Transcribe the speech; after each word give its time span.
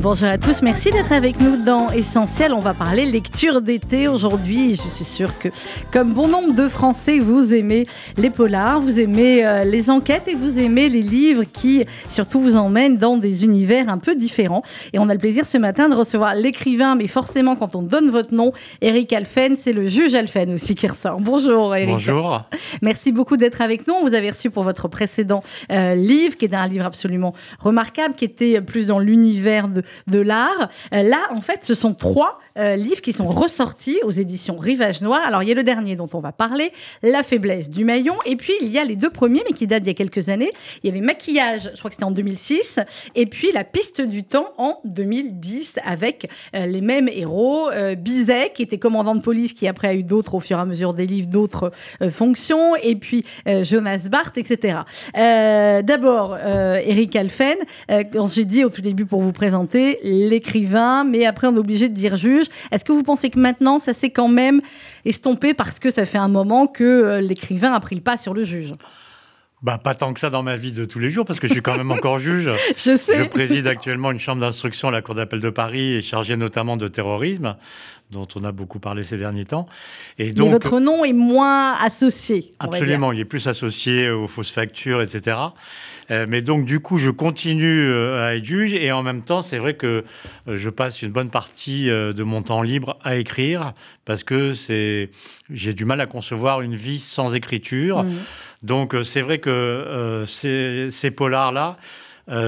Bonjour 0.00 0.28
à 0.28 0.38
tous, 0.38 0.62
merci 0.62 0.90
d'être 0.90 1.10
avec 1.10 1.40
nous 1.40 1.56
dans 1.56 1.90
Essentiel. 1.90 2.52
On 2.52 2.60
va 2.60 2.72
parler 2.72 3.04
lecture 3.04 3.60
d'été 3.60 4.06
aujourd'hui. 4.06 4.76
Je 4.76 4.88
suis 4.88 5.04
sûre 5.04 5.36
que, 5.40 5.48
comme 5.92 6.14
bon 6.14 6.28
nombre 6.28 6.54
de 6.54 6.68
Français, 6.68 7.18
vous 7.18 7.52
aimez 7.52 7.88
les 8.16 8.30
polars, 8.30 8.80
vous 8.80 9.00
aimez 9.00 9.44
euh, 9.44 9.64
les 9.64 9.90
enquêtes 9.90 10.28
et 10.28 10.36
vous 10.36 10.60
aimez 10.60 10.88
les 10.88 11.02
livres 11.02 11.42
qui, 11.42 11.84
surtout, 12.10 12.40
vous 12.40 12.54
emmènent 12.54 12.96
dans 12.96 13.16
des 13.16 13.42
univers 13.42 13.88
un 13.88 13.98
peu 13.98 14.14
différents. 14.14 14.62
Et 14.92 15.00
on 15.00 15.08
a 15.08 15.14
le 15.14 15.18
plaisir 15.18 15.46
ce 15.46 15.58
matin 15.58 15.88
de 15.88 15.96
recevoir 15.96 16.36
l'écrivain, 16.36 16.94
mais 16.94 17.08
forcément, 17.08 17.56
quand 17.56 17.74
on 17.74 17.82
donne 17.82 18.10
votre 18.10 18.32
nom, 18.32 18.52
Eric 18.80 19.12
Alphen, 19.12 19.56
c'est 19.56 19.72
le 19.72 19.88
juge 19.88 20.14
Alphen 20.14 20.54
aussi 20.54 20.76
qui 20.76 20.86
ressort. 20.86 21.18
Bonjour 21.20 21.74
Eric. 21.74 21.90
Bonjour. 21.90 22.44
Merci 22.82 23.10
beaucoup 23.10 23.36
d'être 23.36 23.60
avec 23.60 23.88
nous. 23.88 23.94
On 23.94 24.06
vous 24.06 24.14
avait 24.14 24.30
reçu 24.30 24.48
pour 24.50 24.62
votre 24.62 24.86
précédent 24.86 25.42
euh, 25.72 25.96
livre, 25.96 26.36
qui 26.36 26.44
est 26.44 26.54
un 26.54 26.68
livre 26.68 26.86
absolument 26.86 27.34
remarquable, 27.58 28.14
qui 28.14 28.26
était 28.26 28.60
plus 28.60 28.86
dans 28.86 29.00
l'univers 29.00 29.66
de 29.66 29.82
de 30.06 30.18
l'art. 30.18 30.68
Euh, 30.92 31.02
là, 31.02 31.28
en 31.30 31.40
fait, 31.40 31.64
ce 31.64 31.74
sont 31.74 31.94
trois 31.94 32.38
euh, 32.58 32.76
livres 32.76 33.00
qui 33.00 33.12
sont 33.12 33.26
ressortis 33.26 33.98
aux 34.02 34.10
éditions 34.10 34.56
Rivage 34.56 35.00
Noir. 35.02 35.20
Alors, 35.24 35.42
il 35.42 35.48
y 35.48 35.52
a 35.52 35.54
le 35.54 35.62
dernier 35.62 35.96
dont 35.96 36.08
on 36.12 36.20
va 36.20 36.32
parler, 36.32 36.72
La 37.02 37.22
faiblesse 37.22 37.70
du 37.70 37.84
maillon. 37.84 38.16
Et 38.26 38.36
puis, 38.36 38.52
il 38.60 38.68
y 38.68 38.78
a 38.78 38.84
les 38.84 38.96
deux 38.96 39.10
premiers, 39.10 39.42
mais 39.46 39.54
qui 39.54 39.66
datent 39.66 39.82
d'il 39.82 39.88
y 39.88 39.90
a 39.90 39.94
quelques 39.94 40.28
années. 40.28 40.50
Il 40.82 40.88
y 40.88 40.90
avait 40.90 41.00
Maquillage, 41.00 41.70
je 41.72 41.78
crois 41.78 41.90
que 41.90 41.94
c'était 41.94 42.04
en 42.04 42.10
2006. 42.10 42.80
Et 43.14 43.26
puis, 43.26 43.52
La 43.52 43.64
piste 43.64 44.00
du 44.00 44.24
temps 44.24 44.52
en 44.58 44.78
2010, 44.84 45.78
avec 45.84 46.30
euh, 46.54 46.66
les 46.66 46.80
mêmes 46.80 47.08
héros. 47.08 47.68
Bizet, 47.96 48.52
qui 48.54 48.62
était 48.62 48.78
commandant 48.78 49.14
de 49.14 49.20
police, 49.20 49.52
qui 49.52 49.66
après 49.66 49.88
a 49.88 49.94
eu 49.94 50.02
d'autres, 50.02 50.34
au 50.34 50.40
fur 50.40 50.58
et 50.58 50.60
à 50.60 50.64
mesure 50.64 50.94
des 50.94 51.06
livres, 51.06 51.28
d'autres 51.28 51.72
fonctions. 52.10 52.76
Et 52.76 52.96
puis, 52.96 53.24
Jonas 53.62 54.08
Barth, 54.10 54.36
etc. 54.38 54.80
D'abord, 55.14 56.36
Eric 56.38 57.16
Alphen, 57.16 57.56
quand 57.88 58.28
j'ai 58.28 58.44
dit 58.44 58.64
au 58.64 58.70
tout 58.70 58.82
début 58.82 59.06
pour 59.06 59.22
vous 59.22 59.32
présenter, 59.32 59.77
l'écrivain, 60.02 61.04
mais 61.04 61.26
après 61.26 61.46
on 61.46 61.54
est 61.54 61.58
obligé 61.58 61.88
de 61.88 61.94
dire 61.94 62.16
juge. 62.16 62.46
Est-ce 62.70 62.84
que 62.84 62.92
vous 62.92 63.02
pensez 63.02 63.30
que 63.30 63.38
maintenant 63.38 63.78
ça 63.78 63.92
s'est 63.92 64.10
quand 64.10 64.28
même 64.28 64.60
estompé 65.04 65.54
parce 65.54 65.78
que 65.78 65.90
ça 65.90 66.04
fait 66.04 66.18
un 66.18 66.28
moment 66.28 66.66
que 66.66 66.84
euh, 66.84 67.20
l'écrivain 67.20 67.72
a 67.72 67.80
pris 67.80 67.96
le 67.96 68.02
pas 68.02 68.16
sur 68.16 68.34
le 68.34 68.44
juge? 68.44 68.72
Bah, 69.60 69.76
pas 69.76 69.94
tant 69.96 70.14
que 70.14 70.20
ça 70.20 70.30
dans 70.30 70.44
ma 70.44 70.56
vie 70.56 70.70
de 70.70 70.84
tous 70.84 71.00
les 71.00 71.10
jours, 71.10 71.24
parce 71.24 71.40
que 71.40 71.48
je 71.48 71.52
suis 71.52 71.62
quand 71.62 71.76
même 71.76 71.90
encore 71.90 72.20
juge. 72.20 72.48
je 72.76 72.96
sais. 72.96 73.18
Je 73.18 73.24
préside 73.24 73.66
actuellement 73.66 74.12
une 74.12 74.20
chambre 74.20 74.40
d'instruction 74.40 74.88
à 74.88 74.92
la 74.92 75.02
Cour 75.02 75.16
d'appel 75.16 75.40
de 75.40 75.50
Paris 75.50 75.94
et 75.94 76.02
chargée 76.02 76.36
notamment 76.36 76.76
de 76.76 76.86
terrorisme, 76.86 77.56
dont 78.10 78.26
on 78.36 78.44
a 78.44 78.52
beaucoup 78.52 78.78
parlé 78.78 79.02
ces 79.02 79.18
derniers 79.18 79.44
temps. 79.44 79.66
Et 80.18 80.32
donc, 80.32 80.46
Mais 80.46 80.52
votre 80.52 80.80
nom 80.80 81.04
est 81.04 81.12
moins 81.12 81.74
associé. 81.74 82.54
Absolument, 82.58 83.12
il 83.12 83.20
est 83.20 83.24
plus 83.24 83.46
associé 83.48 84.10
aux 84.10 84.26
fausses 84.26 84.50
factures, 84.50 85.02
etc. 85.02 85.36
Euh, 86.10 86.26
mais 86.28 86.40
donc, 86.40 86.64
du 86.64 86.80
coup, 86.80 86.98
je 86.98 87.10
continue 87.10 87.80
euh, 87.80 88.26
à 88.26 88.36
être 88.36 88.44
juge 88.44 88.72
et 88.74 88.92
en 88.92 89.02
même 89.02 89.22
temps, 89.22 89.42
c'est 89.42 89.58
vrai 89.58 89.74
que 89.74 90.04
euh, 90.48 90.56
je 90.56 90.70
passe 90.70 91.02
une 91.02 91.12
bonne 91.12 91.30
partie 91.30 91.88
de 91.88 92.22
mon 92.22 92.42
temps 92.42 92.62
libre 92.62 92.98
à 93.04 93.16
écrire 93.16 93.74
parce 94.04 94.24
que 94.24 94.54
c'est, 94.54 95.10
j'ai 95.50 95.74
du 95.74 95.84
mal 95.84 96.00
à 96.00 96.06
concevoir 96.06 96.62
une 96.62 96.76
vie 96.76 97.00
sans 97.00 97.34
écriture. 97.34 98.04
Mmh. 98.04 98.14
Donc, 98.62 98.96
c'est 99.04 99.20
vrai 99.20 99.38
que 99.38 100.24
ces, 100.26 100.88
ces 100.90 101.10
polars-là, 101.10 101.76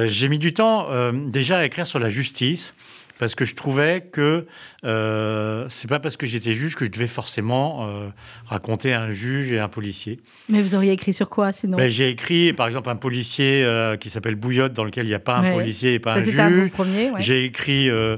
j'ai 0.07 0.29
mis 0.29 0.39
du 0.39 0.53
temps 0.55 0.89
déjà 1.13 1.59
à 1.59 1.65
écrire 1.65 1.87
sur 1.87 1.99
la 1.99 2.11
justice 2.11 2.75
parce 3.21 3.35
que 3.35 3.45
je 3.45 3.55
trouvais 3.55 4.01
que 4.01 4.47
euh, 4.83 5.67
c'est 5.69 5.89
pas 5.89 5.99
parce 5.99 6.17
que 6.17 6.27
j'étais 6.27 6.55
juge 6.55 6.75
que 6.75 6.87
je 6.87 6.91
devais 6.91 7.07
forcément 7.07 7.87
euh, 7.87 8.09
raconter 8.47 8.95
un 8.95 9.11
juge 9.11 9.53
et 9.53 9.59
un 9.59 9.69
policier. 9.69 10.21
Mais 10.49 10.63
vous 10.63 10.75
auriez 10.75 10.93
écrit 10.93 11.13
sur 11.13 11.29
quoi 11.29 11.53
sinon 11.53 11.77
ben, 11.77 11.91
J'ai 11.91 12.09
écrit 12.09 12.55
par 12.55 12.67
exemple 12.67 12.89
un 12.89 12.97
policier 12.97 13.63
euh, 13.63 13.99
qui 13.99 14.09
s'appelle 14.09 14.37
Bouillotte 14.37 14.73
dans 14.73 14.85
lequel 14.85 15.05
il 15.05 15.11
n'y 15.11 15.15
a 15.15 15.19
pas 15.19 15.37
un 15.37 15.53
policier 15.53 15.93
et 15.93 15.99
pas 15.99 16.15
un 16.15 16.23
juge. 16.23 16.73
J'ai 17.19 17.45
écrit 17.45 17.91
euh, 17.91 18.17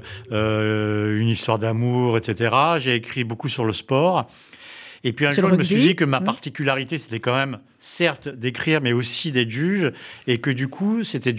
une 1.19 1.29
histoire 1.29 1.59
d'amour, 1.59 2.17
etc. 2.17 2.55
J'ai 2.79 2.95
écrit 2.95 3.25
beaucoup 3.25 3.49
sur 3.49 3.65
le 3.65 3.73
sport. 3.73 4.29
Et 5.05 5.13
puis 5.13 5.27
un 5.27 5.33
jour, 5.33 5.49
je 5.49 5.57
me 5.57 5.65
suis 5.65 5.81
dit 5.81 5.97
que 5.97 6.05
ma 6.05 6.21
mmh. 6.21 6.25
particularité, 6.25 6.99
c'était 6.99 7.19
quand 7.19 7.35
même, 7.35 7.59
certes, 7.81 8.29
d'écrire, 8.29 8.81
mais 8.81 8.93
aussi 8.93 9.33
d'être 9.33 9.51
juge, 9.51 9.93
et 10.27 10.39
que 10.39 10.51
du 10.51 10.69
coup, 10.69 11.03
c'était 11.03 11.35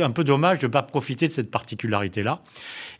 un 0.00 0.10
peu 0.10 0.24
dommage 0.24 0.58
de 0.58 0.66
ne 0.66 0.72
pas 0.72 0.82
profiter 0.82 1.28
de 1.28 1.32
cette 1.32 1.50
particularité-là. 1.50 2.42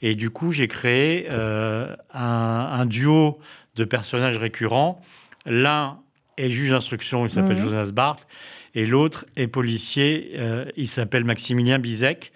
Et 0.03 0.15
du 0.15 0.31
coup, 0.31 0.53
j'ai 0.53 0.69
créé 0.69 1.27
euh, 1.31 1.95
un, 2.15 2.87
duo 2.87 3.41
de 3.75 3.85
personnages 3.85 4.37
récurrents. 4.37 5.03
L'un 5.45 5.99
est 6.37 6.51
juge 6.51 6.71
d'instruction, 6.71 7.27
il 7.27 7.31
s'appelle 7.31 7.59
mmh. 7.59 7.69
Jonas 7.69 7.91
Barth, 7.93 8.29
et 8.77 8.87
l'autre 8.87 9.27
est 9.37 9.49
policier, 9.49 10.33
euh, 10.37 10.65
il 10.77 10.87
s'appelle 10.87 11.25
Maximilien 11.25 11.81
Bizek. 11.81 12.33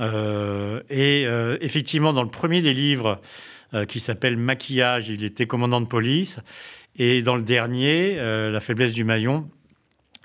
Euh, 0.00 0.82
et 0.90 1.26
effectivement, 1.64 2.12
dans 2.12 2.24
le 2.24 2.28
premier 2.28 2.60
des 2.60 2.74
livres, 2.74 3.20
euh, 3.74 3.84
qui 3.86 4.00
s'appelle 4.00 4.36
Maquillage. 4.36 5.08
Il 5.08 5.24
était 5.24 5.46
commandant 5.46 5.80
de 5.80 5.86
police. 5.86 6.38
Et 6.96 7.22
dans 7.22 7.36
le 7.36 7.42
dernier, 7.42 8.16
euh, 8.18 8.50
La 8.50 8.60
faiblesse 8.60 8.92
du 8.92 9.04
maillon, 9.04 9.48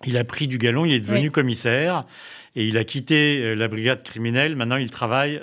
il 0.05 0.17
a 0.17 0.23
pris 0.23 0.47
du 0.47 0.57
galon, 0.57 0.85
il 0.85 0.93
est 0.93 0.99
devenu 0.99 1.31
commissaire. 1.31 2.05
Et 2.55 2.67
il 2.67 2.77
a 2.77 2.83
quitté 2.83 3.41
euh, 3.41 3.55
la 3.55 3.67
brigade 3.67 4.03
criminelle. 4.03 4.55
Maintenant, 4.55 4.77
il 4.77 4.91
travaille 4.91 5.41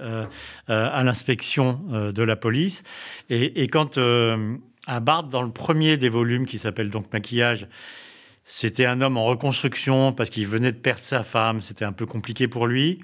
à 0.68 1.02
l'inspection 1.02 1.80
de 2.14 2.22
la 2.22 2.36
police. 2.36 2.82
Et, 3.30 3.62
et 3.62 3.68
quand 3.68 3.98
à 4.86 5.00
Barthes, 5.00 5.30
dans 5.30 5.42
le 5.42 5.50
premier 5.50 5.96
des 5.96 6.08
volumes 6.08 6.46
qui 6.46 6.58
s'appelle 6.58 6.90
donc 6.90 7.12
Maquillage, 7.12 7.66
c'était 8.44 8.86
un 8.86 9.00
homme 9.00 9.16
en 9.16 9.24
reconstruction 9.24 10.12
parce 10.12 10.30
qu'il 10.30 10.46
venait 10.46 10.70
de 10.70 10.78
perdre 10.78 11.00
sa 11.00 11.24
femme. 11.24 11.60
C'était 11.60 11.84
un 11.84 11.92
peu 11.92 12.06
compliqué 12.06 12.46
pour 12.46 12.68
lui. 12.68 13.00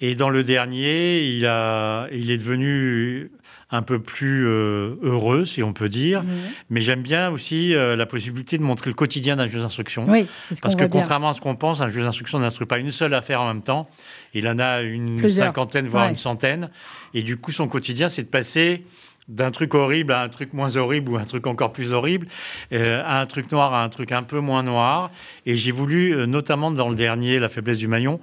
Et 0.00 0.14
dans 0.14 0.30
le 0.30 0.44
dernier, 0.44 1.26
il, 1.28 1.46
a, 1.46 2.08
il 2.12 2.30
est 2.30 2.38
devenu 2.38 3.30
un 3.72 3.80
peu 3.80 3.98
plus 3.98 4.46
euh, 4.46 4.96
heureux, 5.02 5.46
si 5.46 5.62
on 5.62 5.72
peut 5.72 5.88
dire. 5.88 6.22
Mhm. 6.22 6.30
Mais 6.68 6.82
j'aime 6.82 7.00
bien 7.00 7.30
aussi 7.30 7.74
euh, 7.74 7.96
la 7.96 8.04
possibilité 8.04 8.58
de 8.58 8.62
montrer 8.62 8.90
le 8.90 8.94
quotidien 8.94 9.36
d'un 9.36 9.48
juge 9.48 9.62
d'instruction. 9.62 10.04
Oui, 10.08 10.28
Parce 10.60 10.76
que 10.76 10.84
contrairement 10.84 11.30
à 11.30 11.34
ce 11.34 11.40
qu'on 11.40 11.56
pense, 11.56 11.80
un 11.80 11.88
juge 11.88 12.04
d'instruction 12.04 12.38
n'instruit 12.38 12.66
pas 12.66 12.78
une 12.78 12.92
seule 12.92 13.14
affaire 13.14 13.40
en 13.40 13.48
même 13.48 13.62
temps. 13.62 13.88
Il 14.34 14.46
en 14.46 14.58
a 14.58 14.82
une 14.82 15.28
cinquantaine, 15.28 15.88
voire 15.88 16.10
une 16.10 16.18
centaine. 16.18 16.70
Et 17.14 17.22
du 17.22 17.38
coup, 17.38 17.50
son 17.50 17.66
quotidien, 17.66 18.10
c'est 18.10 18.22
de 18.22 18.28
passer 18.28 18.84
d'un 19.28 19.50
truc 19.50 19.72
horrible 19.74 20.12
à 20.12 20.20
un 20.20 20.28
truc 20.28 20.52
moins 20.52 20.76
horrible 20.76 21.10
ou 21.10 21.16
un 21.16 21.24
truc 21.24 21.46
encore 21.46 21.72
plus 21.72 21.92
horrible, 21.92 22.26
euh, 22.72 23.02
à 23.06 23.20
un 23.20 23.26
truc 23.26 23.50
noir 23.52 23.72
à 23.72 23.82
un 23.84 23.88
truc 23.88 24.12
un 24.12 24.22
peu 24.22 24.40
moins 24.40 24.62
noir. 24.62 25.10
Et 25.46 25.56
j'ai 25.56 25.70
voulu, 25.70 26.26
notamment 26.26 26.70
dans 26.70 26.90
le 26.90 26.94
dernier, 26.94 27.38
La 27.38 27.48
faiblesse 27.48 27.78
du 27.78 27.88
maillon, 27.88 28.20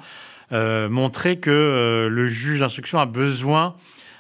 montrer 0.51 1.37
que 1.37 2.07
le 2.11 2.27
juge 2.27 2.59
d'instruction 2.59 2.99
a 2.99 3.07
besoin 3.07 3.75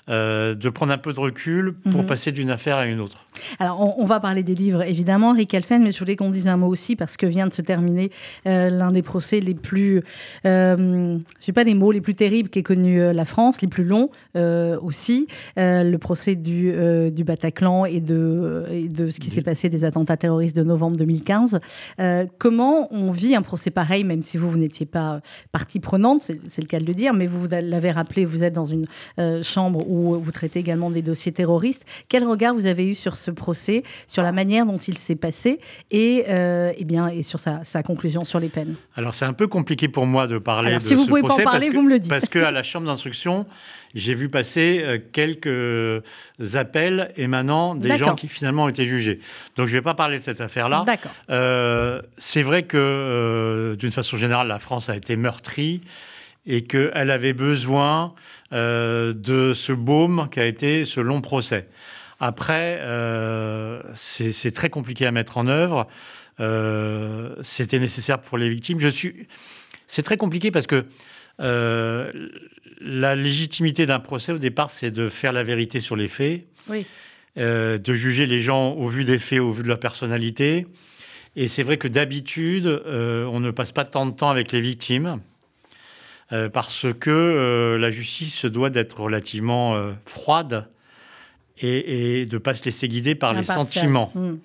euh, 0.09 0.55
de 0.55 0.69
prendre 0.69 0.91
un 0.91 0.97
peu 0.97 1.13
de 1.13 1.19
recul 1.19 1.75
pour 1.91 2.01
mhm. 2.01 2.07
passer 2.07 2.31
d'une 2.31 2.49
affaire 2.49 2.77
à 2.77 2.87
une 2.87 2.99
autre. 2.99 3.27
Alors, 3.59 3.99
on, 3.99 4.05
va 4.05 4.19
parler 4.19 4.41
des 4.41 4.55
livres, 4.55 4.81
évidemment, 4.81 5.33
Rick 5.33 5.53
Alphen, 5.53 5.83
mais 5.83 5.91
je 5.91 5.99
voulais 5.99 6.15
qu'on 6.15 6.31
dise 6.31 6.47
un 6.47 6.57
mot 6.57 6.67
aussi 6.67 6.95
parce 6.95 7.15
que 7.15 7.27
vient 7.27 7.45
de 7.45 7.53
se 7.53 7.61
terminer 7.61 8.09
euh, 8.47 8.71
l'un 8.71 8.91
des 8.91 9.03
procès 9.03 9.39
les 9.39 9.53
plus, 9.53 10.01
euh, 10.45 11.17
je 11.39 11.45
sais 11.45 11.53
pas 11.53 11.63
les 11.63 11.75
mots, 11.75 11.91
les 11.91 12.01
plus 12.01 12.15
terribles 12.15 12.49
qu'ait 12.49 12.63
connu 12.63 13.13
la 13.13 13.25
France, 13.25 13.61
les 13.61 13.67
plus 13.67 13.83
longs 13.83 14.09
aussi, 14.35 15.27
le 15.57 15.97
procès 15.97 16.35
du, 16.35 16.73
du 17.11 17.23
Bataclan 17.23 17.85
et 17.85 18.01
de, 18.01 18.87
de 18.89 19.09
ce 19.11 19.19
qui 19.19 19.29
s'est 19.29 19.43
passé 19.43 19.69
des 19.69 19.85
attentats 19.85 20.17
terroristes 20.17 20.55
de 20.55 20.63
novembre 20.63 20.97
2015. 20.97 21.59
comment 22.39 22.87
on 22.91 23.11
vit 23.11 23.35
un 23.35 23.41
procès 23.43 23.69
pareil, 23.69 24.03
même 24.03 24.23
si 24.23 24.37
vous, 24.37 24.49
vous 24.49 24.57
n'étiez 24.57 24.85
pas 24.87 25.21
partie 25.51 25.79
prenante, 25.79 26.23
c'est 26.23 26.61
le 26.61 26.67
cas 26.67 26.79
de 26.79 26.85
le 26.85 26.93
dire, 26.95 27.13
mais 27.13 27.27
vous 27.27 27.47
l'avez 27.47 27.91
rappelé, 27.91 28.25
vous 28.25 28.43
êtes 28.43 28.53
dans 28.53 28.65
une 28.65 28.85
chambre 29.43 29.87
où 29.87 29.98
vous 29.99 30.31
traitez 30.31 30.59
également 30.59 30.89
des 30.89 31.01
dossiers 31.01 31.31
terroristes. 31.31 31.85
Quel 32.07 32.23
regard 32.23 32.53
vous 32.53 32.65
avez 32.65 32.87
eu 32.87 32.95
sur 32.95 33.15
ce 33.15 33.31
procès, 33.31 33.83
sur 34.07 34.23
la 34.23 34.31
manière 34.31 34.65
dont 34.65 34.77
il 34.77 34.97
s'est 34.97 35.15
passé 35.15 35.59
et, 35.91 36.25
euh, 36.29 36.71
eh 36.77 36.85
bien, 36.85 37.09
et 37.09 37.23
sur 37.23 37.39
sa, 37.39 37.83
conclusion 37.83 38.25
sur 38.25 38.39
les 38.39 38.49
peines? 38.49 38.75
Alors, 38.95 39.13
c'est 39.13 39.25
un 39.25 39.33
peu 39.33 39.47
compliqué 39.47 39.87
pour 39.87 40.05
moi 40.05 40.27
de 40.27 40.37
parler 40.37 40.75
de 40.75 40.79
si 40.79 40.95
vous 40.95 41.05
pouvez 41.05 41.21
pas 41.21 41.33
en 41.33 41.37
parler, 41.37 41.69
vous 41.69 41.81
me 41.81 41.89
le 41.89 41.99
dites. 41.99 42.09
Parce 42.09 42.27
qu'à 42.27 42.51
la 42.51 42.63
chambre 42.63 42.87
d'instruction, 42.87 43.45
j'ai 43.95 44.13
vu 44.13 44.29
passer 44.29 44.81
euh, 44.83 44.99
quelques 45.11 46.03
appels 46.55 47.11
émanant 47.17 47.75
des 47.75 47.97
gens 47.97 48.15
qui 48.15 48.27
finalement 48.27 48.65
ont 48.65 48.69
été 48.69 48.85
jugés. 48.85 49.19
Donc 49.55 49.67
je 49.67 49.73
ne 49.73 49.79
vais 49.79 49.83
pas 49.83 49.95
parler 49.95 50.19
de 50.19 50.23
cette 50.23 50.41
affaire-là. 50.41 50.85
Euh, 51.29 52.01
c'est 52.17 52.43
vrai 52.43 52.63
que 52.63 53.75
d'une 53.79 53.91
façon 53.91 54.17
générale, 54.17 54.47
la 54.47 54.59
France 54.59 54.89
a 54.89 54.95
été 54.95 55.15
meurtrie 55.15 55.81
et 56.45 56.63
qu'elle 56.63 57.11
avait 57.11 57.33
besoin 57.33 58.13
euh, 58.51 59.13
de 59.13 59.53
ce 59.53 59.71
baume 59.71 60.27
qui 60.31 60.39
a 60.39 60.45
été 60.45 60.83
ce 60.83 60.99
long 60.99 61.21
procès. 61.21 61.67
Après, 62.19 62.79
euh, 62.81 63.79
c'est 63.93 64.51
très 64.51 64.71
compliqué 64.71 65.05
à 65.05 65.11
mettre 65.11 65.37
en 65.37 65.45
œuvre. 65.47 65.87
Euh, 66.39 67.35
c'était 67.43 67.77
nécessaire 67.77 68.19
pour 68.19 68.39
les 68.39 68.49
victimes. 68.49 68.79
Je 68.79 68.87
suis. 68.87 69.27
C'est 69.85 70.01
très 70.01 70.17
compliqué 70.17 70.49
parce 70.49 70.65
que 70.65 70.85
la 71.37 73.15
légitimité 73.15 73.85
d'un 73.85 73.99
procès, 73.99 74.31
au 74.31 74.39
départ, 74.39 74.71
c'est 74.71 74.91
de 74.91 75.09
faire 75.09 75.31
la 75.31 75.43
vérité 75.43 75.79
sur 75.79 75.95
les 75.95 76.07
faits, 76.07 76.45
de 77.37 77.93
juger 77.93 78.25
les 78.25 78.41
gens 78.41 78.71
au 78.71 78.87
vu 78.87 79.05
des 79.05 79.19
faits, 79.19 79.39
au 79.39 79.51
vu 79.51 79.61
de 79.63 79.67
leur 79.67 79.79
personnalité. 79.79 80.65
Et 81.35 81.47
c'est 81.47 81.63
vrai 81.63 81.77
que 81.77 81.87
d'habitude, 81.87 82.67
on 82.67 83.39
ne 83.39 83.51
passe 83.51 83.71
pas 83.71 83.85
tant 83.85 84.05
de 84.07 84.11
temps 84.11 84.29
avec 84.31 84.51
les 84.51 84.59
victimes. 84.59 85.21
Parce 86.53 86.85
que 86.99 87.77
la 87.79 87.89
justice 87.89 88.45
doit 88.45 88.69
d'être 88.69 88.99
relativement 88.99 89.93
froide 90.05 90.67
et, 91.61 92.25
de 92.25 92.35
ne 92.35 92.39
pas 92.39 92.53
se 92.53 92.63
laisser 92.65 92.87
guider 92.87 93.15
par 93.15 93.33
les 93.33 93.43
sentiments. 93.43 94.11
Hmm. 94.13 94.37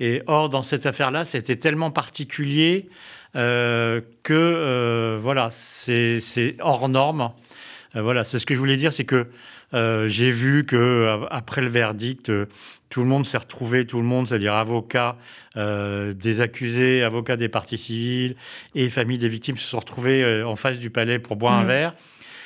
Et 0.00 0.22
or, 0.26 0.48
dans 0.48 0.62
cette 0.62 0.86
affaire-là, 0.86 1.24
c'était 1.24 1.56
tellement 1.56 1.90
particulier 1.90 2.88
euh, 3.36 4.00
que 4.22 4.32
euh, 4.34 5.18
voilà, 5.22 5.50
c'est 5.52 6.20
hors 6.60 6.88
norme. 6.88 7.30
Euh, 7.96 8.02
voilà, 8.02 8.24
c'est 8.24 8.38
ce 8.38 8.46
que 8.46 8.54
je 8.54 8.58
voulais 8.58 8.76
dire, 8.76 8.92
c'est 8.92 9.04
que 9.04 9.28
j'ai 9.72 10.30
vu 10.30 10.66
que 10.66 11.20
après 11.30 11.62
le 11.62 11.68
verdict, 11.68 12.30
tout 12.92 13.00
le 13.00 13.06
monde 13.06 13.24
s'est 13.24 13.38
retrouvé, 13.38 13.86
tout 13.86 13.96
le 13.96 14.04
monde, 14.04 14.28
c'est-à-dire 14.28 14.52
avocats 14.52 15.16
des 15.56 16.40
accusés, 16.42 17.02
avocats 17.02 17.38
des 17.38 17.48
parties 17.48 17.78
civiles 17.78 18.36
et 18.74 18.90
familles 18.90 19.16
des 19.16 19.30
victimes, 19.30 19.56
se 19.56 19.66
sont 19.66 19.78
retrouvés 19.78 20.42
en 20.42 20.56
face 20.56 20.78
du 20.78 20.90
palais 20.90 21.18
pour 21.18 21.36
boire 21.36 21.54
un 21.54 21.64
hmm. 21.64 21.68
verre. 21.68 21.94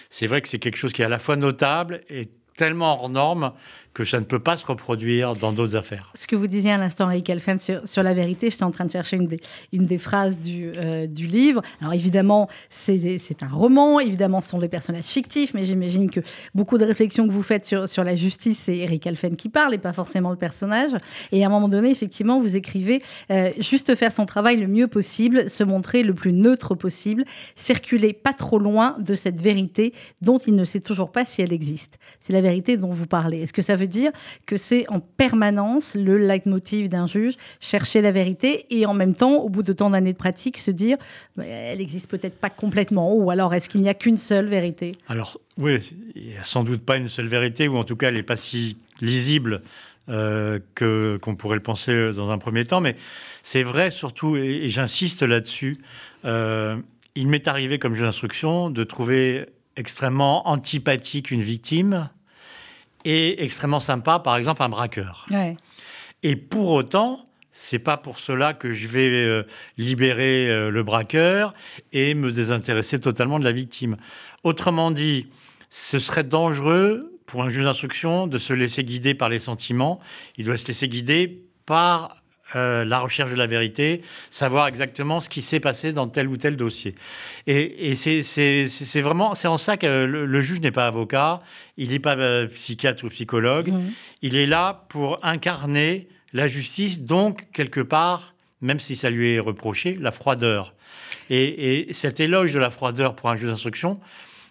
C'est 0.09 0.29
vrai 0.29 0.41
que 0.41 0.49
c'est 0.49 0.61
quelque 0.61 0.77
chose 0.77 0.93
qui 0.93 1.03
est 1.03 1.05
à 1.05 1.09
la 1.09 1.19
fois 1.19 1.35
notable 1.35 2.03
et 2.09 2.29
tellement 2.57 2.95
hors 2.95 3.09
norme 3.09 3.53
que 3.97 4.05
ça 4.05 4.21
ne 4.21 4.27
peut 4.27 4.39
pas 4.39 4.59
se 4.59 4.67
reproduire 4.67 5.37
dans 5.37 5.55
d'autres 5.55 5.75
affaires. 5.75 6.11
Ce 6.13 6.27
que 6.27 6.37
vous 6.37 6.49
disiez 6.49 6.71
à 6.71 6.77
l'instant, 6.77 7.11
Eric 7.11 7.31
Elfen, 7.31 7.59
sur, 7.59 8.03
la 8.03 8.13
vérité, 8.13 8.51
j'étais 8.51 8.63
en 8.63 8.71
train 8.71 8.85
de 8.85 8.91
chercher 8.91 9.17
une 9.17 9.87
des, 9.87 9.99
phrases 9.99 10.39
du, 10.39 10.71
euh, 10.77 11.07
du 11.07 11.27
livre. 11.27 11.63
Alors 11.81 11.95
évidemment, 11.95 12.51
c'est 12.69 13.43
un 13.43 13.49
roman, 13.49 13.99
évidemment, 13.99 14.43
ce 14.43 14.51
sont 14.51 14.59
des 14.59 14.69
personnages 14.69 15.07
fictifs, 15.07 15.55
mais 15.55 15.65
j'imagine 15.65 16.11
que 16.11 16.21
beaucoup 16.55 16.77
de 16.77 16.85
réflexions 16.85 17.27
que 17.27 17.33
vous 17.33 17.43
faites 17.43 17.65
sur, 17.65 18.05
la 18.05 18.17
justice, 18.17 18.59
c'est 18.59 18.77
Eric 18.77 19.07
Elfen 19.07 19.35
qui 19.35 19.49
parle 19.49 19.73
et 19.73 19.79
pas 19.79 19.95
forcément 19.95 20.29
le 20.29 20.37
personnage. 20.37 20.91
Et 21.33 21.43
à 21.43 21.47
un 21.47 21.51
moment 21.51 21.69
donné, 21.69 21.89
effectivement, 21.89 22.39
vous 22.39 22.55
écrivez 22.55 23.03
euh, 23.31 23.51
juste 23.61 23.95
faire 23.95 24.13
son 24.13 24.27
travail 24.27 24.59
le 24.59 24.67
mieux 24.67 24.89
possible, 24.89 25.49
se 25.49 25.65
montrer 25.65 26.03
le 26.03 26.13
plus 26.13 26.35
neutre 26.35 26.75
possible, 26.75 27.25
circuler 27.55 28.13
pas 28.13 28.35
trop 28.35 28.59
loin 28.59 28.95
de 28.99 29.15
cette 29.15 29.41
vérité 29.41 29.95
dont 30.21 30.37
il 30.37 30.55
ne 30.55 30.65
sait 30.65 30.81
toujours 30.81 31.13
pas 31.13 31.25
si 31.25 31.41
elle 31.41 31.55
existe. 31.55 31.99
C'est 32.21 32.35
la 32.35 32.43
vérité 32.43 32.77
dont 32.77 32.93
vous 32.93 33.07
parlez. 33.07 33.41
Est-ce 33.41 33.55
que 33.55 33.63
ça 33.63 33.75
veut 33.75 33.86
dire 33.87 34.13
que 34.47 34.57
c'est 34.57 34.89
en 34.89 35.01
permanence 35.01 35.95
le 35.95 36.19
leitmotiv 36.19 36.89
d'un 36.89 37.07
juge, 37.07 37.35
chercher 37.61 38.01
la 38.01 38.11
vérité 38.11 38.67
et 38.71 38.87
en 38.87 38.95
même 38.95 39.15
temps, 39.15 39.37
au 39.37 39.49
bout 39.49 39.63
de 39.63 39.73
tant 39.73 39.91
d'années 39.91 40.13
de 40.13 40.19
pratique, 40.19 40.59
se 40.59 40.71
dire 40.71 40.97
bah, 41.37 41.45
elle 41.45 41.79
n'existe 41.79 42.11
peut-être 42.11 42.39
pas 42.39 42.51
complètement 42.51 43.15
ou 43.15 43.31
alors 43.31 43.55
est-ce 43.55 43.69
qu'il 43.69 43.81
n'y 43.81 43.89
a 43.89 43.95
qu'une 43.95 44.17
seule 44.17 44.47
vérité? 44.47 44.93
Alors 45.09 45.41
oui, 45.59 45.79
il 46.15 46.27
n'y 46.27 46.37
a 46.37 46.45
sans 46.45 46.65
doute 46.65 46.83
pas 46.83 46.97
une 46.97 47.09
seule 47.09 47.29
vérité 47.29 47.69
ou 47.69 47.77
en 47.77 47.85
tout 47.85 47.97
cas 47.97 48.09
elle 48.09 48.15
n'est 48.15 48.23
pas 48.23 48.37
si 48.37 48.77
lisible 49.01 49.63
euh, 50.09 50.61
que 50.75 51.19
qu'on 51.21 51.35
pourrait 51.35 51.57
le 51.57 51.63
penser 51.63 52.13
dans 52.13 52.31
un 52.31 52.39
premier 52.39 52.65
temps, 52.65 52.81
mais 52.81 52.97
c'est 53.43 53.65
vrai 53.65 53.91
surtout, 53.91 54.37
et, 54.37 54.69
j'insiste 54.69 55.23
là-dessus, 55.23 55.79
euh, 56.25 56.77
il 57.17 57.27
m'est 57.27 57.49
arrivé 57.49 57.81
comme 57.81 57.95
juge 57.95 58.05
d'instruction 58.05 58.71
de 58.71 58.85
trouver 58.85 59.47
extrêmement 59.77 60.49
antipathique 60.49 61.33
une 61.33 61.43
victime 61.43 62.09
et 63.07 63.45
extrêmement 63.45 63.79
sympa, 63.79 64.19
par 64.19 64.37
exemple, 64.37 64.63
un 64.65 64.69
braqueur. 64.69 65.27
Et 66.25 66.35
pour 66.35 66.71
autant, 66.71 67.29
c'est 67.53 67.79
pas 67.79 67.97
pour 67.97 68.19
cela 68.19 68.53
que 68.53 68.75
je 68.75 68.89
vais 68.89 69.09
euh, 69.09 69.45
libérer 69.79 70.51
euh, 70.51 70.71
le 70.71 70.83
braqueur 70.83 71.55
et 71.93 72.15
me 72.15 72.33
désintéresser 72.33 72.99
totalement 72.99 73.39
de 73.39 73.45
la 73.45 73.53
victime. 73.53 73.97
Autrement 74.43 74.91
dit, 74.91 75.29
ce 75.71 76.01
serait 76.01 76.25
dangereux 76.25 77.13
pour 77.27 77.45
un 77.45 77.49
juge 77.49 77.65
d'instruction 77.65 78.27
de 78.27 78.39
se 78.39 78.53
laisser 78.53 78.83
guider 78.83 79.15
par 79.15 79.29
les 79.29 79.39
sentiments. 79.39 80.01
Il 80.37 80.45
doit 80.45 80.57
se 80.57 80.67
laisser 80.67 80.89
guider 80.89 81.45
par 81.65 82.17
euh, 82.55 82.85
la 82.85 83.01
recherche 83.01 83.33
de 83.33 83.37
la 83.37 83.49
vérité, 83.49 84.03
savoir 84.31 84.69
exactement 84.69 85.21
ce 85.21 85.29
qui 85.29 85.43
s'est 85.43 85.59
passé 85.59 85.93
dans 85.93 86.07
tel 86.07 86.29
ou 86.29 86.37
tel 86.37 86.57
dossier. 86.57 86.95
Et, 87.49 87.97
c'est 87.97 89.01
vraiment, 89.01 89.35
c'est 89.35 89.49
en 89.49 89.59
ça 89.59 89.77
que 89.77 90.05
le, 90.05 90.41
juge 90.43 90.61
n'est 90.61 90.71
pas 90.71 90.87
avocat, 90.87 91.41
il 91.77 91.91
n'est 91.91 91.99
pas 91.99 92.17
euh, 92.17 92.47
psychiatre 92.47 93.05
ou 93.05 93.09
psychologue, 93.09 93.73
mmh. 93.73 93.93
il 94.23 94.37
est 94.37 94.47
là 94.47 94.87
pour 94.91 95.19
incarner 95.25 96.07
la 96.33 96.47
justice, 96.47 97.01
donc 97.01 97.51
quelque 97.53 97.81
part, 97.81 98.35
même 98.61 98.79
si 98.79 98.95
ça 98.95 99.11
lui 99.11 99.33
est 99.33 99.41
reproché, 99.41 99.99
la 100.01 100.13
froideur. 100.13 100.75
Et, 101.31 101.89
et 101.89 101.93
cet 101.93 102.21
éloge 102.21 102.53
de 102.53 102.61
la 102.61 102.71
froideur 102.71 103.17
pour 103.17 103.29
un 103.29 103.35
juge 103.35 103.49
d'instruction, 103.49 103.99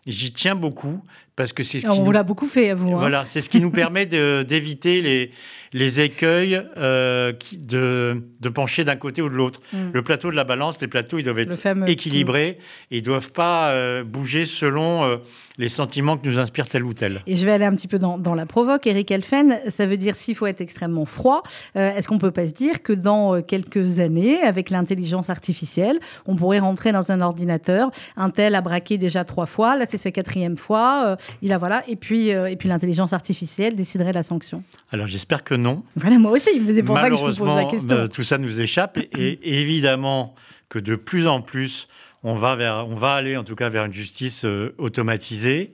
j'y 0.05 0.33
tiens 0.33 0.55
beaucoup 0.55 1.01
parce 1.35 1.51
que 1.51 1.63
c'est 1.63 1.81
ce 1.81 1.87
On 1.87 2.03
vous 2.03 2.11
l'a 2.11 2.23
beaucoup 2.23 2.47
fait 2.47 2.69
à 2.69 2.75
vous. 2.75 2.93
Hein. 2.93 2.99
Voilà, 2.99 3.25
c'est 3.25 3.41
ce 3.41 3.49
qui 3.49 3.59
nous 3.59 3.71
permet 3.71 4.05
d'éviter 4.45 5.01
les, 5.01 5.31
les 5.73 5.99
écueils 5.99 6.61
euh, 6.77 7.33
de, 7.51 8.23
de, 8.39 8.49
pencher 8.49 8.85
d'un 8.85 8.95
côté 8.95 9.21
ou 9.21 9.29
de 9.29 9.35
l'autre. 9.35 9.61
Mm. 9.73 9.91
Le 9.93 10.01
plateau 10.01 10.31
de 10.31 10.35
la 10.35 10.45
balance, 10.45 10.79
les 10.79 10.87
plateaux, 10.87 11.19
ils 11.19 11.23
doivent 11.23 11.39
être 11.39 11.57
équilibrés. 11.87 12.57
Ils 12.91 12.99
ne 12.99 13.05
doivent 13.05 13.31
pas 13.31 13.71
euh, 13.71 14.03
bouger 14.03 14.45
selon 14.45 15.03
euh, 15.03 15.17
les 15.57 15.69
sentiments 15.69 16.17
que 16.17 16.27
nous 16.27 16.39
inspire 16.39 16.67
tel 16.67 16.83
ou 16.83 16.93
tel. 16.93 17.21
Et 17.27 17.35
je 17.35 17.45
vais 17.45 17.51
aller 17.51 17.65
un 17.65 17.75
petit 17.75 17.87
peu 17.87 17.99
dans, 17.99 18.17
dans 18.17 18.35
la 18.35 18.45
provoque. 18.45 18.87
Eric 18.87 19.11
Elfen, 19.11 19.59
ça 19.69 19.85
veut 19.85 19.97
dire 19.97 20.15
s'il 20.15 20.35
faut 20.35 20.47
être 20.47 20.61
extrêmement 20.61 21.05
froid, 21.05 21.43
est-ce 21.75 22.07
qu'on 22.07 22.15
ne 22.15 22.19
peut 22.19 22.31
pas 22.31 22.47
se 22.47 22.53
dire 22.53 22.83
que 22.83 22.93
dans 22.93 23.41
quelques 23.41 23.99
années, 23.99 24.41
avec 24.41 24.69
l'intelligence 24.69 25.29
artificielle, 25.29 25.99
on 26.25 26.35
pourrait 26.35 26.59
rentrer 26.59 26.91
dans 26.91 27.11
un 27.11 27.21
ordinateur, 27.21 27.91
un 28.15 28.29
tel 28.29 28.55
a 28.55 28.61
braqué 28.61 28.97
déjà 28.97 29.23
trois 29.23 29.45
fois, 29.45 29.75
là 29.75 29.85
c'est 29.85 29.97
sa 29.97 30.11
quatrième 30.11 30.57
fois, 30.57 31.17
il 31.41 31.53
a 31.53 31.57
voilà, 31.57 31.83
et 31.87 31.95
puis, 31.95 32.29
et 32.29 32.55
puis 32.55 32.69
l'intelligence 32.69 33.13
artificielle 33.13 33.75
déciderait 33.75 34.13
la 34.13 34.23
sanction 34.23 34.63
Alors 34.91 35.07
j'espère 35.07 35.43
que 35.43 35.55
non. 35.55 35.83
Voilà, 35.95 36.17
moi 36.17 36.31
aussi, 36.31 36.49
c'est 36.73 36.83
pour 36.83 36.97
ça 36.97 37.09
que 37.09 37.15
je 37.15 37.23
vous 37.23 37.45
pose 37.45 37.55
la 37.55 37.65
question. 37.65 37.95
Bah, 37.95 38.07
tout 38.07 38.23
ça 38.23 38.37
nous 38.37 38.59
échappe 38.59 38.97
et, 38.97 39.59
évidemment 39.61 40.35
que 40.69 40.79
de 40.79 40.95
plus 40.95 41.27
en 41.27 41.41
plus, 41.41 41.87
on 42.25 42.35
va, 42.35 42.55
vers, 42.55 42.87
on 42.87 42.95
va 42.95 43.13
aller 43.13 43.37
en 43.37 43.43
tout 43.43 43.55
cas 43.55 43.69
vers 43.69 43.85
une 43.85 43.93
justice 43.93 44.45
euh, 44.45 44.75
automatisée. 44.77 45.73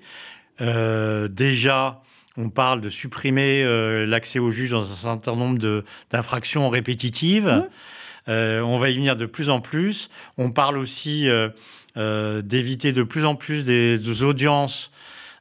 Euh, 0.59 1.27
déjà, 1.27 2.03
on 2.37 2.49
parle 2.49 2.81
de 2.81 2.89
supprimer 2.89 3.63
euh, 3.63 4.05
l'accès 4.05 4.37
au 4.37 4.51
juge 4.51 4.69
dans 4.71 4.91
un 4.91 4.95
certain 4.95 5.35
nombre 5.35 5.83
d'infractions 6.11 6.69
répétitives. 6.69 7.47
Mmh. 8.27 8.31
on 8.63 8.77
va 8.77 8.89
y 8.89 8.95
venir 8.95 9.15
de 9.15 9.25
plus 9.25 9.49
en 9.49 9.61
plus. 9.61 10.09
On 10.37 10.51
parle 10.51 10.77
aussi 10.77 11.27
d'éviter 11.95 12.93
de 12.93 13.03
plus 13.03 13.25
en 13.25 13.35
plus 13.35 13.65
des 13.65 14.23
audiences 14.23 14.91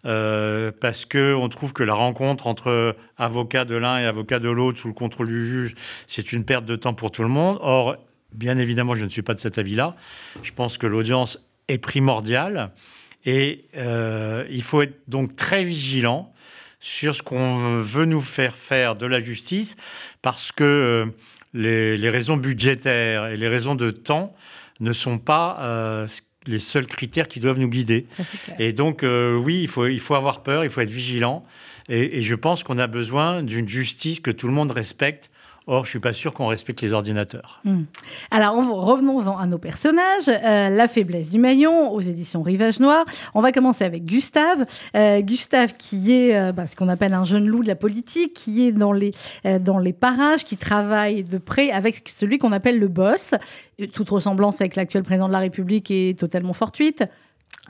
euh, 0.06 0.72
parce 0.80 1.04
qu'on 1.04 1.48
trouve 1.50 1.74
que 1.74 1.82
la 1.82 1.92
rencontre 1.92 2.46
entre 2.46 2.96
avocat 3.18 3.66
de 3.66 3.74
l'un 3.74 3.98
et 3.98 4.06
avocat 4.06 4.38
de 4.38 4.48
l'autre 4.48 4.78
sous 4.78 4.88
le 4.88 4.94
contrôle 4.94 5.26
du 5.26 5.46
juge, 5.46 5.74
c'est 6.06 6.32
une 6.32 6.44
perte 6.44 6.64
de 6.64 6.76
temps 6.76 6.94
pour 6.94 7.10
tout 7.10 7.22
le 7.22 7.28
monde. 7.28 7.58
Or, 7.60 7.96
bien 8.34 8.58
évidemment, 8.58 8.94
je 8.94 9.04
ne 9.04 9.08
suis 9.08 9.22
pas 9.22 9.34
de 9.34 9.40
cet 9.40 9.58
avis-là. 9.58 9.96
Je 10.42 10.52
pense 10.52 10.78
que 10.78 10.86
l'audience 10.86 11.38
est 11.68 11.78
primordiale 11.78 12.72
et 13.24 13.66
euh, 13.76 14.46
il 14.50 14.62
faut 14.62 14.82
être 14.82 14.98
donc 15.08 15.36
très 15.36 15.64
vigilant 15.64 16.32
sur 16.80 17.14
ce 17.14 17.22
qu'on 17.22 17.82
veut 17.82 18.06
nous 18.06 18.22
faire 18.22 18.56
faire 18.56 18.96
de 18.96 19.06
la 19.06 19.20
justice 19.20 19.76
parce 20.22 20.52
que 20.52 20.64
euh, 20.64 21.06
les, 21.52 21.98
les, 21.98 22.08
raisons 22.08 22.36
budgétaires 22.36 23.26
et 23.26 23.36
les 23.36 23.48
raisons 23.48 23.74
de 23.74 23.90
temps 23.90 24.34
ne 24.80 24.92
sont 24.92 25.18
pas 25.18 26.06
les 26.46 26.58
seuls 26.58 26.86
critères 26.86 27.28
qui 27.28 27.40
doivent 27.40 27.58
nous 27.58 27.68
guider. 27.68 28.06
et 28.58 28.72
donc, 28.72 29.02
euh, 29.02 29.36
oui, 29.36 29.60
il 29.62 29.68
faut, 29.68 29.86
il 29.86 30.00
faut 30.00 30.14
avoir 30.14 30.42
peur, 30.42 30.64
il 30.64 30.70
faut 30.70 30.80
être 30.80 30.90
vigilant. 30.90 31.44
Et, 31.88 32.22
je 32.22 32.34
pense 32.34 32.62
qu'on 32.62 32.78
a 32.78 32.86
besoin 32.86 33.42
d'une 33.42 33.68
justice 33.68 34.20
que 34.20 34.30
tout 34.30 34.46
le 34.46 34.52
monde 34.52 34.70
respecte. 34.70 35.30
Or, 35.72 35.84
je 35.84 35.90
suis 35.90 36.00
pas 36.00 36.12
sûr 36.12 36.34
qu'on 36.34 36.48
respecte 36.48 36.80
les 36.80 36.92
ordinateurs. 36.92 37.60
Hmm. 37.64 37.84
Alors, 38.32 38.56
revenons 38.56 39.38
à 39.38 39.46
nos 39.46 39.58
personnages. 39.58 40.28
Euh, 40.28 40.68
la 40.68 40.88
faiblesse 40.88 41.30
du 41.30 41.38
maillon 41.38 41.92
aux 41.92 42.00
éditions 42.00 42.42
Rivage 42.42 42.80
Noir. 42.80 43.04
On 43.34 43.40
va 43.40 43.52
commencer 43.52 43.84
avec 43.84 44.04
Gustave. 44.04 44.66
Euh, 44.96 45.20
Gustave, 45.20 45.74
qui 45.78 46.12
est 46.12 46.52
bah, 46.52 46.66
ce 46.66 46.74
qu'on 46.74 46.88
appelle 46.88 47.14
un 47.14 47.24
jeune 47.24 47.46
loup 47.46 47.62
de 47.62 47.68
la 47.68 47.76
politique, 47.76 48.34
qui 48.34 48.66
est 48.66 48.72
dans 48.72 48.92
les, 48.92 49.12
dans 49.60 49.78
les 49.78 49.92
parages, 49.92 50.44
qui 50.44 50.56
travaille 50.56 51.22
de 51.22 51.38
près 51.38 51.70
avec 51.70 52.08
celui 52.08 52.38
qu'on 52.38 52.52
appelle 52.52 52.80
le 52.80 52.88
boss 52.88 53.34
toute 53.88 54.10
ressemblance 54.10 54.60
avec 54.60 54.76
l'actuel 54.76 55.02
président 55.02 55.28
de 55.28 55.32
la 55.32 55.38
République 55.38 55.90
est 55.90 56.18
totalement 56.18 56.52
fortuite. 56.52 57.04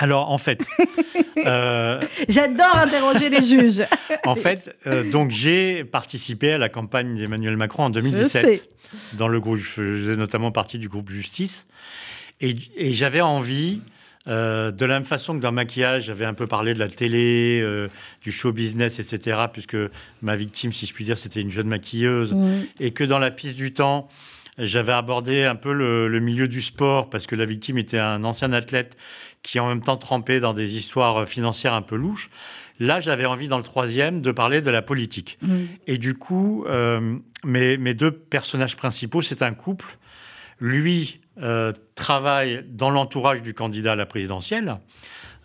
Alors, 0.00 0.30
en 0.30 0.38
fait. 0.38 0.62
Euh, 1.46 2.00
J'adore 2.28 2.76
interroger 2.76 3.30
les 3.30 3.42
juges. 3.42 3.82
en 4.26 4.34
fait, 4.34 4.76
euh, 4.86 5.08
donc 5.10 5.30
j'ai 5.30 5.84
participé 5.84 6.52
à 6.52 6.58
la 6.58 6.68
campagne 6.68 7.16
d'Emmanuel 7.16 7.56
Macron 7.56 7.84
en 7.84 7.90
2017. 7.90 8.68
Dans 9.14 9.28
le 9.28 9.40
groupe, 9.40 9.56
je 9.56 9.62
faisais 9.62 10.16
notamment 10.16 10.50
partie 10.50 10.78
du 10.78 10.90
groupe 10.90 11.08
Justice. 11.08 11.66
Et, 12.42 12.56
j'avais 12.92 13.22
envie, 13.22 13.80
euh, 14.28 14.70
de 14.70 14.84
la 14.84 14.94
même 14.94 15.06
façon 15.06 15.34
que 15.34 15.40
dans 15.40 15.52
maquillage, 15.52 16.06
j'avais 16.06 16.26
un 16.26 16.34
peu 16.34 16.46
parlé 16.46 16.74
de 16.74 16.78
la 16.78 16.88
télé, 16.88 17.64
du 18.22 18.32
show 18.32 18.52
business, 18.52 18.98
etc., 18.98 19.38
puisque 19.50 19.78
ma 20.20 20.36
victime, 20.36 20.72
si 20.72 20.84
je 20.84 20.92
puis 20.92 21.04
dire, 21.04 21.16
c'était 21.16 21.40
une 21.40 21.52
jeune 21.52 21.68
maquilleuse. 21.68 22.34
Et 22.80 22.90
que 22.90 23.04
dans 23.04 23.18
la 23.18 23.30
piste 23.30 23.56
du 23.56 23.72
temps, 23.72 24.10
J'avais 24.58 24.92
abordé 24.92 25.44
un 25.44 25.56
peu 25.56 25.72
le, 25.72 26.20
milieu 26.20 26.48
du 26.48 26.62
sport 26.62 27.10
parce 27.10 27.26
que 27.26 27.36
la 27.36 27.46
victime 27.46 27.78
était 27.78 27.98
un 27.98 28.24
ancien 28.24 28.52
athlète 28.52 28.96
qui 29.42 29.58
en 29.58 29.68
même 29.68 29.82
temps 29.82 29.96
trempait 29.96 30.40
dans 30.40 30.52
des 30.52 30.76
histoires 30.76 31.28
financières 31.28 31.74
un 31.74 31.82
peu 31.82 31.96
louches. 31.96 32.30
Là, 32.78 33.00
j'avais 33.00 33.26
envie 33.26 33.48
dans 33.48 33.58
le 33.58 33.62
troisième 33.62 34.22
de 34.22 34.32
parler 34.32 34.62
de 34.62 34.70
la 34.70 34.82
politique. 34.82 35.38
Mmh. 35.42 35.56
Et 35.86 35.98
du 35.98 36.14
coup, 36.14 36.64
euh, 36.66 37.18
mes, 37.44 37.76
mes, 37.76 37.94
deux 37.94 38.10
personnages 38.10 38.76
principaux, 38.76 39.22
c'est 39.22 39.42
un 39.42 39.52
couple. 39.52 39.98
Lui 40.60 41.20
euh, 41.42 41.72
travaille 41.94 42.64
dans 42.68 42.90
l'entourage 42.90 43.42
du 43.42 43.54
candidat 43.54 43.92
à 43.92 43.96
la 43.96 44.06
présidentielle. 44.06 44.78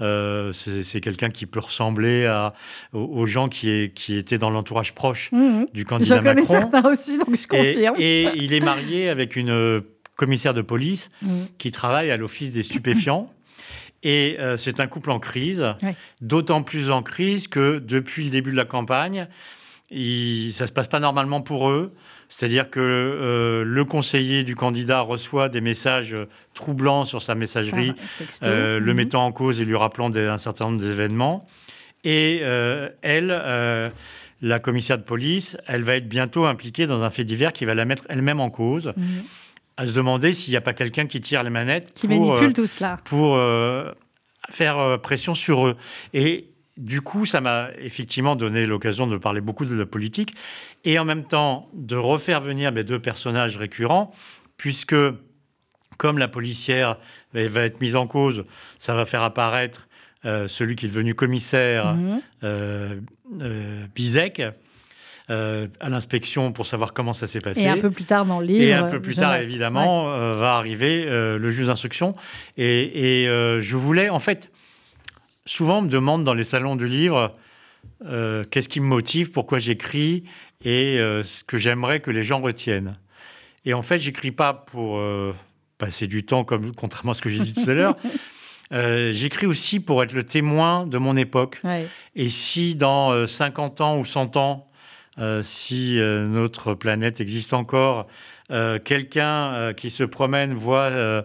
Euh, 0.02 0.52
c'est 0.52 1.00
quelqu'un 1.00 1.30
qui 1.30 1.46
peut 1.46 1.62
ressembler 1.62 2.26
à, 2.26 2.54
aux, 2.92 3.26
gens 3.26 3.48
qui, 3.48 3.92
qui, 3.96 4.18
étaient 4.18 4.38
dans 4.38 4.50
l'entourage 4.50 4.94
proche 4.94 5.32
mmh. 5.32 5.66
du 5.74 5.86
candidat 5.86 6.22
Macron. 6.22 6.44
Je 6.44 6.48
connais 6.48 6.62
certains 6.62 6.92
aussi, 6.92 7.18
donc 7.18 7.36
je 7.36 7.48
confirme. 7.48 7.96
Et, 7.98 8.28
il 8.36 8.54
est 8.54 8.60
marié 8.60 9.08
avec 9.08 9.38
une 9.38 9.52
euh, 9.52 9.82
commissaire 10.18 10.54
de 10.54 10.62
police 10.62 11.10
mmh. 11.22 11.28
qui 11.58 11.72
travaille 11.72 12.12
à 12.12 12.18
l'office 12.18 12.52
des 12.52 12.64
stupéfiants. 12.64 13.32
Et 14.04 14.36
euh, 14.40 14.58
c'est 14.58 14.80
un 14.80 14.88
couple 14.88 15.12
en 15.12 15.20
crise, 15.20 15.66
d'autant 16.22 16.62
plus 16.62 16.92
en 16.92 17.02
crise 17.02 17.48
que 17.48 17.80
depuis 17.80 18.26
le 18.26 18.30
début 18.30 18.52
de 18.52 18.58
la 18.58 18.66
campagne, 18.66 19.28
il, 19.90 20.52
ça 20.54 20.66
ne 20.66 20.68
se 20.68 20.74
passe 20.74 20.88
pas 20.88 21.00
normalement 21.00 21.42
pour 21.42 21.70
eux. 21.70 21.94
C'est-à-dire 22.38 22.70
que 22.70 22.82
euh, 22.82 23.64
le 23.64 23.86
conseiller 23.86 24.44
du 24.44 24.56
candidat 24.56 25.00
reçoit 25.00 25.48
des 25.48 25.62
messages 25.62 26.14
troublants 26.54 27.06
sur 27.06 27.22
sa 27.22 27.34
messagerie, 27.34 27.94
euh, 28.44 28.78
le 28.78 28.92
mhm. 28.92 28.98
mettant 28.98 29.26
en 29.26 29.32
cause 29.32 29.62
et 29.62 29.66
lui 29.66 29.78
rappelant 29.78 30.14
un 30.14 30.38
certain 30.38 30.66
nombre 30.66 30.82
d'événements. 30.82 31.48
Et 32.04 32.40
euh, 32.42 32.90
elle, 33.04 33.28
la 34.42 34.60
commissaire 34.60 34.98
de 34.98 35.04
police, 35.04 35.56
elle 35.66 35.84
va 35.84 35.96
être 35.96 36.10
bientôt 36.10 36.44
impliquée 36.44 36.88
dans 36.88 37.04
un 37.04 37.10
fait 37.10 37.24
divers 37.24 37.54
qui 37.54 37.64
va 37.64 37.74
la 37.74 37.86
mettre 37.86 38.04
elle-même 38.10 38.42
en 38.42 38.50
cause. 38.50 38.92
Mhm. 38.98 39.24
À 39.78 39.88
se 39.88 39.94
demander 39.94 40.34
s'il 40.34 40.52
n'y 40.52 40.58
a 40.58 40.62
pas 40.62 40.74
quelqu'un 40.74 41.06
qui 41.06 41.22
tire 41.22 41.42
les 41.42 41.50
manettes 41.50 41.94
qui 41.94 42.10
manipule 42.10 42.52
tout 42.52 42.68
cela 42.68 43.00
pour 43.06 43.40
faire 44.50 45.00
pression 45.02 45.36
sur 45.36 45.68
eux. 45.68 45.78
Et 46.14 46.50
du 46.78 47.02
coup, 47.02 47.26
ça 47.26 47.42
m'a 47.42 47.70
effectivement 47.80 48.36
donné 48.36 48.66
l'occasion 48.66 49.08
de 49.08 49.18
parler 49.18 49.42
beaucoup 49.42 49.66
de 49.66 49.76
la 49.76 49.86
politique 49.86 50.36
et 50.84 51.00
en 51.00 51.06
même 51.06 51.24
temps 51.24 51.70
de 51.74 51.96
refaire 51.96 52.42
venir 52.42 52.72
mes 52.72 52.84
deux 52.84 53.00
personnages 53.00 53.58
récurrents, 53.58 54.12
puisque 54.58 54.96
comme 55.98 56.18
la 56.18 56.28
policière 56.28 56.98
va 57.34 57.62
être 57.62 57.80
mise 57.80 57.96
en 57.96 58.08
cause, 58.08 58.46
ça 58.78 58.94
va 58.94 59.06
faire 59.06 59.24
apparaître 59.24 59.88
euh, 60.26 60.48
celui 60.48 60.76
qui 60.76 60.88
est 60.88 60.90
devenu 60.90 61.14
commissaire, 61.14 61.94
mhm. 61.94 62.22
euh, 62.44 63.00
euh, 63.42 63.86
Bizek. 63.94 64.42
à 65.30 65.90
l'inspection 65.90 66.52
pour 66.52 66.66
savoir 66.66 66.94
comment 66.94 67.14
ça 67.14 67.28
s'est 67.28 67.40
passé. 67.40 67.62
Et 67.62 67.70
un 67.70 67.78
peu 67.78 67.92
plus 67.92 68.06
tard 68.06 68.26
dans 68.26 68.40
le 68.40 68.48
livre. 68.48 68.64
Et 68.64 68.74
un 68.74 68.90
peu 68.90 69.02
plus 69.02 69.16
tard, 69.16 69.36
évidemment, 69.38 70.06
va 70.34 70.56
arriver 70.56 71.06
le 71.06 71.50
juge 71.52 71.68
d'instruction. 71.68 72.14
Et, 72.58 73.24
et 73.24 73.26
je 73.26 73.76
voulais, 73.76 74.10
en 74.10 74.20
fait, 74.20 74.52
souvent 75.46 75.80
on 75.80 75.82
me 75.84 75.90
demande 75.90 76.24
dans 76.24 76.34
les 76.34 76.44
salons 76.44 76.76
du 76.76 76.88
livre 76.88 77.36
euh, 78.06 78.44
qu'est-ce 78.52 78.70
qui 78.70 78.80
me 78.80 78.86
motive, 78.86 79.32
pourquoi 79.32 79.60
j'écris 79.60 80.24
et 80.64 81.00
euh, 81.00 81.24
ce 81.24 81.44
que 81.44 81.58
j'aimerais 81.58 82.00
que 82.00 82.12
les 82.12 82.24
gens 82.24 82.42
retiennent. 82.42 82.98
Et 83.66 83.74
en 83.74 83.82
fait, 83.82 84.00
j'écris 84.00 84.32
pas 84.32 84.54
pour 84.54 84.98
euh, 84.98 85.34
passer 85.78 86.08
du 86.08 86.26
temps, 86.26 86.44
comme 86.44 86.74
contrairement 86.76 87.12
à 87.12 87.16
ce 87.16 87.22
que 87.22 87.30
j'ai 87.30 87.40
dit 87.40 87.54
tout 87.54 87.70
à 87.70 87.74
l'heure. 87.74 87.98
j'écris 89.12 89.46
aussi 89.46 89.80
pour 89.80 90.04
être 90.04 90.14
le 90.14 90.24
témoin 90.24 90.86
de 90.86 90.98
mon 90.98 91.16
époque. 91.18 91.62
Et 92.16 92.30
si 92.30 92.76
dans 92.76 93.26
50 93.26 93.82
ans 93.82 93.98
ou 93.98 94.06
100 94.06 94.38
ans, 94.38 94.68
si 95.44 95.98
notre 96.00 96.74
planète 96.74 97.22
existe 97.22 97.54
encore, 97.54 98.08
quelqu'un 98.50 99.74
qui 99.74 99.90
se 99.90 100.04
promène 100.04 100.54
voit 100.54 101.24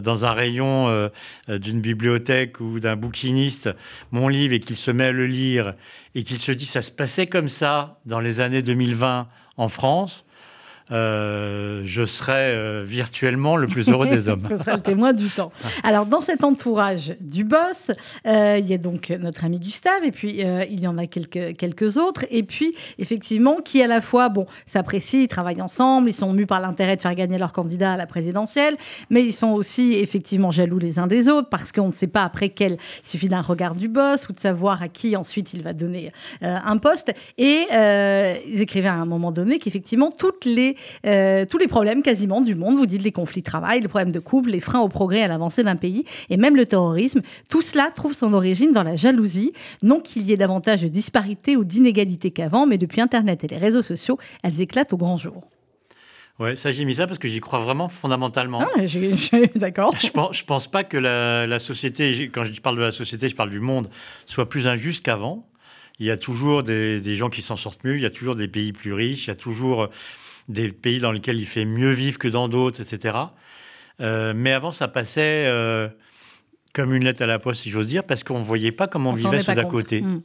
dans 0.00 0.24
un 0.24 0.32
rayon 0.32 0.88
euh, 0.88 1.08
euh, 1.48 1.58
d'une 1.58 1.80
bibliothèque 1.80 2.60
ou 2.60 2.80
d'un 2.80 2.96
bouquiniste 2.96 3.70
mon 4.10 4.28
livre 4.28 4.54
et 4.54 4.60
qu'il 4.60 4.76
se 4.76 4.90
met 4.90 5.04
à 5.04 5.12
le 5.12 5.26
lire 5.26 5.74
et 6.14 6.24
qu'il 6.24 6.38
se 6.38 6.52
dit 6.52 6.66
ça 6.66 6.82
se 6.82 6.90
passait 6.90 7.26
comme 7.26 7.48
ça 7.48 8.00
dans 8.06 8.20
les 8.20 8.40
années 8.40 8.62
2020 8.62 9.28
en 9.58 9.68
France, 9.68 10.24
euh, 10.90 11.82
je 11.84 12.04
serai 12.04 12.32
euh, 12.32 12.82
virtuellement 12.84 13.56
le 13.56 13.66
plus 13.66 13.88
heureux 13.88 14.08
des 14.08 14.28
hommes. 14.28 14.42
ce 14.48 14.58
sera 14.58 14.76
le 14.76 14.82
témoin 14.82 15.12
du 15.12 15.28
temps. 15.28 15.52
Alors, 15.82 16.06
dans 16.06 16.20
cet 16.20 16.44
entourage 16.44 17.14
du 17.20 17.44
boss, 17.44 17.90
euh, 18.26 18.58
il 18.58 18.68
y 18.68 18.74
a 18.74 18.78
donc 18.78 19.10
notre 19.10 19.44
ami 19.44 19.58
Gustave, 19.58 20.04
et 20.04 20.10
puis 20.10 20.40
il 20.40 20.80
y 20.80 20.86
en 20.86 20.98
a 20.98 21.06
quelques, 21.06 21.56
quelques 21.56 21.96
autres, 21.96 22.24
et 22.30 22.42
puis 22.42 22.74
effectivement, 22.98 23.56
qui 23.56 23.82
à 23.82 23.86
la 23.86 24.00
fois, 24.00 24.28
bon, 24.28 24.46
s'apprécient, 24.66 25.20
ils 25.20 25.28
travaillent 25.28 25.62
ensemble, 25.62 26.10
ils 26.10 26.14
sont 26.14 26.32
mus 26.32 26.46
par 26.46 26.60
l'intérêt 26.60 26.96
de 26.96 27.00
faire 27.00 27.14
gagner 27.14 27.38
leur 27.38 27.52
candidat 27.52 27.92
à 27.92 27.96
la 27.96 28.06
présidentielle, 28.06 28.76
mais 29.10 29.24
ils 29.24 29.32
sont 29.32 29.52
aussi 29.52 29.94
effectivement 29.94 30.50
jaloux 30.50 30.78
les 30.78 30.98
uns 30.98 31.06
des 31.06 31.28
autres, 31.28 31.48
parce 31.48 31.72
qu'on 31.72 31.88
ne 31.88 31.92
sait 31.92 32.06
pas 32.06 32.24
après 32.24 32.48
quel, 32.48 32.72
il 32.72 33.08
suffit 33.08 33.28
d'un 33.28 33.40
regard 33.40 33.74
du 33.74 33.88
boss 33.88 34.28
ou 34.28 34.32
de 34.32 34.40
savoir 34.40 34.82
à 34.82 34.88
qui 34.88 35.16
ensuite 35.16 35.54
il 35.54 35.62
va 35.62 35.72
donner 35.72 36.12
un 36.40 36.76
poste. 36.78 37.12
Et 37.38 37.66
ils 37.70 38.60
écrivaient 38.60 38.88
à 38.88 38.94
un 38.94 39.06
moment 39.06 39.32
donné 39.32 39.58
qu'effectivement, 39.58 40.10
toutes 40.10 40.44
les 40.44 40.76
euh, 41.06 41.44
tous 41.46 41.58
les 41.58 41.68
problèmes 41.68 42.02
quasiment 42.02 42.40
du 42.40 42.54
monde. 42.54 42.76
Vous 42.76 42.86
dites 42.86 43.02
les 43.02 43.12
conflits 43.12 43.42
de 43.42 43.46
travail, 43.46 43.80
les 43.80 43.88
problèmes 43.88 44.12
de 44.12 44.20
couple, 44.20 44.50
les 44.50 44.60
freins 44.60 44.80
au 44.80 44.88
progrès 44.88 45.22
à 45.22 45.28
l'avancée 45.28 45.62
d'un 45.62 45.76
pays, 45.76 46.04
et 46.30 46.36
même 46.36 46.56
le 46.56 46.66
terrorisme. 46.66 47.22
Tout 47.48 47.62
cela 47.62 47.90
trouve 47.94 48.14
son 48.14 48.34
origine 48.34 48.72
dans 48.72 48.82
la 48.82 48.96
jalousie. 48.96 49.52
Non 49.82 50.00
qu'il 50.00 50.26
y 50.26 50.32
ait 50.32 50.36
davantage 50.36 50.82
de 50.82 50.88
disparités 50.88 51.56
ou 51.56 51.64
d'inégalités 51.64 52.30
qu'avant, 52.30 52.66
mais 52.66 52.78
depuis 52.78 53.00
Internet 53.00 53.44
et 53.44 53.48
les 53.48 53.58
réseaux 53.58 53.82
sociaux, 53.82 54.18
elles 54.42 54.60
éclatent 54.60 54.92
au 54.92 54.96
grand 54.96 55.16
jour. 55.16 55.42
Ouais, 56.38 56.56
ça 56.56 56.72
j'ai 56.72 56.84
mis 56.84 56.94
ça 56.94 57.06
parce 57.06 57.18
que 57.18 57.28
j'y 57.28 57.40
crois 57.40 57.60
vraiment 57.60 57.88
fondamentalement. 57.88 58.60
Ah, 58.60 58.80
d'accord. 59.54 59.94
Je 59.98 60.08
pense, 60.08 60.36
je 60.36 60.44
pense 60.44 60.66
pas 60.66 60.82
que 60.82 60.96
la, 60.96 61.46
la, 61.46 61.58
société, 61.58 62.30
quand 62.32 62.44
je 62.44 62.60
parle 62.60 62.76
de 62.76 62.82
la 62.82 62.92
société, 62.92 63.28
je 63.28 63.36
parle 63.36 63.50
du 63.50 63.60
monde, 63.60 63.88
soit 64.26 64.48
plus 64.48 64.66
injuste 64.66 65.04
qu'avant. 65.04 65.46
Il 65.98 66.06
y 66.06 66.10
a 66.10 66.16
toujours 66.16 66.62
des, 66.62 67.00
des 67.00 67.16
gens 67.16 67.28
qui 67.28 67.42
s'en 67.42 67.56
sortent 67.56 67.84
mieux, 67.84 67.96
il 67.96 68.02
y 68.02 68.06
a 68.06 68.10
toujours 68.10 68.34
des 68.34 68.48
pays 68.48 68.72
plus 68.72 68.92
riches, 68.92 69.26
il 69.26 69.28
y 69.28 69.30
a 69.30 69.36
toujours 69.36 69.88
des 70.48 70.72
pays 70.72 70.98
dans 70.98 71.12
lesquels 71.12 71.38
il 71.38 71.46
fait 71.46 71.64
mieux 71.64 71.92
vivre 71.92 72.18
que 72.18 72.28
dans 72.28 72.48
d'autres, 72.48 72.80
etc. 72.80 73.18
Euh, 74.00 74.32
mais 74.34 74.52
avant, 74.52 74.72
ça 74.72 74.88
passait 74.88 75.44
euh, 75.46 75.88
comme 76.72 76.94
une 76.94 77.04
lettre 77.04 77.22
à 77.22 77.26
la 77.26 77.38
poste, 77.38 77.62
si 77.62 77.70
j'ose 77.70 77.86
dire, 77.86 78.04
parce 78.04 78.24
qu'on 78.24 78.38
ne 78.38 78.44
voyait 78.44 78.72
pas 78.72 78.88
comment 78.88 79.10
on, 79.10 79.14
vivait 79.14 79.40
ceux 79.40 79.54
d'à 79.54 79.64
côté. 79.64 80.02
Hmm. 80.02 80.22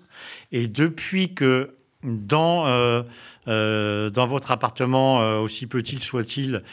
Et 0.52 0.68
depuis 0.68 1.34
que 1.34 1.76
dans, 2.04 2.66
euh, 2.68 4.10
dans 4.10 4.26
votre 4.26 4.52
appartement, 4.52 5.40
aussi 5.42 5.68
petit 5.68 6.00
soit-il, 6.00 6.64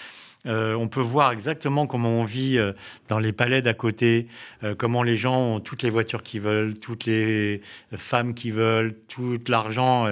euh, 0.47 0.75
on 0.75 0.89
peut 0.89 1.01
voir 1.01 1.33
exactement 1.33 1.87
comment 1.87 2.11
on 2.11 2.25
vit 2.25 2.59
euh, 2.59 2.73
dans 3.09 3.19
les 3.19 3.33
palais 3.33 3.63
d'à 3.63 3.73
côté, 3.73 4.27
euh, 4.63 4.75
comment 4.75 5.03
les 5.03 5.17
gens 5.17 5.39
ont 5.39 5.61
toutes 5.61 5.83
les 5.83 5.91
voitures 5.91 6.23
qu'ils 6.23 6.43
veulent, 6.43 6.75
toutes 6.79 7.07
les 7.07 7.63
femmes 7.97 8.35
qu'ils 8.35 8.53
veulent, 8.53 8.95
tout 9.09 9.39
l'argent 9.49 10.07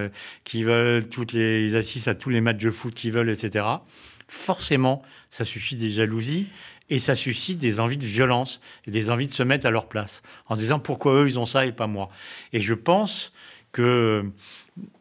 qu'ils 0.44 0.64
veulent, 0.64 1.08
toutes 1.08 1.32
les 1.32 1.66
ils 1.66 1.76
assistent 1.76 2.08
à 2.08 2.14
tous 2.14 2.30
les 2.30 2.40
matchs 2.40 2.62
de 2.62 2.70
foot 2.70 2.94
qu'ils 2.94 3.12
veulent, 3.12 3.30
etc. 3.30 3.66
Forcément, 4.28 5.02
ça 5.30 5.44
suscite 5.44 5.78
des 5.78 5.90
jalousies 5.90 6.46
et 6.88 6.98
ça 6.98 7.14
suscite 7.14 7.58
des 7.58 7.80
envies 7.80 7.98
de 7.98 8.06
violence 8.06 8.60
et 8.86 8.90
des 8.90 9.10
envies 9.10 9.26
de 9.26 9.32
se 9.32 9.42
mettre 9.42 9.66
à 9.66 9.70
leur 9.70 9.86
place 9.86 10.22
en 10.48 10.56
disant 10.56 10.78
pourquoi 10.78 11.22
eux 11.22 11.28
ils 11.28 11.38
ont 11.38 11.46
ça 11.46 11.66
et 11.66 11.72
pas 11.72 11.86
moi. 11.86 12.08
Et 12.52 12.60
je 12.60 12.74
pense 12.74 13.32
que 13.72 14.24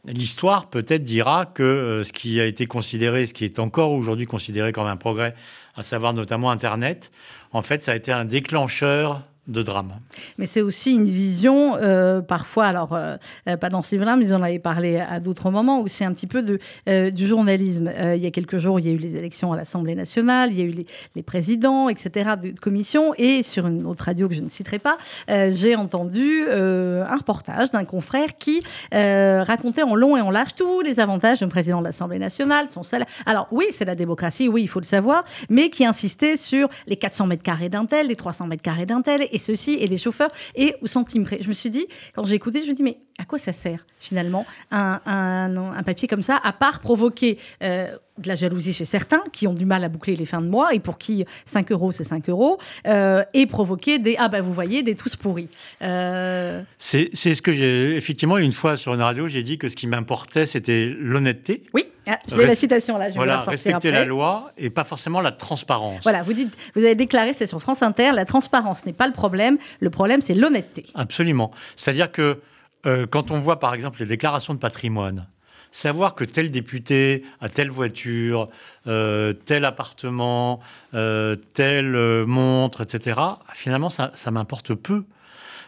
l'histoire 0.06 0.70
peut-être 0.70 1.04
dira 1.04 1.46
que 1.46 1.63
euh, 1.63 2.04
ce 2.04 2.12
qui 2.12 2.40
a 2.42 2.46
été 2.46 2.66
considéré, 2.66 3.25
ce 3.25 3.34
qui 3.34 3.46
est 3.46 3.60
encore 3.60 3.92
aujourd'hui 3.92 4.25
considéré 4.25 4.74
comme 4.74 4.88
un 4.88 4.98
progrès, 4.98 5.36
à 5.75 5.84
savoir 5.84 6.13
notamment 6.13 6.51
Internet, 6.51 7.12
en 7.54 7.62
fait, 7.62 7.84
ça 7.84 7.92
a 7.92 7.96
été 7.96 8.12
un 8.12 8.25
déclencheur 8.25 9.22
de 9.48 9.63
drame. 9.63 9.93
Mais 10.38 10.45
c'est 10.45 10.62
aussi 10.62 10.93
une 10.93 11.10
vision, 11.10 11.75
euh, 11.75 12.21
parfois, 12.21 12.65
alors 12.65 12.93
euh, 12.93 13.17
euh, 13.48 13.57
pas 13.57 13.69
dans 13.69 13.81
ce 13.81 13.95
livre-là, 13.95 14.15
mais 14.15 14.25
ils 14.25 14.33
en 14.36 14.43
avaient 14.43 14.60
parlé 14.60 14.98
à 14.98 15.19
d'autres 15.19 15.50
moments, 15.50 15.83
c'est 15.88 16.05
un 16.05 16.13
petit 16.13 16.27
peu 16.27 16.43
du 16.43 17.27
journalisme. 17.27 17.91
il 18.15 18.21
y 18.21 18.27
a 18.27 18.31
quelques 18.31 18.60
jours, 18.60 18.79
il 18.79 18.86
y 18.86 18.89
a 18.89 18.91
eu 18.91 18.98
les 18.98 19.15
élections 19.15 19.51
à 19.51 19.57
l'Assemblée 19.57 19.95
nationale, 19.95 20.51
il 20.51 20.60
y 20.60 20.62
a 20.62 20.65
eu 20.65 20.86
les, 21.15 21.24
présidents, 21.24 21.89
etc., 21.89 22.31
de, 22.41 22.51
commissions, 22.60 23.13
et 23.17 23.41
sur 23.41 23.67
une 23.67 23.86
autre 23.86 24.05
radio 24.05 24.27
que 24.27 24.36
je 24.36 24.41
ne 24.41 24.50
citerai 24.50 24.79
pas, 24.79 24.98
j'ai 25.27 25.75
entendu 25.75 26.43
un 26.51 27.17
reportage 27.17 27.71
d'un 27.71 27.86
confrère 27.86 28.38
qui 28.38 28.62
racontait 28.91 29.83
en 29.83 29.95
long 29.95 30.17
et 30.17 30.21
en 30.21 30.29
large 30.29 30.53
tous 30.55 30.81
les 30.81 31.00
avantages 31.00 31.39
d'un 31.39 31.48
président 31.48 31.79
de 31.79 31.86
l'Assemblée 31.86 32.19
nationale, 32.19 32.67
son 32.69 32.83
salaire. 32.83 33.07
Alors 33.25 33.48
oui, 33.51 33.65
c'est 33.71 33.86
la 33.86 33.95
démocratie, 33.95 34.48
oui, 34.48 34.63
il 34.63 34.67
faut 34.67 34.79
le 34.79 34.86
savoir, 34.86 35.24
mais 35.50 35.69
qui 35.69 35.86
insistait 35.86 36.38
sur 36.38 36.69
les 36.86 36.95
400 36.95 37.27
mètres 37.27 37.43
carrés 37.43 37.69
d'un 37.69 37.86
tel, 37.86 38.07
les 38.07 38.15
300 38.15 38.48
mètres 38.48 38.63
carrés 38.63 38.86
d'un 38.86 39.01
tel, 39.01 39.21
et 39.31 39.38
ceci, 39.38 39.73
et 39.73 39.88
les 39.88 39.97
chauffeurs, 39.97 40.31
et 40.55 40.75
au 40.81 40.88
centime 40.88 41.23
près. 41.23 41.39
Je 41.41 41.47
me 41.47 41.53
suis 41.53 41.69
dit, 41.69 41.88
quand 42.13 42.25
j'ai 42.25 42.35
écouté, 42.35 42.61
je 42.63 42.69
me 42.69 42.73
dis, 42.73 42.83
mais 42.83 42.97
à 43.17 43.25
quoi 43.25 43.39
ça 43.39 43.53
sert 43.53 43.85
finalement 44.00 44.45
un, 44.71 45.83
papier 45.85 46.07
comme 46.07 46.23
ça, 46.23 46.39
à 46.43 46.53
part 46.53 46.79
provoquer 46.79 47.38
euh, 47.63 47.88
de 48.17 48.27
la 48.27 48.35
jalousie 48.35 48.73
chez 48.73 48.85
certains 48.85 49.23
qui 49.31 49.47
ont 49.47 49.53
du 49.53 49.65
mal 49.65 49.83
à 49.83 49.89
boucler 49.89 50.15
les 50.15 50.25
fins 50.25 50.41
de 50.41 50.47
mois 50.47 50.73
et 50.73 50.79
pour 50.79 50.97
qui 50.97 51.25
5 51.45 51.71
euros 51.71 51.91
c'est 51.91 52.03
5 52.03 52.29
euros, 52.29 52.59
euh, 52.88 53.23
et 53.33 53.45
provoquer 53.45 54.00
des 54.00 54.15
ah 54.17 54.29
ben 54.29 54.41
vous 54.41 54.53
voyez 54.53 54.83
des 54.83 54.95
tous 54.95 55.15
pourris. 55.15 55.50
Euh, 55.81 56.61
c'est 56.79 57.15
ce 57.15 57.41
que 57.41 57.53
j'ai 57.53 57.95
effectivement 57.95 58.38
une 58.38 58.51
fois 58.51 58.77
sur 58.77 58.93
une 58.93 59.01
radio 59.01 59.27
j'ai 59.27 59.43
dit 59.43 59.57
que 59.57 59.69
ce 59.69 59.75
qui 59.75 59.88
m'importait 59.88 60.45
c'était 60.45 60.91
l'honnêteté. 60.97 61.63
Oui, 61.73 61.85
ah, 62.08 62.20
j'ai 62.27 62.46
la 62.46 62.55
citation 62.55 62.98
là. 62.98 63.10
Je 63.10 63.15
voilà, 63.15 63.41
respecter 63.41 63.91
la 63.91 64.05
loi 64.05 64.51
et 64.58 64.70
pas 64.70 64.84
forcément 64.84 65.22
la 65.22 65.31
transparence. 65.31 66.01
Voilà, 66.03 66.24
vous 66.24 66.34
dites, 66.34 66.58
vous 66.75 66.84
avez 66.84 66.96
déclaré 66.96 67.34
c'est 67.34 67.48
sur 67.48 67.62
France 67.62 67.84
Inter, 67.84 68.12
la 68.13 68.25
transparence 68.25 68.86
n'est 68.86 68.93
pas 68.93 69.08
le 69.08 69.13
problème, 69.13 69.58
le 69.79 69.89
problème 69.89 70.22
c'est 70.22 70.34
l'honnêteté. 70.34 70.86
Absolument, 70.96 71.51
c'est-à-dire 71.75 72.12
que 72.12 72.39
euh, 72.86 73.05
quand 73.05 73.31
on 73.31 73.39
voit 73.39 73.60
par 73.60 73.74
exemple 73.74 74.00
les 74.00 74.05
déclarations 74.05 74.53
de 74.53 74.60
patrimoine, 74.60 75.27
savoir 75.72 76.15
que 76.15 76.24
tel 76.24 76.51
député 76.51 77.24
a 77.39 77.50
telle 77.50 77.70
voiture, 77.70 78.50
euh, 78.88 79.34
tel 79.34 79.65
appartement, 79.65 80.60
euh, 80.93 81.36
telle 81.53 82.25
montre, 82.25 82.81
etc., 82.81 83.20
finalement, 83.53 83.89
ça, 83.89 84.12
m'importe 84.31 84.74
peu. 84.74 85.03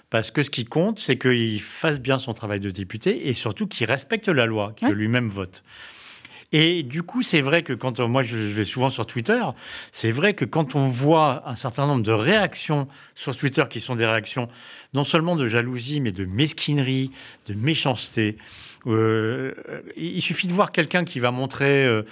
Parce 0.09 0.29
que 0.29 0.43
ce 0.43 0.51
qui 0.51 0.65
compte, 0.65 0.99
c'est 0.99 1.17
qu'il 1.17 1.59
fasse 1.61 1.99
bien 1.99 2.19
son 2.19 2.33
travail 2.33 2.59
de 2.59 2.69
député 2.69 3.29
et 3.29 3.33
surtout 3.33 3.65
qu'il 3.65 3.87
respecte 3.87 4.27
la 4.27 4.45
loi, 4.45 4.73
qu'il 4.75 4.89
lui-même 4.89 5.29
vote. 5.29 5.63
Et 6.53 6.83
du 6.83 7.01
coup, 7.01 7.23
c'est 7.23 7.41
vrai 7.41 7.63
que 7.63 7.73
quand 7.73 7.99
moi 7.99 8.21
je 8.21 8.37
vais 8.37 8.63
souvent 8.63 8.91
sur 8.91 9.07
Twitter, 9.07 9.41
c'est 9.91 10.11
vrai 10.11 10.35
que 10.35 10.45
quand 10.45 10.75
on 10.75 10.87
voit 10.87 11.43
un 11.49 11.55
certain 11.55 11.87
nombre 11.87 12.03
de 12.03 12.11
réactions 12.11 12.87
sur 13.15 13.35
Twitter 13.35 13.63
qui 13.69 13.81
sont 13.81 13.95
des 13.95 14.05
réactions 14.05 14.47
non 14.93 15.03
seulement 15.03 15.35
de 15.35 15.47
jalousie, 15.47 15.99
mais 15.99 16.11
de 16.11 16.25
mesquinerie, 16.25 17.09
de 17.47 17.55
méchanceté, 17.55 18.37
euh, 18.85 19.53
il 19.97 20.21
suffit 20.21 20.47
de 20.47 20.53
voir 20.53 20.71
quelqu'un 20.71 21.03
qui 21.03 21.19
va 21.19 21.31
montrer. 21.31 21.85
Euh, 21.85 22.03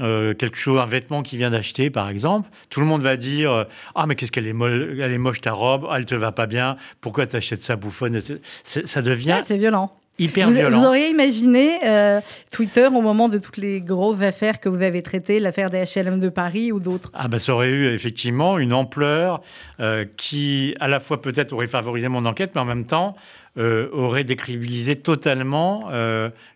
euh, 0.00 0.34
quelque 0.34 0.58
chose, 0.58 0.78
un 0.78 0.84
vêtement 0.84 1.22
qu'il 1.22 1.38
vient 1.38 1.48
d'acheter, 1.48 1.88
par 1.88 2.10
exemple, 2.10 2.50
tout 2.68 2.80
le 2.80 2.86
monde 2.86 3.00
va 3.00 3.16
dire 3.16 3.64
Ah, 3.94 4.04
mais 4.06 4.14
qu'est-ce 4.14 4.30
qu'elle 4.30 4.46
est, 4.46 4.54
elle 4.54 5.10
est 5.10 5.16
moche 5.16 5.40
ta 5.40 5.52
robe, 5.52 5.86
ah, 5.88 5.96
elle 5.96 6.04
te 6.04 6.14
va 6.14 6.32
pas 6.32 6.44
bien, 6.44 6.76
pourquoi 7.00 7.26
tu 7.26 7.34
achètes 7.34 7.62
ça 7.62 7.76
bouffonne 7.76 8.20
Ça 8.62 9.00
devient. 9.00 9.40
c'est 9.42 9.56
violent 9.56 9.90
hyper 10.18 10.48
vous, 10.48 10.54
violent. 10.54 10.78
Vous 10.78 10.86
auriez 10.86 11.08
imaginé 11.08 11.78
euh, 11.84 12.20
Twitter 12.52 12.86
au 12.86 13.00
moment 13.00 13.28
de 13.28 13.38
toutes 13.38 13.56
les 13.56 13.80
grosses 13.80 14.22
affaires 14.22 14.60
que 14.60 14.68
vous 14.68 14.82
avez 14.82 15.02
traitées, 15.02 15.40
l'affaire 15.40 15.70
des 15.70 15.84
HLM 15.84 16.20
de 16.20 16.28
Paris 16.28 16.72
ou 16.72 16.80
d'autres? 16.80 17.10
Ah 17.14 17.28
ben 17.28 17.38
ça 17.38 17.54
aurait 17.54 17.70
eu 17.70 17.92
effectivement 17.92 18.58
une 18.58 18.72
ampleur 18.72 19.42
euh, 19.80 20.04
qui 20.16 20.74
à 20.80 20.88
la 20.88 21.00
fois 21.00 21.20
peut-être 21.20 21.52
aurait 21.52 21.66
favorisé 21.66 22.08
mon 22.08 22.24
enquête, 22.24 22.52
mais 22.54 22.60
en 22.60 22.66
même 22.66 22.86
temps 22.86 23.16
euh, 23.58 23.88
aurait 23.92 24.24
décrédibilisé 24.24 24.96
totalement 24.96 25.90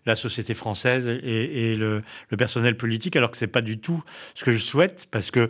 la 0.05 0.15
société 0.15 0.53
française 0.53 1.07
et, 1.07 1.75
le, 1.75 2.01
le, 2.29 2.37
personnel 2.37 2.77
politique, 2.77 3.15
alors 3.15 3.31
que 3.31 3.37
c'est 3.37 3.47
pas 3.47 3.61
du 3.61 3.79
tout 3.79 4.03
ce 4.35 4.43
que 4.43 4.51
je 4.51 4.59
souhaite, 4.59 5.07
parce 5.11 5.31
que 5.31 5.49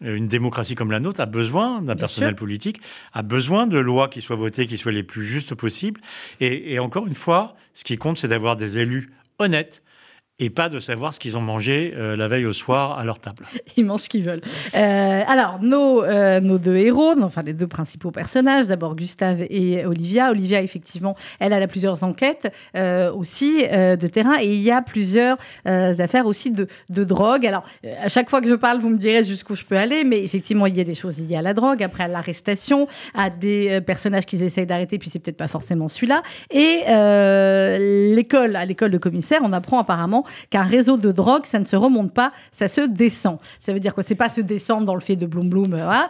une 0.00 0.28
démocratie 0.28 0.74
comme 0.74 0.90
la 0.90 1.00
nôtre 1.00 1.20
a 1.20 1.26
besoin 1.26 1.80
d'un 1.82 1.96
personnel 1.96 2.34
politique, 2.34 2.80
a 3.12 3.22
besoin 3.22 3.66
de 3.66 3.78
lois 3.78 4.08
qui 4.08 4.20
soient 4.20 4.36
votées, 4.36 4.66
qui 4.66 4.76
soient 4.76 4.92
les 4.92 5.02
plus 5.02 5.24
justes 5.24 5.54
possibles. 5.54 6.00
et 6.40 6.78
encore 6.78 7.06
une 7.06 7.14
fois, 7.14 7.56
ce 7.74 7.84
qui 7.84 7.96
compte, 7.96 8.18
c'est 8.18 8.28
d'avoir 8.28 8.56
des 8.56 8.78
élus 8.78 9.12
honnêtes 9.38 9.82
et 10.38 10.50
pas 10.50 10.68
de 10.68 10.80
savoir 10.80 11.14
ce 11.14 11.20
qu'ils 11.20 11.36
ont 11.38 11.40
mangé 11.40 11.94
euh, 11.96 12.14
la 12.14 12.28
veille 12.28 12.44
au 12.44 12.52
soir 12.52 12.98
à 12.98 13.04
leur 13.04 13.18
table. 13.18 13.46
Ils 13.76 13.86
mangent 13.86 14.02
ce 14.02 14.08
qu'ils 14.10 14.22
veulent. 14.22 14.42
Euh, 14.74 15.22
alors, 15.26 15.60
nos, 15.62 16.02
euh, 16.04 16.40
nos 16.40 16.58
deux 16.58 16.76
héros, 16.76 17.14
enfin 17.22 17.42
les 17.42 17.54
deux 17.54 17.66
principaux 17.66 18.10
personnages, 18.10 18.66
d'abord 18.66 18.96
Gustave 18.96 19.46
et 19.48 19.86
Olivia. 19.86 20.30
Olivia, 20.30 20.60
effectivement, 20.60 21.16
elle, 21.38 21.54
a 21.54 21.66
plusieurs 21.66 22.04
enquêtes 22.04 22.52
aussi 22.74 23.66
de 23.66 24.06
terrain 24.08 24.36
et 24.40 24.48
il 24.48 24.60
y 24.60 24.70
a 24.70 24.82
plusieurs 24.82 25.38
affaires 25.64 26.26
aussi 26.26 26.50
de, 26.50 26.66
de 26.90 27.04
drogue. 27.04 27.46
Alors, 27.46 27.64
à 28.02 28.08
chaque 28.08 28.28
fois 28.28 28.40
que 28.40 28.48
je 28.48 28.54
parle, 28.54 28.78
vous 28.78 28.90
me 28.90 28.98
direz 28.98 29.24
jusqu'où 29.24 29.54
je 29.54 29.64
peux 29.64 29.76
aller, 29.76 30.04
mais 30.04 30.22
effectivement, 30.22 30.66
il 30.66 30.76
y 30.76 30.80
a 30.80 30.84
des 30.84 30.94
choses 30.94 31.18
liées 31.18 31.36
à 31.36 31.42
la 31.42 31.54
drogue, 31.54 31.82
après 31.82 32.04
à 32.04 32.08
l'arrestation, 32.08 32.86
à 33.14 33.30
des 33.30 33.80
personnages 33.80 34.26
qu'ils 34.26 34.42
essayent 34.42 34.66
d'arrêter, 34.66 34.98
puis 34.98 35.08
c'est 35.08 35.18
peut-être 35.18 35.36
pas 35.36 35.48
forcément 35.48 35.88
celui-là. 35.88 36.22
Et 36.50 36.82
l'école, 38.14 38.56
à 38.56 38.64
l'école 38.64 38.90
de 38.90 38.98
commissaire, 38.98 39.40
on 39.42 39.52
apprend 39.52 39.78
apparemment 39.78 40.25
qu'un 40.50 40.62
réseau 40.62 40.96
de 40.96 41.12
drogue, 41.12 41.46
ça 41.46 41.58
ne 41.58 41.64
se 41.64 41.76
remonte 41.76 42.12
pas, 42.12 42.32
ça 42.52 42.68
se 42.68 42.80
descend. 42.80 43.38
Ça 43.60 43.72
veut 43.72 43.80
dire 43.80 43.94
quoi? 43.94 44.02
C'est 44.02 44.14
pas 44.14 44.28
se 44.28 44.40
descendre 44.40 44.84
dans 44.84 44.94
le 44.94 45.00
fait 45.00 45.16
de 45.16 45.26
Bloom 45.26 45.48
Bloom, 45.48 45.68
voilà. 45.68 46.08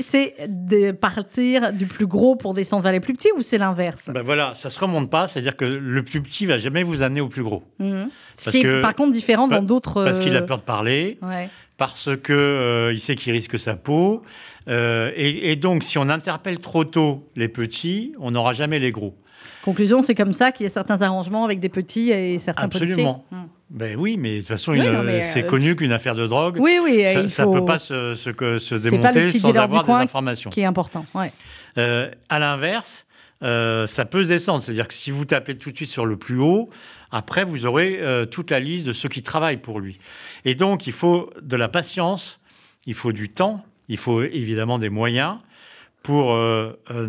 c'est 0.00 0.34
de 0.48 0.92
partir 0.92 1.72
du 1.72 1.86
plus 1.86 2.06
gros 2.06 2.36
pour 2.36 2.54
descendre 2.54 2.82
vers 2.82 2.92
les 2.92 3.00
plus 3.00 3.14
petits 3.14 3.30
ou 3.36 3.42
c'est 3.42 3.58
l'inverse? 3.58 4.10
Ben 4.12 4.22
voilà, 4.22 4.54
ça 4.54 4.70
se 4.70 4.78
remonte 4.78 5.10
pas, 5.10 5.28
c'est-à-dire 5.28 5.56
que 5.56 5.64
le 5.64 6.02
plus 6.02 6.22
petit 6.22 6.46
va 6.46 6.58
jamais 6.58 6.82
vous 6.82 7.02
amener 7.02 7.20
au 7.20 7.28
plus 7.28 7.42
gros. 7.42 7.62
Mmh. 7.78 8.04
Ce 8.36 8.50
qui 8.50 8.58
est 8.58 8.80
par 8.80 8.94
contre 8.94 9.12
différent 9.12 9.48
dans 9.48 9.62
d'autres. 9.62 10.04
Parce 10.04 10.20
qu'il 10.20 10.36
a 10.36 10.42
peur 10.42 10.58
de 10.58 10.62
parler. 10.62 11.18
Parce 11.76 12.10
que 12.16 12.32
euh, 12.32 12.92
il 12.92 12.98
sait 12.98 13.14
qu'il 13.14 13.32
risque 13.32 13.56
sa 13.56 13.76
peau, 13.76 14.24
euh, 14.68 15.12
et, 15.14 15.52
et, 15.52 15.56
donc 15.56 15.84
si 15.84 15.96
on 15.96 16.08
interpelle 16.08 16.58
trop 16.58 16.82
tôt 16.82 17.30
les 17.36 17.46
petits, 17.46 18.14
on 18.18 18.32
n'aura 18.32 18.52
jamais 18.52 18.80
les 18.80 18.90
gros. 18.90 19.14
Conclusion, 19.64 20.02
c'est 20.02 20.14
comme 20.14 20.32
ça 20.32 20.52
qu'il 20.52 20.64
y 20.64 20.66
a 20.66 20.70
certains 20.70 21.02
arrangements 21.02 21.44
avec 21.44 21.60
des 21.60 21.68
petits 21.68 22.10
et 22.10 22.38
certains 22.38 22.64
Absolument. 22.64 23.24
Mmh. 23.30 23.36
Ben 23.70 23.96
oui, 23.98 24.16
mais 24.18 24.36
de 24.36 24.38
toute 24.38 24.48
façon, 24.48 24.72
c'est 24.74 25.44
euh, 25.44 25.46
connu 25.46 25.76
qu'une 25.76 25.92
affaire 25.92 26.14
de 26.14 26.26
drogue, 26.26 26.56
oui, 26.58 26.78
oui, 26.82 27.04
ça 27.28 27.44
ne 27.44 27.52
peut 27.52 27.66
pas 27.66 27.78
se, 27.78 28.14
se, 28.14 28.74
démonter 28.74 29.30
sans 29.30 29.54
avoir 29.54 29.84
des 29.84 29.92
informations. 29.92 30.48
Qui 30.48 30.60
est 30.60 30.64
important. 30.64 31.04
Ouais. 31.14 31.32
Euh, 31.76 32.10
à 32.30 32.38
l'inverse, 32.38 33.04
euh, 33.42 33.86
ça 33.86 34.06
peut 34.06 34.22
se 34.22 34.28
descendre. 34.28 34.62
C'est-à-dire 34.62 34.88
que 34.88 34.94
si 34.94 35.10
vous 35.10 35.26
tapez 35.26 35.58
tout 35.58 35.70
de 35.70 35.76
suite 35.76 35.90
sur 35.90 36.06
le 36.06 36.16
plus 36.16 36.38
haut, 36.38 36.70
après, 37.10 37.44
vous 37.44 37.66
aurez 37.66 38.00
toute 38.30 38.50
la 38.50 38.60
liste 38.60 38.86
de 38.86 38.92
ceux 38.94 39.08
qui 39.08 39.22
travaillent 39.22 39.58
pour 39.58 39.80
lui. 39.80 39.98
Et 40.44 40.54
donc, 40.54 40.86
il 40.86 40.92
faut 40.92 41.30
de 41.40 41.56
la 41.56 41.68
patience, 41.68 42.38
il 42.86 42.94
faut 42.94 43.12
du 43.12 43.28
temps, 43.28 43.64
il 43.88 43.98
faut 43.98 44.22
évidemment 44.22 44.78
des 44.78 44.90
moyens 44.90 45.36
pour 46.02 46.34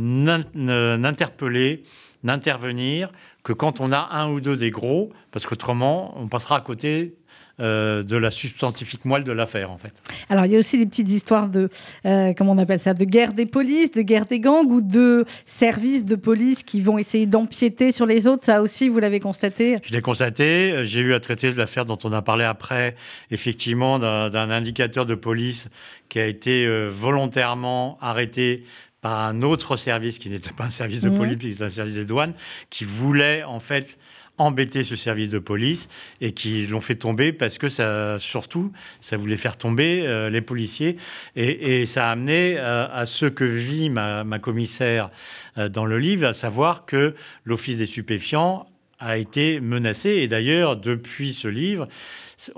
n'interpeller, 0.06 1.84
n'intervenir 2.24 3.12
que 3.44 3.54
quand 3.54 3.80
on 3.80 3.92
a 3.92 4.10
un 4.12 4.30
ou 4.30 4.42
deux 4.42 4.58
des 4.58 4.72
gros, 4.72 5.12
parce 5.32 5.46
qu'autrement, 5.46 6.14
on 6.18 6.28
passera 6.28 6.58
à 6.58 6.62
côté 6.62 7.16
euh, 7.62 8.04
de 8.04 8.16
la 8.16 8.32
substantifique 8.32 9.04
moelle 9.04 9.26
de 9.26 9.34
l'affaire, 9.34 9.70
en 9.70 9.78
fait. 9.78 9.92
Alors, 10.30 10.46
il 10.46 10.54
y 10.54 10.56
a 10.56 10.60
aussi 10.60 10.78
des 10.78 10.86
petites 10.86 11.10
histoires 11.10 11.50
de, 11.50 11.70
euh, 12.06 12.34
comment 12.38 12.54
on 12.54 12.58
appelle 12.58 12.80
ça, 12.80 12.94
de 12.94 13.04
guerre 13.04 13.34
des 13.34 13.46
polices, 13.46 13.92
de 13.92 14.02
guerre 14.02 14.28
des 14.28 14.40
gangs 14.40 14.72
ou 14.72 14.80
de 14.80 15.26
services 15.46 16.06
de 16.06 16.16
police 16.16 16.64
qui 16.64 16.80
vont 16.80 16.98
essayer 16.98 17.26
d'empiéter 17.26 17.92
sur 17.92 18.06
les 18.06 18.28
autres. 18.28 18.46
Ça 18.46 18.62
aussi, 18.62 18.88
vous 18.88 19.00
l'avez 19.00 19.20
constaté 19.20 19.80
Je 19.84 19.92
l'ai 19.92 20.00
constaté. 20.00 20.86
J'ai 20.86 21.02
eu 21.02 21.14
à 21.14 21.20
traiter 21.20 21.52
de 21.52 21.58
l'affaire 21.58 21.86
dont 21.86 21.98
on 22.06 22.14
a 22.14 22.22
parlé 22.22 22.46
après, 22.46 22.96
effectivement, 23.30 24.00
d'un 24.00 24.50
indicateur 24.52 25.06
de 25.06 25.16
police 25.16 25.68
qui 26.08 26.20
a 26.20 26.28
été 26.28 26.66
euh, 26.66 26.88
volontairement 26.90 27.98
arrêté 28.00 28.64
par 29.02 29.20
un 29.20 29.42
autre 29.42 29.78
service 29.78 30.20
qui 30.20 30.30
n'était 30.30 30.52
pas 30.52 30.66
un 30.66 30.70
service 30.70 31.02
de 31.02 31.10
mmh. 31.10 31.18
police, 31.18 31.38
qui 31.40 31.50
était 31.50 31.64
un 31.64 31.70
service 31.70 31.96
des 31.96 32.06
douanes, 32.06 32.34
qui 32.70 32.84
voulait 32.84 33.44
en 33.44 33.60
fait 33.60 33.98
embêter 34.40 34.84
ce 34.84 34.96
service 34.96 35.30
de 35.30 35.38
police 35.38 35.90
et 36.22 36.32
qui 36.32 36.66
l'ont 36.66 36.82
fait 36.82 36.96
tomber 36.96 37.34
parce 37.34 37.58
que 37.58 37.70
ça, 37.70 38.18
surtout, 38.20 38.72
ça 39.02 39.18
voulait 39.18 39.38
faire 39.38 39.58
tomber 39.58 40.04
euh, 40.06 40.30
les 40.30 40.42
policiers 40.42 40.98
et, 41.36 41.86
ça 41.86 42.08
a 42.08 42.12
amené 42.12 42.56
euh, 42.58 42.88
à 42.92 43.06
ce 43.06 43.26
que 43.26 43.44
vit 43.44 43.90
ma, 43.90 44.24
commissaire 44.42 45.12
euh, 45.58 45.70
dans 45.70 45.86
le 45.86 46.00
livre, 46.00 46.28
à 46.28 46.34
savoir 46.34 46.86
que 46.86 47.16
l'Office 47.44 47.78
des 47.78 47.86
stupéfiants 47.86 48.66
a 49.00 49.18
été 49.18 49.60
menacé 49.60 50.10
et 50.10 50.28
d'ailleurs 50.28 50.78
depuis 50.78 51.34
ce 51.34 51.48
livre, 51.48 51.88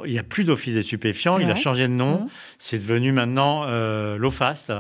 il 0.05 0.11
n'y 0.11 0.19
a 0.19 0.23
plus 0.23 0.43
d'Office 0.43 0.75
des 0.75 0.83
stupéfiants, 0.83 1.39
il 1.39 1.49
a 1.49 1.55
changé 1.55 1.83
de 1.83 1.93
nom, 1.93 2.21
mmh. 2.21 2.29
c'est 2.59 2.77
devenu 2.77 3.11
maintenant 3.11 3.65
l'OFAST. 4.17 4.71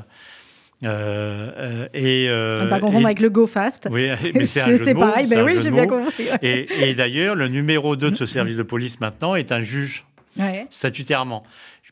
Euh, 0.83 1.51
euh, 1.57 1.87
et, 1.93 2.27
euh, 2.27 2.67
pas 2.67 2.79
confondre 2.79 3.05
avec 3.05 3.19
le 3.19 3.29
Go 3.29 3.45
Fast. 3.45 3.87
Oui, 3.91 4.09
mais 4.33 4.45
c'est 4.45 4.93
pareil, 4.95 5.27
ben 5.27 5.43
oui, 5.43 5.57
j'ai 5.61 5.71
bien 5.71 5.87
compris. 5.87 6.27
Et, 6.41 6.93
d'ailleurs, 6.95 7.35
le 7.35 7.47
numéro 7.47 7.95
2 7.95 8.11
de 8.11 8.15
ce 8.15 8.25
service 8.25 8.57
de 8.57 8.63
police 8.63 8.99
maintenant 8.99 9.35
est 9.35 9.51
un 9.51 9.61
juge, 9.61 10.05
statutairement. 10.69 11.43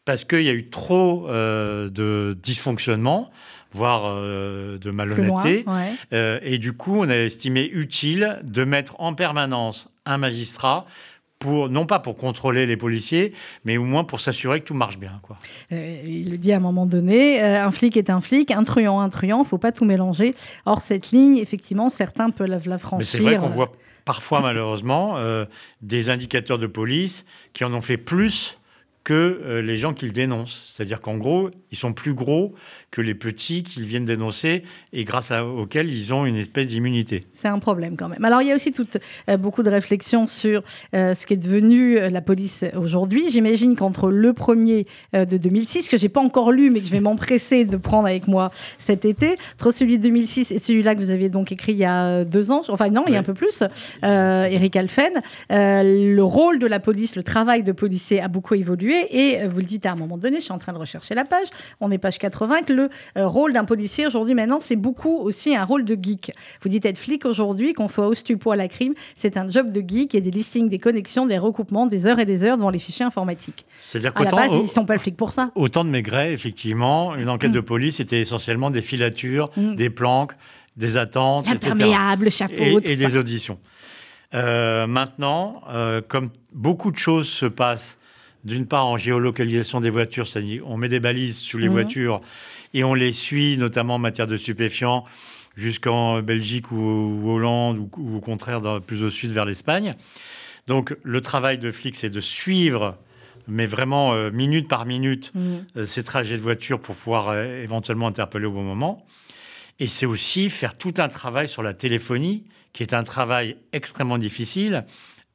Parce 0.06 0.24
qu'il 0.24 0.42
y 0.42 0.50
a 0.50 0.54
eu 0.54 0.70
trop 0.70 1.28
euh, 1.30 1.90
de 1.90 2.36
dysfonctionnement, 2.42 3.30
voire 3.74 4.16
de 4.16 4.92
malhonnêteté. 4.92 5.66
et 6.12 6.58
du 6.58 6.74
coup, 6.74 6.96
on 6.98 7.10
a 7.10 7.16
estimé 7.16 7.70
utile 7.72 8.40
de 8.44 8.64
mettre 8.64 8.96
en 9.00 9.14
permanence 9.14 9.90
un 10.06 10.18
magistrat 10.18 10.88
non 11.46 11.86
pas 11.86 12.00
pour 12.00 12.18
contrôler 12.18 12.66
les 12.66 12.78
policiers, 12.78 13.34
mais 13.64 13.78
au 13.78 13.86
moins 13.86 14.04
pour 14.04 14.20
s'assurer 14.20 14.60
que 14.60 14.66
tout 14.66 14.74
marche 14.74 14.98
bien. 14.98 15.20
Quoi. 15.24 15.38
Euh, 15.72 16.02
il 16.06 16.32
le 16.32 16.38
dit 16.38 16.52
à 16.52 16.58
un 16.58 16.62
moment 16.62 16.86
donné, 16.86 17.42
euh, 17.42 17.64
un 17.64 17.72
flic 17.72 17.96
est 17.96 18.10
un 18.10 18.22
flic, 18.22 18.52
un 18.52 18.64
truand, 18.64 19.00
un 19.00 19.10
truand, 19.10 19.38
il 19.38 19.44
ne 19.44 19.48
faut 19.48 19.58
pas 19.58 19.72
tout 19.72 19.86
mélanger. 19.86 20.36
Or, 20.66 20.82
cette 20.82 21.12
ligne, 21.12 21.38
effectivement, 21.38 21.90
certains 21.90 22.30
peuvent 22.30 22.68
la 22.68 22.78
franchir. 22.78 22.98
Mais 22.98 23.06
c'est 23.06 23.20
vrai 23.20 23.38
qu'on 23.38 23.50
voit 23.50 23.72
parfois, 24.04 24.42
malheureusement, 24.42 25.18
euh, 25.18 25.46
des 25.82 26.10
indicateurs 26.10 26.60
de 26.60 26.68
police 26.68 27.24
qui 27.54 27.64
en 27.64 27.74
ont 27.74 27.82
fait 27.82 27.98
plus 27.98 28.58
que 29.06 29.62
les 29.64 29.78
gens 29.78 29.94
qu'ils 29.94 30.12
dénoncent. 30.12 30.62
C'est-à-dire 30.68 31.00
qu'en 31.00 31.18
gros, 31.18 31.50
ils 31.72 31.78
sont 31.78 31.94
plus 31.94 32.14
gros 32.14 32.54
que 32.92 33.02
les 33.02 33.14
petits 33.14 33.64
qu'ils 33.64 33.86
viennent 33.86 34.06
dénoncer 34.06 34.64
et 34.94 35.04
grâce 35.04 35.32
à, 35.32 35.46
auxquels 35.46 35.92
ils 35.92 36.14
ont 36.14 36.26
une 36.26 36.36
espèce 36.36 36.68
d'immunité. 36.68 37.24
C'est 37.32 37.48
un 37.48 37.60
problème 37.60 37.96
quand 37.96 38.08
même. 38.08 38.24
Alors 38.26 38.42
il 38.42 38.48
y 38.48 38.52
a 38.52 38.56
aussi 38.56 38.72
toute, 38.72 38.98
euh, 39.30 39.38
beaucoup 39.38 39.64
de 39.64 39.70
réflexions 39.70 40.26
sur 40.26 40.64
euh, 40.96 41.14
ce 41.14 41.26
qui 41.26 41.34
est 41.34 41.38
devenu 41.38 41.98
euh, 41.98 42.10
la 42.10 42.22
police 42.22 42.66
aujourd'hui. 42.76 43.30
J'imagine 43.30 43.76
qu'entre 43.76 44.10
le 44.10 44.34
premier 44.34 44.88
de 45.14 45.38
2006, 45.38 45.90
que 45.90 45.98
j'ai 45.98 46.10
pas 46.10 46.22
encore 46.22 46.52
lu 46.52 46.70
mais 46.72 46.80
que 46.80 46.88
je 46.88 46.92
vais 46.92 47.00
m'empresser 47.00 47.66
de 47.66 47.78
prendre 47.78 48.08
avec 48.08 48.28
moi 48.28 48.52
cet 48.78 49.06
été, 49.06 49.36
entre 49.56 49.72
celui 49.72 49.98
de 49.98 50.04
2006 50.04 50.52
et 50.52 50.60
celui-là 50.60 50.96
que 50.96 51.00
vous 51.00 51.10
aviez 51.10 51.30
donc 51.30 51.52
écrit 51.52 51.74
il 51.74 51.78
y 51.78 51.86
a 51.86 52.24
deux 52.26 52.52
ans, 52.52 52.62
enfin 52.70 52.90
non, 52.90 53.04
il 53.08 53.14
y 53.14 53.16
a 53.16 53.20
un 53.20 53.24
peu 53.24 53.34
plus, 53.34 53.64
Eric 54.04 54.76
Alphen, 54.76 55.22
le 55.50 56.22
rôle 56.22 56.60
de 56.60 56.68
la 56.68 56.80
police, 56.80 57.16
le 57.16 57.24
travail 57.24 57.64
de 57.64 57.72
policier 57.72 58.22
a 58.22 58.28
beaucoup 58.28 58.56
évolué 58.56 59.08
et 59.12 59.48
vous 59.48 59.60
le 59.60 59.66
dites 59.66 59.86
à 59.86 59.92
un 59.92 59.96
moment 59.96 60.18
donné, 60.18 60.38
je 60.38 60.46
suis 60.46 60.52
en 60.52 60.58
train 60.58 60.74
de 60.74 60.78
rechercher 60.78 61.16
la 61.16 61.26
page, 61.26 61.48
on 61.80 61.92
est 61.92 61.98
page 61.98 62.18
80, 62.18 62.62
que 62.62 62.74
le 63.16 63.26
rôle 63.26 63.54
d'un 63.54 63.66
policier 63.66 64.08
aujourd'hui 64.08 64.34
maintenant 64.34 64.60
c'est 64.60 64.76
beaucoup 64.76 65.18
aussi 65.20 65.56
un 65.56 65.64
rôle 65.64 65.86
de 65.86 65.98
geek. 66.02 66.32
Vous 66.62 66.70
dites 66.70 66.86
être 66.86 66.98
flic 66.98 67.26
aujourd'hui, 67.26 67.74
qu'on 67.74 67.88
fait 67.88 68.02
au 68.02 68.14
stupo 68.14 68.52
à 68.52 68.56
la 68.56 68.68
crime, 68.68 68.94
c'est 69.16 69.38
un 69.38 69.48
job 69.48 69.72
de 69.72 69.84
geek 69.86 70.16
et 70.16 70.22
des 70.22 70.32
listings, 70.32 70.70
des 70.70 70.80
connexions, 70.80 71.26
des 71.26 71.38
recoupements, 71.38 71.88
des 71.88 72.06
heures 72.06 72.20
et 72.20 72.26
des 72.26 72.44
heures 72.44 72.58
devant 72.58 72.70
les 72.70 72.80
fichiers 72.80 73.06
informatiques. 73.06 73.66
C'est-à-dire 73.86 74.14
qu'à 74.14 74.24
la 74.24 74.32
base, 74.32 74.54
ils 74.54 74.64
ne 74.64 74.68
sont 74.68 74.86
pas 74.86 74.98
flics 74.98 75.18
pour 75.18 75.34
ça. 75.34 75.52
Au 75.56 75.70
temps 75.70 75.84
de 75.84 75.90
Maigret, 75.90 76.34
effectivement, 76.34 77.16
une 77.16 77.30
enquête 77.30 77.52
de 77.52 77.60
mm. 77.60 77.66
police 77.66 78.00
c'était 78.00 78.22
essentiellement 78.22 78.72
des 78.72 78.82
filatures, 78.82 79.50
mm. 79.58 79.76
des 79.76 79.90
planques, 79.90 80.34
des 80.78 80.96
attentes, 80.98 81.48
Imperméables, 81.48 82.32
chapeaux, 82.32 82.80
et, 82.80 82.92
et 82.92 82.96
des 82.96 83.18
auditions. 83.18 83.60
Euh, 84.34 84.88
maintenant, 84.88 85.62
euh, 85.70 86.02
comme 86.08 86.30
beaucoup 86.54 86.92
de 86.92 86.98
choses 86.98 87.28
se 87.28 87.46
passent, 87.46 87.98
d'une 88.46 88.66
part 88.66 88.86
en 88.86 88.98
géolocalisation 88.98 89.82
des 89.82 89.90
voitures, 89.90 90.28
c'est-à-dire 90.28 90.64
on 90.66 90.78
met 90.78 90.88
des 90.88 91.02
balises 91.02 91.38
sous 91.38 91.58
les 91.58 91.68
mm. 91.68 91.74
voitures 91.74 92.22
et 92.74 92.84
on 92.84 92.94
les 92.94 93.14
suit, 93.14 93.58
notamment 93.58 93.96
en 93.96 94.00
matière 94.00 94.28
de 94.28 94.38
stupéfiants, 94.38 95.06
jusqu'en 95.56 96.22
Belgique 96.22 96.72
ou, 96.72 97.30
Hollande, 97.30 97.90
ou, 97.98 98.18
au 98.18 98.22
contraire 98.22 98.62
plus 98.82 99.04
au 99.04 99.10
sud 99.10 99.32
vers 99.32 99.46
l'Espagne. 99.46 99.96
Donc 100.68 100.96
le 101.04 101.22
travail 101.22 101.58
de 101.58 101.72
flic, 101.72 101.96
c'est 101.96 102.10
de 102.10 102.22
suivre, 102.22 102.98
mais 103.48 103.66
vraiment 103.66 104.14
euh, 104.14 104.30
minute 104.32 104.68
par 104.68 104.86
minute, 104.86 105.32
mmh. 105.34 105.56
euh, 105.78 105.86
ces 105.86 106.04
trajets 106.04 106.38
de 106.38 106.42
voiture 106.42 106.80
pour 106.80 106.96
pouvoir 106.96 107.30
euh, 107.30 107.64
éventuellement 107.64 108.08
interpeller 108.08 108.46
au 108.46 108.52
bon 108.52 108.64
moment. 108.64 109.06
Et 109.80 109.88
c'est 109.88 110.06
aussi 110.06 110.50
faire 110.50 110.78
tout 110.78 110.94
un 110.98 111.10
travail 111.10 111.48
sur 111.48 111.64
la 111.64 111.74
téléphonie, 111.74 112.46
qui 112.74 112.84
est 112.84 112.94
un 112.94 113.04
travail 113.04 113.58
extrêmement 113.74 114.18
difficile, 114.18 114.86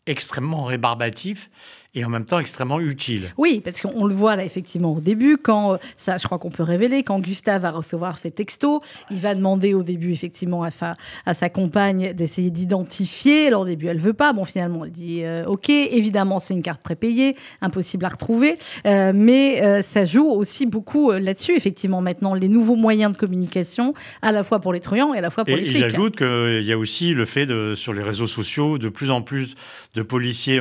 extrêmement 0.06 0.64
rébarbatif 0.64 1.50
et 1.94 2.04
en 2.04 2.08
même 2.08 2.24
temps 2.24 2.38
extrêmement 2.38 2.80
utile. 2.80 3.32
Oui, 3.36 3.60
parce 3.64 3.80
qu'on 3.80 4.04
le 4.04 4.14
voit 4.14 4.36
là 4.36 4.44
effectivement 4.44 4.94
au 4.94 5.00
début, 5.00 5.36
quand 5.36 5.78
ça, 5.96 6.18
je 6.18 6.24
crois 6.24 6.38
qu'on 6.38 6.50
peut 6.50 6.62
révéler, 6.62 7.02
quand 7.02 7.20
Gustave 7.20 7.62
va 7.62 7.70
recevoir 7.70 8.18
ses 8.18 8.30
textos, 8.30 8.80
il 9.10 9.18
va 9.18 9.34
demander 9.34 9.74
au 9.74 9.82
début 9.82 10.12
effectivement 10.12 10.62
à 10.62 10.70
sa, 10.70 10.96
à 11.26 11.34
sa 11.34 11.48
compagne 11.48 12.12
d'essayer 12.12 12.50
d'identifier. 12.50 13.46
Alors 13.46 13.62
au 13.62 13.66
début, 13.66 13.86
elle 13.86 14.00
veut 14.00 14.12
pas. 14.12 14.32
Bon, 14.32 14.44
finalement, 14.44 14.84
elle 14.84 14.92
dit 14.92 15.22
euh, 15.22 15.44
OK. 15.46 15.68
Évidemment, 15.68 16.40
c'est 16.40 16.54
une 16.54 16.62
carte 16.62 16.82
prépayée, 16.82 17.36
impossible 17.60 18.04
à 18.04 18.08
retrouver, 18.08 18.58
euh, 18.86 19.12
mais 19.14 19.62
euh, 19.62 19.82
ça 19.82 20.04
joue 20.04 20.28
aussi 20.28 20.66
beaucoup 20.66 21.12
là-dessus. 21.12 21.56
Effectivement, 21.56 22.00
maintenant, 22.00 22.34
les 22.34 22.48
nouveaux 22.48 22.76
moyens 22.76 23.12
de 23.12 23.16
communication, 23.16 23.94
à 24.22 24.32
la 24.32 24.44
fois 24.44 24.60
pour 24.60 24.72
les 24.72 24.80
truands 24.80 25.14
et 25.14 25.18
à 25.18 25.20
la 25.20 25.30
fois 25.30 25.44
pour 25.44 25.56
les 25.56 25.64
flics. 25.64 25.76
Il 25.76 25.84
ajoute 25.84 26.16
qu'il 26.16 26.64
y 26.64 26.72
a 26.72 26.78
aussi 26.78 27.14
le 27.14 27.24
fait 27.24 27.46
de 27.46 27.74
sur 27.74 27.92
les 27.92 28.02
réseaux 28.02 28.26
sociaux 28.26 28.78
de 28.78 28.88
plus 28.88 29.10
en 29.10 29.22
plus 29.22 29.54
de 29.94 30.02
policiers 30.02 30.60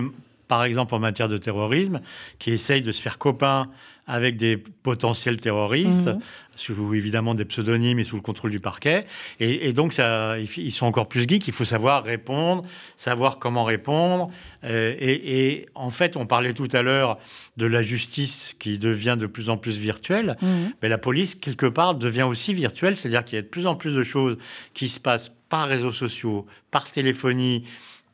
par 0.53 0.65
exemple 0.65 0.93
en 0.93 0.99
matière 0.99 1.29
de 1.29 1.39
terrorisme, 1.39 1.99
qui 2.37 2.51
essayent 2.51 2.83
de 2.83 2.91
se 2.91 3.01
faire 3.01 3.17
copain 3.17 3.71
avec 4.05 4.37
des 4.37 4.55
potentiels 4.55 5.37
terroristes, 5.37 6.05
mhm. 6.05 6.19
sous 6.55 6.93
évidemment 6.93 7.33
des 7.33 7.45
pseudonymes 7.45 7.97
et 7.97 8.03
sous 8.03 8.17
le 8.17 8.21
contrôle 8.21 8.51
du 8.51 8.59
parquet. 8.59 9.07
Et, 9.39 9.73
donc, 9.73 9.93
ça, 9.93 10.37
ils 10.37 10.71
sont 10.71 10.85
encore 10.85 11.07
plus 11.07 11.27
geeks. 11.27 11.47
Il 11.47 11.55
faut 11.55 11.65
savoir 11.65 12.03
répondre, 12.03 12.65
savoir 12.97 13.39
comment 13.39 13.63
répondre. 13.63 14.29
Euh, 14.63 14.93
et, 14.99 15.65
en 15.73 15.89
fait, 15.89 16.17
on 16.17 16.27
parlait 16.27 16.53
tout 16.53 16.69
à 16.71 16.83
l'heure 16.83 17.17
de 17.57 17.65
la 17.65 17.81
justice 17.81 18.55
qui 18.59 18.77
devient 18.77 19.17
de 19.19 19.25
plus 19.25 19.49
en 19.49 19.57
plus 19.57 19.79
virtuelle. 19.79 20.37
Mhm. 20.43 20.73
Mais 20.83 20.87
la 20.87 20.99
police, 20.99 21.33
quelque 21.33 21.65
part, 21.65 21.95
devient 21.95 22.27
aussi 22.29 22.53
virtuelle. 22.53 22.95
C'est-à-dire 22.95 23.25
qu'il 23.25 23.37
y 23.37 23.39
a 23.39 23.41
de 23.41 23.47
plus 23.47 23.65
en 23.65 23.73
plus 23.73 23.95
de 23.95 24.03
choses 24.03 24.37
qui 24.75 24.87
se 24.87 24.99
passent 24.99 25.31
par 25.49 25.67
réseaux 25.67 25.93
sociaux, 25.93 26.45
par 26.69 26.91
téléphonie 26.91 27.63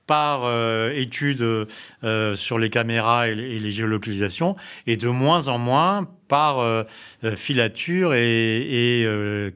par 0.10 0.42
euh, 0.44 0.92
études 0.96 1.68
euh, 2.04 2.36
sur 2.36 2.58
les 2.58 2.72
caméras 2.72 3.28
et 3.28 3.36
les, 3.36 3.72
géolocalisations, 3.72 4.56
et 4.88 4.98
de 4.98 5.08
moins 5.08 5.48
en 5.50 5.60
moins 5.60 6.10
par 6.28 6.58
euh, 6.58 6.84
filature 7.36 8.16
et, 8.16 9.02
et 9.02 9.54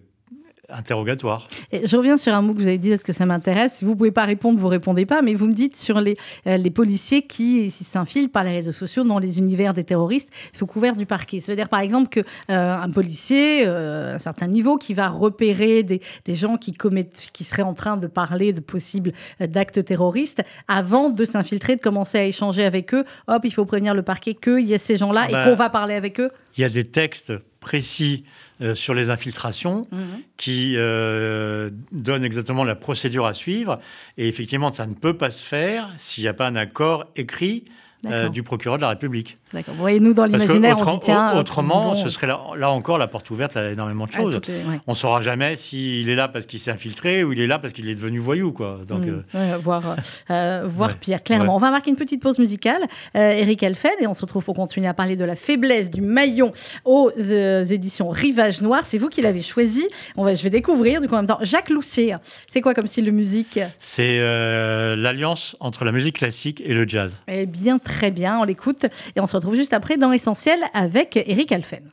interrogatoire. 0.69 1.47
je 1.71 1.97
reviens 1.97 2.17
sur 2.17 2.33
un 2.33 2.41
mot 2.41 2.53
que 2.53 2.59
vous 2.59 2.67
avez 2.67 2.77
dit, 2.77 2.91
est-ce 2.91 3.03
que 3.03 3.13
ça 3.13 3.25
m'intéresse? 3.25 3.75
Si 3.75 3.85
vous 3.85 3.91
ne 3.91 3.95
pouvez 3.97 4.11
pas 4.11 4.23
répondre, 4.23 4.59
vous 4.59 4.67
répondez 4.67 5.05
pas, 5.05 5.21
mais 5.21 5.33
vous 5.33 5.47
me 5.47 5.53
dites 5.53 5.75
sur 5.75 5.99
les, 5.99 6.17
euh, 6.47 6.57
les 6.57 6.71
policiers 6.71 7.23
qui 7.23 7.69
s'infilent 7.71 8.29
par 8.29 8.43
les 8.43 8.51
réseaux 8.51 8.71
sociaux 8.71 9.03
dans 9.03 9.19
les 9.19 9.39
univers 9.39 9.73
des 9.73 9.83
terroristes 9.83 10.29
sous 10.53 10.65
couvert 10.65 10.95
du 10.95 11.05
parquet. 11.05 11.41
Ça 11.41 11.51
veut 11.51 11.55
dire 11.57 11.69
par 11.69 11.81
exemple 11.81 12.09
qu'un 12.09 12.23
euh, 12.49 12.87
policier, 12.93 13.63
euh, 13.65 14.13
à 14.13 14.15
un 14.15 14.19
certain 14.19 14.47
niveau, 14.47 14.77
qui 14.77 14.93
va 14.93 15.09
repérer 15.09 15.83
des, 15.83 16.01
des, 16.25 16.33
gens 16.33 16.57
qui, 16.57 16.71
commettent, 16.71 17.29
qui 17.33 17.43
seraient 17.43 17.63
en 17.63 17.73
train 17.73 17.97
de 17.97 18.07
parler 18.07 18.53
de 18.53 18.61
possibles 18.61 19.11
d'actes 19.39 19.83
terroristes, 19.83 20.43
avant 20.67 21.09
de 21.09 21.25
s'infiltrer, 21.25 21.75
de 21.75 21.81
commencer 21.81 22.17
à 22.17 22.25
échanger 22.25 22.63
avec 22.63 22.93
eux, 22.93 23.03
hop, 23.27 23.41
il 23.43 23.51
faut 23.51 23.65
prévenir 23.65 23.93
le 23.93 24.03
parquet 24.03 24.33
qu'il 24.33 24.67
y 24.67 24.73
a 24.73 24.79
ces 24.79 24.95
gens-là 24.95 25.23
ah 25.25 25.29
et 25.29 25.31
bah, 25.33 25.43
qu'on 25.45 25.55
va 25.55 25.69
parler 25.69 25.95
avec 25.95 26.19
eux 26.19 26.31
Il 26.57 26.61
y 26.61 26.63
a 26.63 26.69
des 26.69 26.85
textes 26.85 27.33
précis 27.59 28.23
euh, 28.61 28.75
sur 28.75 28.93
les 28.93 29.09
infiltrations 29.09 29.87
mhm. 29.91 30.21
qui 30.37 30.75
euh, 30.77 31.71
donne 31.91 32.23
exactement 32.23 32.63
la 32.63 32.75
procédure 32.75 33.25
à 33.25 33.33
suivre. 33.33 33.79
Et 34.17 34.27
effectivement, 34.27 34.71
ça 34.71 34.85
ne 34.85 34.93
peut 34.93 35.17
pas 35.17 35.31
se 35.31 35.43
faire 35.43 35.89
s'il 35.97 36.23
n'y 36.23 36.27
a 36.27 36.33
pas 36.33 36.47
un 36.47 36.55
accord 36.55 37.05
écrit 37.15 37.65
euh, 38.05 38.29
du 38.29 38.43
procureur 38.43 38.77
de 38.77 38.81
la 38.81 38.89
République. 38.89 39.37
D'accord. 39.53 39.73
Vous 39.75 39.79
voyez, 39.79 39.99
nous, 39.99 40.13
dans 40.13 40.25
l'imaginaire, 40.25 40.77
on 40.85 40.97
tient. 40.97 41.37
Autrement, 41.37 41.95
ce 41.95 42.09
serait 42.09 42.27
là, 42.27 42.69
encore 42.69 42.97
la 42.97 43.07
porte 43.07 43.29
ouverte 43.31 43.55
à 43.55 43.71
énormément 43.71 44.05
de 44.05 44.11
ah, 44.13 44.17
choses. 44.17 44.41
On 44.87 44.91
ne 44.91 44.97
saura 44.97 45.21
jamais 45.21 45.55
s'il 45.55 46.09
est 46.09 46.15
là 46.15 46.27
parce 46.27 46.45
qu'il 46.45 46.59
s'est 46.59 46.71
infiltré 46.71 47.23
ou 47.23 47.31
il 47.31 47.39
est 47.39 47.47
là 47.47 47.59
parce 47.59 47.73
qu'il 47.73 47.87
est 47.87 47.95
devenu 47.95 48.19
voyou. 48.19 48.51
Quoi. 48.51 48.79
Donc, 48.87 49.05
mm. 49.05 49.23
euh, 49.35 49.57
voir, 49.61 49.95
euh, 50.29 50.63
voir 50.67 50.95
pire, 50.95 51.23
clairement. 51.23 51.55
On 51.55 51.59
va 51.59 51.71
marquer 51.71 51.91
une 51.91 51.95
petite 51.95 52.21
pause 52.21 52.39
musicale. 52.39 52.83
Eric 53.13 53.63
Elfen, 53.63 53.91
et 54.01 54.07
on 54.07 54.13
se 54.13 54.21
retrouve 54.21 54.43
pour 54.43 54.55
continuer 54.55 54.87
à 54.87 54.93
parler 54.93 55.15
de 55.15 55.25
la 55.25 55.35
faiblesse 55.35 55.89
du 55.89 56.01
maillon 56.01 56.51
aux 56.83 57.11
éditions 57.17 58.09
Rivage 58.09 58.61
Noir. 58.61 58.85
C'est 58.85 58.97
vous 58.97 59.09
qui 59.09 59.21
l'avez 59.21 59.41
choisi. 59.41 59.87
On 60.17 60.23
va, 60.23 60.35
je 60.35 60.43
vais 60.43 60.49
découvrir, 60.49 60.99
du 60.99 61.07
coup, 61.07 61.13
en 61.13 61.19
même 61.19 61.27
temps, 61.27 61.39
Jacques 61.41 61.69
Loussier. 61.69 62.15
C'est 62.47 62.61
quoi 62.61 62.73
comme 62.73 62.87
style 62.87 63.05
de 63.05 63.11
musique? 63.11 63.59
C'est 63.79 64.19
l'alliance 64.19 65.55
entre 65.59 65.85
la 65.85 65.91
musique 65.91 66.17
classique 66.17 66.61
et 66.65 66.73
le 66.73 66.87
jazz. 66.87 67.15
Eh 67.27 67.45
bien, 67.45 67.77
très 67.77 67.92
Très 67.93 68.11
bien, 68.11 68.39
on 68.39 68.43
l'écoute 68.43 68.85
et 69.15 69.19
on 69.19 69.27
se 69.27 69.35
retrouve 69.35 69.55
juste 69.55 69.73
après 69.73 69.97
dans 69.97 70.11
Essentiel 70.11 70.59
avec 70.73 71.15
Eric 71.15 71.51
Alphen. 71.51 71.91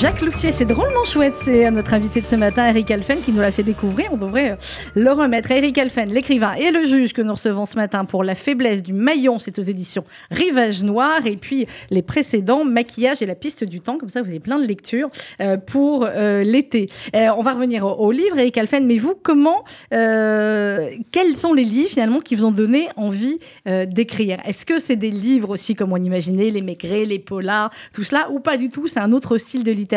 Jacques 0.00 0.20
Loussier, 0.20 0.52
c'est 0.52 0.64
drôlement 0.64 1.04
chouette. 1.04 1.34
C'est 1.34 1.68
notre 1.72 1.92
invité 1.92 2.20
de 2.20 2.26
ce 2.26 2.36
matin, 2.36 2.68
Eric 2.68 2.88
Alphen, 2.92 3.20
qui 3.20 3.32
nous 3.32 3.40
l'a 3.40 3.50
fait 3.50 3.64
découvrir. 3.64 4.10
On 4.12 4.16
devrait 4.16 4.52
euh, 4.52 4.56
le 4.94 5.10
remettre. 5.10 5.50
Eric 5.50 5.76
Alphen, 5.76 6.08
l'écrivain 6.10 6.52
et 6.52 6.70
le 6.70 6.86
juge 6.86 7.12
que 7.12 7.20
nous 7.20 7.32
recevons 7.32 7.66
ce 7.66 7.74
matin 7.74 8.04
pour 8.04 8.22
La 8.22 8.36
faiblesse 8.36 8.84
du 8.84 8.92
maillon, 8.92 9.40
c'est 9.40 9.58
aux 9.58 9.62
éditions 9.64 10.04
Rivage 10.30 10.84
Noir. 10.84 11.26
Et 11.26 11.36
puis 11.36 11.66
les 11.90 12.02
précédents, 12.02 12.64
Maquillage 12.64 13.22
et 13.22 13.26
la 13.26 13.34
piste 13.34 13.64
du 13.64 13.80
temps. 13.80 13.98
Comme 13.98 14.08
ça, 14.08 14.22
vous 14.22 14.28
avez 14.28 14.38
plein 14.38 14.60
de 14.60 14.66
lectures 14.66 15.10
euh, 15.40 15.56
pour 15.56 16.06
euh, 16.08 16.44
l'été. 16.44 16.90
on 17.12 17.42
va 17.42 17.54
revenir 17.54 17.84
au, 17.84 18.12
livre, 18.12 18.38
Eric 18.38 18.56
Alphen. 18.56 18.86
Mais 18.86 18.98
vous, 18.98 19.14
comment, 19.20 19.64
quels 19.90 21.36
sont 21.36 21.54
les 21.54 21.64
livres 21.64 21.90
finalement 21.90 22.20
qui 22.20 22.36
vous 22.36 22.44
ont 22.44 22.52
donné 22.52 22.88
envie 22.94 23.38
d'écrire? 23.66 24.38
Est-ce 24.44 24.64
que 24.64 24.78
c'est 24.78 24.94
des 24.94 25.10
livres 25.10 25.50
aussi, 25.50 25.74
comme 25.74 25.92
on 25.92 25.96
imaginait, 25.96 26.50
les 26.50 26.62
Maigret, 26.62 27.04
les 27.04 27.18
Polars, 27.18 27.72
tout 27.92 28.04
cela, 28.04 28.30
ou 28.30 28.38
pas 28.38 28.56
du 28.56 28.68
tout? 28.68 28.86
C'est 28.86 29.00
un 29.00 29.10
autre 29.10 29.38
style 29.38 29.64
de 29.64 29.72
littérature. 29.72 29.87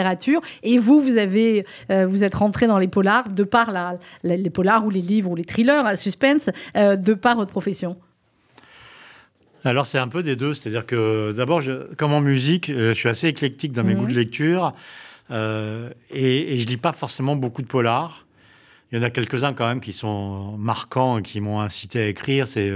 Et 0.63 0.77
vous, 0.77 1.01
vous 1.01 1.17
avez, 1.17 1.65
euh, 1.89 2.05
vous 2.07 2.23
êtes 2.23 2.35
rentré 2.35 2.67
dans 2.67 2.77
les 2.77 2.87
polars 2.87 3.29
de 3.29 3.43
par 3.43 3.71
la, 3.71 3.97
les 4.23 4.49
polars 4.49 4.85
ou 4.85 4.89
les 4.89 5.01
livres 5.01 5.29
ou 5.31 5.35
les 5.35 5.45
thrillers 5.45 5.85
à 5.85 5.95
suspense 5.95 6.49
euh, 6.75 6.95
de 6.95 7.13
par 7.13 7.35
votre 7.35 7.51
profession. 7.51 7.97
Alors 9.63 9.85
c'est 9.85 9.99
un 9.99 10.07
peu 10.07 10.23
des 10.23 10.35
deux, 10.35 10.55
c'est-à-dire 10.55 10.85
que 10.85 11.33
d'abord, 11.33 11.61
comme 11.97 12.13
en 12.13 12.21
musique, 12.21 12.69
euh, 12.69 12.93
je 12.93 12.99
suis 12.99 13.09
assez 13.09 13.27
éclectique 13.27 13.73
dans 13.73 13.83
mes 13.83 13.93
goûts 13.93 14.07
de 14.07 14.13
lecture 14.13 14.73
et, 15.29 15.35
et, 16.13 16.57
je 16.57 16.67
lis 16.67 16.77
pas 16.77 16.91
forcément 16.91 17.37
beaucoup 17.37 17.61
de 17.61 17.67
polars. 17.67 18.25
Il 18.91 18.97
y 18.97 19.01
en 19.01 19.03
a 19.03 19.09
quelques-uns 19.09 19.53
quand 19.53 19.65
même 19.65 19.79
qui 19.79 19.93
sont 19.93 20.57
marquants 20.57 21.19
et 21.19 21.21
qui 21.21 21.39
m'ont 21.39 21.61
incité 21.61 22.01
à 22.01 22.07
écrire. 22.07 22.49
C'est 22.49 22.69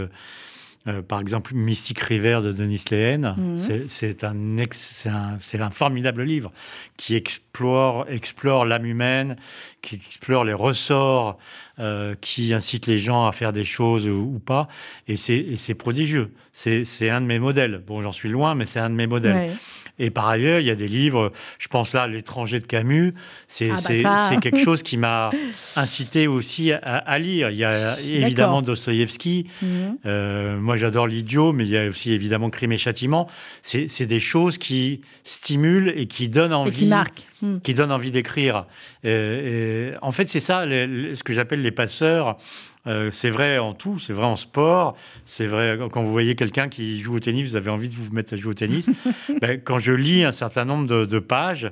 euh, 0.88 1.02
par 1.02 1.20
exemple, 1.20 1.56
Mystique 1.56 2.00
River 2.00 2.42
de 2.44 2.52
Denis 2.52 2.84
Lehane, 2.92 3.36
mhm. 3.38 3.88
c'est 3.88 4.24
un, 4.24 4.36
un, 4.36 5.40
un, 5.60 5.70
formidable 5.72 6.24
livre 6.24 6.52
qui 6.96 7.16
explore, 7.16 8.06
explore 8.08 8.66
l'âme 8.66 8.86
humaine, 8.86 9.36
qui 9.82 9.96
explore 9.96 10.44
les 10.44 10.54
ressorts, 10.54 11.38
euh, 11.80 12.16
qui 12.22 12.54
incitent 12.54 12.88
les 12.88 13.00
gens 13.00 13.28
à 13.28 13.32
faire 13.32 13.52
des 13.52 13.64
choses 13.64 14.08
ou, 14.08 14.40
pas. 14.46 14.68
Et 15.08 15.18
c'est 15.18 15.76
prodigieux. 15.76 16.32
C'est 16.54 17.10
un 17.10 17.22
de 17.22 17.26
mes 17.26 17.40
modèles. 17.40 17.82
Bon, 17.86 18.02
j'en 18.02 18.12
suis 18.12 18.30
loin, 18.30 18.54
mais 18.54 18.66
c'est 18.66 18.80
un 18.80 18.90
de 18.90 18.96
mes 18.96 19.08
modèles. 19.08 19.58
Et 19.98 20.10
par 20.10 20.28
ailleurs, 20.28 20.60
il 20.60 20.66
y 20.66 20.72
a 20.72 20.76
des 20.76 20.88
livres, 20.88 21.32
je 21.58 21.68
pense 21.68 21.94
là, 21.94 22.08
L'étranger 22.08 22.60
de 22.60 22.66
Camus, 22.66 23.14
c'est 23.48 23.72
ah 23.72 23.78
bah 24.04 24.38
quelque 24.42 24.64
chose 24.64 24.84
qui 24.84 24.98
m'a 24.98 25.32
incité 25.76 26.28
aussi 26.28 26.72
à, 26.72 27.20
lire. 27.20 27.50
Il 27.50 27.58
y 27.58 27.64
a 27.64 28.00
évidemment 28.02 28.62
Dostoïevski. 28.62 29.48
Mhm. 29.62 29.98
Euh, 30.06 30.58
moi, 30.58 30.76
j'adore 30.76 31.08
L'idiot, 31.08 31.54
mais 31.54 31.66
il 31.66 31.70
y 31.70 31.78
a 31.78 31.88
aussi 31.88 32.12
évidemment 32.12 32.50
Crime 32.50 32.74
et 32.74 32.78
Châtiment. 32.78 33.30
C'est 33.62 34.06
des 34.06 34.20
choses 34.20 34.58
qui 34.58 35.02
stimulent 35.24 35.94
et 35.96 36.08
qui 36.08 36.30
donnent 36.30 36.54
envie. 36.54 36.80
qui 36.80 36.86
marquent. 36.86 37.28
Hmm. 37.42 37.60
qui 37.60 37.74
donnent 37.74 37.92
envie 37.92 38.12
d'écrire. 38.12 38.66
en 39.04 40.12
fait, 40.12 40.30
c'est 40.30 40.40
ça, 40.40 40.64
ce 40.64 41.24
que 41.24 41.34
j'appelle 41.34 41.62
les 41.62 41.72
passeurs. 41.72 42.38
Euh, 42.88 43.10
c'est 43.12 43.30
vrai 43.30 43.58
en 43.58 43.74
tout, 43.74 44.00
c'est 44.00 44.14
vrai 44.14 44.26
en 44.26 44.36
sport, 44.36 44.96
c'est 45.26 45.48
vrai 45.48 45.80
quand 45.92 46.04
vous 46.04 46.12
voyez 46.12 46.36
quelqu'un 46.36 46.70
qui 46.70 47.00
joue 47.00 47.16
au 47.16 47.20
tennis, 47.20 47.50
vous 47.50 47.56
avez 47.56 47.72
envie 47.72 47.90
de 47.90 47.94
vous 47.96 48.14
mettre 48.14 48.34
à 48.34 48.38
jouer 48.38 48.52
au 48.52 48.56
tennis. 48.56 48.90
ben, 49.42 49.60
quand 49.60 49.80
je 49.80 49.92
lis 49.92 50.24
un 50.24 50.32
certain 50.32 50.66
nombre 50.66 51.06
de, 51.06 51.20
pages, 51.20 51.72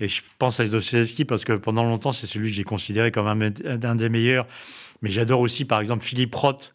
et 0.00 0.08
je 0.08 0.22
pense 0.38 0.60
à 0.60 0.64
Dostoevsky 0.66 1.24
parce 1.24 1.44
que 1.44 1.52
pendant 1.52 1.84
longtemps, 1.84 2.12
c'est 2.12 2.26
celui 2.26 2.50
que 2.50 2.56
j'ai 2.56 2.64
considéré 2.64 3.10
comme 3.10 3.26
un, 3.26 3.40
un, 3.40 3.94
des 3.94 4.08
meilleurs, 4.08 4.46
mais 5.02 5.10
j'adore 5.10 5.40
aussi 5.40 5.64
par 5.64 5.80
exemple 5.80 6.02
Philippe 6.02 6.34
Roth, 6.34 6.72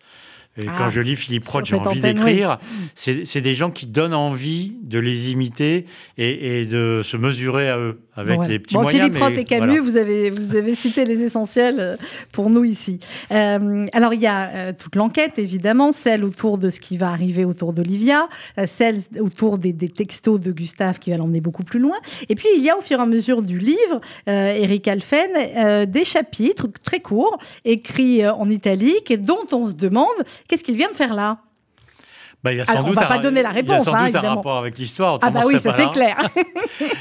et 0.57 0.65
quand 0.65 0.85
ah, 0.85 0.89
je 0.89 0.99
lis 0.99 1.15
Philippe 1.15 1.47
Roth, 1.47 1.65
j'ai 1.65 1.75
envie 1.75 2.01
d'écrire. 2.01 2.57
C'est 2.95 3.41
des 3.41 3.55
gens 3.55 3.71
qui 3.71 3.85
donnent 3.85 4.13
envie 4.13 4.73
de 4.83 4.99
les 4.99 5.31
imiter 5.31 5.85
et, 6.17 6.65
de 6.65 7.01
se 7.03 7.17
mesurer 7.17 7.69
à 7.69 7.77
eux 7.77 8.01
avec 8.19 8.47
les 8.47 8.59
petits 8.59 8.75
moyens. 8.75 9.05
Philippe 9.05 9.21
Roth 9.21 9.37
et 9.37 9.43
Camus, 9.43 9.79
vous, 9.79 9.97
avez, 9.97 10.29
vous 10.29 10.55
avez 10.55 10.75
cité 10.75 11.05
les 11.05 11.23
essentiels 11.23 11.77
euh, 11.79 11.97
pour 12.31 12.49
nous 12.49 12.63
ici. 12.63 12.99
Euh, 13.31 13.85
alors, 13.93 14.13
il 14.13 14.21
y 14.21 14.27
a 14.27 14.49
euh, 14.49 14.73
toute 14.77 14.95
l'enquête, 14.95 15.39
évidemment, 15.39 15.91
celle 15.91 16.23
autour 16.23 16.57
de 16.57 16.69
ce 16.69 16.79
qui 16.79 16.97
va 16.97 17.09
arriver 17.09 17.45
autour 17.45 17.73
d'Olivia, 17.73 18.27
celle 18.65 19.01
autour 19.19 19.57
des, 19.57 19.73
textos 19.73 20.39
de 20.39 20.51
Gustave 20.51 20.99
qui 20.99 21.11
va 21.11 21.17
l'emmener 21.17 21.41
beaucoup 21.41 21.63
plus 21.63 21.79
loin. 21.79 21.97
Et 22.27 22.35
puis, 22.35 22.47
il 22.55 22.63
y 22.63 22.69
a 22.69 22.77
au 22.77 22.81
fur 22.81 22.99
et 22.99 23.01
à 23.01 23.05
mesure 23.05 23.41
du 23.41 23.57
livre, 23.57 23.99
Eric 24.27 24.87
Alphen, 24.87 25.85
des 25.85 26.03
chapitres 26.03 26.67
très 26.83 26.99
courts, 26.99 27.37
écrits 27.65 28.27
en 28.27 28.49
italique, 28.49 29.13
dont 29.21 29.45
on 29.51 29.69
se 29.69 29.75
demande 29.75 30.07
Qu'est-ce 30.47 30.63
qu'il 30.63 30.75
vient 30.75 30.89
de 30.89 30.95
faire 30.95 31.13
là? 31.13 31.37
Bah, 32.41 32.53
il 32.53 32.63
on 32.69 32.87
ne 32.87 32.93
va 32.93 33.05
pas 33.05 33.17
donner 33.19 33.41
la 33.41 33.49
réponse. 33.49 33.83
Il 33.85 33.91
y 33.91 33.95
a 33.95 33.97
sans 33.97 34.05
doute 34.05 34.15
un 34.15 34.35
rapport 34.35 34.57
avec 34.57 34.77
l'histoire. 34.77 35.19
Ah 35.21 35.29
bah 35.29 35.41
oui, 35.45 35.59
ça 35.59 35.73
c'est 35.73 35.89
clair. 35.91 36.15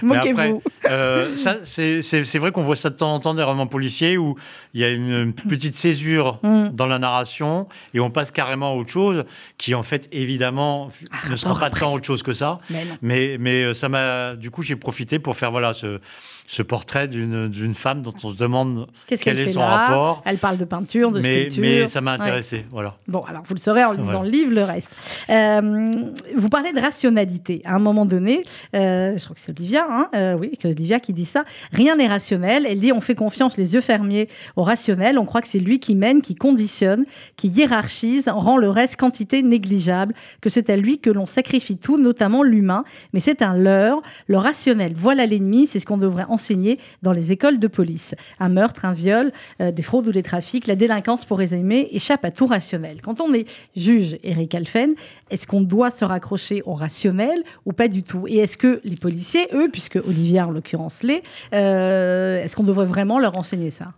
Moquez-vous. 0.02 0.62
Euh, 0.90 1.28
c'est 1.64 2.38
vrai 2.38 2.50
qu'on 2.50 2.64
voit 2.64 2.74
ça 2.74 2.90
de 2.90 2.96
temps 2.96 3.14
en 3.14 3.20
temps 3.20 3.34
des 3.34 3.44
romans 3.44 3.68
policiers 3.68 4.18
où 4.18 4.34
il 4.74 4.80
y 4.80 4.84
a 4.84 4.88
une 4.88 5.32
petite 5.32 5.76
césure 5.76 6.40
mm. 6.42 6.70
dans 6.70 6.86
la 6.86 6.98
narration 6.98 7.68
et 7.94 8.00
on 8.00 8.10
passe 8.10 8.32
carrément 8.32 8.72
à 8.72 8.74
autre 8.74 8.90
chose 8.90 9.24
qui 9.58 9.74
en 9.76 9.84
fait 9.84 10.08
évidemment 10.10 10.90
ne 11.30 11.36
sera 11.36 11.58
pas 11.58 11.70
tant 11.70 11.92
autre 11.94 12.06
chose 12.06 12.24
que 12.24 12.34
ça. 12.34 12.58
Mais, 13.00 13.36
mais, 13.38 13.62
euh, 13.62 13.74
ça 13.74 13.88
m'a 13.88 14.34
du 14.34 14.50
coup 14.50 14.62
j'ai 14.62 14.76
profité 14.76 15.20
pour 15.20 15.36
faire 15.36 15.52
voilà 15.52 15.72
ce 15.72 16.00
ce 16.48 16.62
portrait 16.62 17.08
d'une 17.08 17.74
femme 17.74 18.00
dont 18.00 18.14
on 18.24 18.30
se 18.32 18.36
demande 18.36 18.86
quel 19.06 19.38
est 19.38 19.50
son 19.50 19.60
rapport. 19.60 20.22
Elle 20.24 20.38
parle 20.38 20.56
de 20.56 20.64
peinture, 20.64 21.12
de 21.12 21.20
mais, 21.20 21.50
sculpture. 21.50 21.62
Mais 21.62 21.88
ça 21.88 22.00
m'a 22.00 22.12
intéressé, 22.12 22.64
voilà. 22.70 22.96
Bon, 23.06 23.22
alors 23.24 23.42
vous 23.46 23.54
le 23.54 23.60
saurez 23.60 23.84
en 23.84 23.92
lisant 23.92 24.22
le 24.22 24.30
livre, 24.30 24.54
le 24.54 24.64
reste. 24.64 24.90
Euh, 25.28 25.92
vous 26.34 26.48
parlez 26.48 26.72
de 26.72 26.80
rationalité. 26.80 27.60
À 27.66 27.74
un 27.74 27.78
moment 27.78 28.06
donné, 28.06 28.44
euh, 28.74 29.18
je 29.18 29.24
crois 29.24 29.34
que 29.34 29.42
c'est 29.42 29.52
Olivia, 29.58 29.86
hein, 29.90 30.08
euh, 30.14 30.38
oui, 30.38 30.52
que 30.58 30.68
Olivia 30.68 31.00
qui 31.00 31.12
dit 31.12 31.26
ça. 31.26 31.44
Rien 31.70 31.96
n'est 31.96 32.08
rationnel. 32.08 32.64
Elle 32.66 32.80
dit 32.80 32.92
on 32.92 33.02
fait 33.02 33.14
confiance 33.14 33.58
les 33.58 33.74
yeux 33.74 33.82
fermés 33.82 34.26
au 34.56 34.62
rationnel. 34.62 35.18
On 35.18 35.26
croit 35.26 35.42
que 35.42 35.48
c'est 35.48 35.58
lui 35.58 35.80
qui 35.80 35.94
mène, 35.94 36.22
qui 36.22 36.34
conditionne, 36.34 37.04
qui 37.36 37.48
hiérarchise, 37.48 38.26
rend 38.26 38.56
le 38.56 38.70
reste 38.70 38.96
quantité 38.96 39.42
négligeable, 39.42 40.14
que 40.40 40.48
c'est 40.48 40.70
à 40.70 40.78
lui 40.78 40.98
que 40.98 41.10
l'on 41.10 41.26
sacrifie 41.26 41.76
tout, 41.76 41.98
notamment 41.98 42.42
l'humain. 42.42 42.84
Mais 43.12 43.20
c'est 43.20 43.42
un 43.42 43.54
leurre. 43.54 44.00
Le 44.28 44.38
rationnel, 44.38 44.94
voilà 44.96 45.26
l'ennemi. 45.26 45.66
C'est 45.66 45.78
ce 45.78 45.84
qu'on 45.84 45.98
devrait 45.98 46.24
en 46.30 46.37
enseigné 46.38 46.78
dans 47.02 47.12
les 47.12 47.32
écoles 47.32 47.58
de 47.58 47.66
police. 47.66 48.14
Un 48.38 48.48
meurtre, 48.48 48.84
un 48.84 48.92
viol, 48.92 49.32
euh, 49.60 49.72
des 49.72 49.82
fraudes 49.82 50.06
ou 50.06 50.12
des 50.12 50.22
trafics, 50.22 50.68
la 50.68 50.76
délinquance, 50.76 51.24
pour 51.24 51.38
résumer, 51.38 51.88
échappe 51.90 52.24
à 52.24 52.30
tout 52.30 52.46
rationnel. 52.46 53.02
Quand 53.02 53.20
on 53.20 53.34
est 53.34 53.46
juge, 53.76 54.18
Eric 54.22 54.54
Alphen, 54.54 54.94
est-ce 55.30 55.46
qu'on 55.48 55.60
doit 55.60 55.90
se 55.90 56.04
raccrocher 56.04 56.62
au 56.64 56.74
rationnel 56.74 57.42
ou 57.66 57.72
pas 57.72 57.88
du 57.88 58.04
tout? 58.04 58.26
Et 58.28 58.36
est-ce 58.36 58.56
que 58.56 58.80
les 58.84 58.96
policiers, 58.96 59.48
eux, 59.52 59.68
puisque 59.70 59.96
Olivier 59.96 60.40
en 60.40 60.50
l'occurrence 60.50 61.02
l'est, 61.02 61.22
euh, 61.52 62.42
est-ce 62.42 62.54
qu'on 62.54 62.62
devrait 62.62 62.86
vraiment 62.86 63.18
leur 63.18 63.36
enseigner 63.36 63.70
ça? 63.70 63.94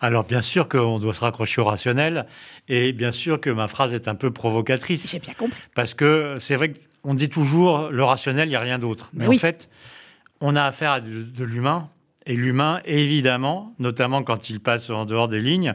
Alors 0.00 0.24
bien 0.24 0.42
sûr 0.42 0.68
qu'on 0.68 0.98
doit 0.98 1.14
se 1.14 1.20
raccrocher 1.20 1.60
au 1.60 1.64
rationnel 1.64 2.26
et 2.68 2.92
bien 2.92 3.12
sûr 3.12 3.40
que 3.40 3.48
ma 3.48 3.68
phrase 3.68 3.94
est 3.94 4.08
un 4.08 4.14
peu 4.14 4.30
provocatrice. 4.30 5.08
J'ai 5.10 5.18
bien 5.18 5.32
compris. 5.32 5.60
Parce 5.74 5.94
que 5.94 6.36
c'est 6.38 6.56
vrai 6.56 6.74
qu'on 7.02 7.14
dit 7.14 7.30
toujours 7.30 7.88
le 7.90 8.04
rationnel, 8.04 8.48
il 8.48 8.50
n'y 8.50 8.56
a 8.56 8.60
rien 8.60 8.78
d'autre. 8.78 9.08
Mais 9.14 9.26
en 9.26 9.32
fait, 9.32 9.68
on 10.44 10.56
a 10.56 10.64
affaire 10.64 10.92
à 10.92 11.00
de, 11.00 11.44
l'humain. 11.44 11.88
Et 12.26 12.34
l'humain, 12.34 12.82
évidemment, 12.84 13.74
notamment 13.78 14.22
quand 14.22 14.50
il 14.50 14.60
passe 14.60 14.90
en 14.90 15.06
dehors 15.06 15.26
des 15.26 15.40
lignes, 15.40 15.74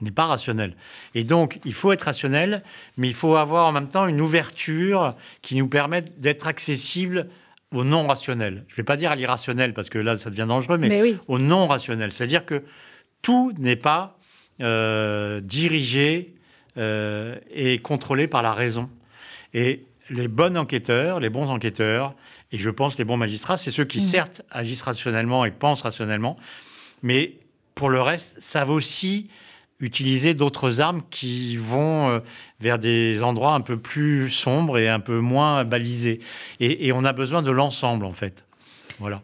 n'est 0.00 0.10
pas 0.10 0.26
rationnel. 0.26 0.76
Et 1.14 1.24
donc, 1.24 1.60
il 1.66 1.74
faut 1.74 1.92
être 1.92 2.02
rationnel, 2.02 2.62
mais 2.96 3.08
il 3.08 3.14
faut 3.14 3.36
avoir 3.36 3.66
en 3.66 3.72
même 3.72 3.88
temps 3.88 4.06
une 4.06 4.22
ouverture 4.22 5.14
qui 5.42 5.56
nous 5.56 5.68
permette 5.68 6.20
d'être 6.20 6.46
accessible 6.46 7.28
au 7.74 7.84
non 7.84 8.06
rationnel. 8.06 8.64
Je 8.68 8.74
ne 8.74 8.76
vais 8.78 8.82
pas 8.82 8.96
dire 8.96 9.10
à 9.10 9.14
l'irrationnel, 9.14 9.74
parce 9.74 9.90
que 9.90 9.98
là, 9.98 10.16
ça 10.16 10.30
devient 10.30 10.46
dangereux, 10.48 10.78
mais, 10.78 11.16
au 11.26 11.38
non 11.38 11.66
rationnel. 11.66 12.10
C'est-à-dire 12.10 12.46
que 12.46 12.64
tout 13.20 13.52
n'est 13.58 13.76
pas 13.76 14.18
euh, 14.62 15.42
dirigé 15.42 16.34
euh, 16.78 17.36
et 17.50 17.78
contrôlé 17.80 18.26
par 18.26 18.40
la 18.40 18.54
raison. 18.54 18.88
Et 19.52 19.84
les 20.08 20.28
bons 20.28 20.56
enquêteurs, 20.56 21.20
les 21.20 21.28
bons 21.28 21.50
enquêteurs, 21.50 22.14
et 22.52 22.58
je 22.58 22.70
pense 22.70 22.94
que 22.94 22.98
les 22.98 23.04
bons 23.04 23.16
magistrats, 23.16 23.56
c'est 23.56 23.70
ceux 23.70 23.84
qui, 23.84 23.98
mm. 23.98 24.02
certes, 24.02 24.42
agissent 24.50 24.82
rationnellement 24.82 25.44
et 25.44 25.50
pensent 25.50 25.82
rationnellement, 25.82 26.36
mais 27.02 27.34
pour 27.74 27.90
le 27.90 28.00
reste, 28.00 28.36
savent 28.40 28.70
aussi 28.70 29.28
utiliser 29.80 30.34
d'autres 30.34 30.80
armes 30.80 31.02
qui 31.08 31.56
vont 31.56 32.08
euh, 32.08 32.20
vers 32.58 32.80
des 32.80 33.22
endroits 33.22 33.54
un 33.54 33.60
peu 33.60 33.76
plus 33.76 34.28
sombres 34.30 34.78
et 34.78 34.88
un 34.88 34.98
peu 34.98 35.20
moins 35.20 35.64
balisés. 35.64 36.20
et 36.58 36.90
on 36.92 37.04
a 37.04 37.12
besoin 37.12 37.42
de 37.42 37.52
l'ensemble, 37.52 38.04
en 38.04 38.12
fait. 38.12 38.47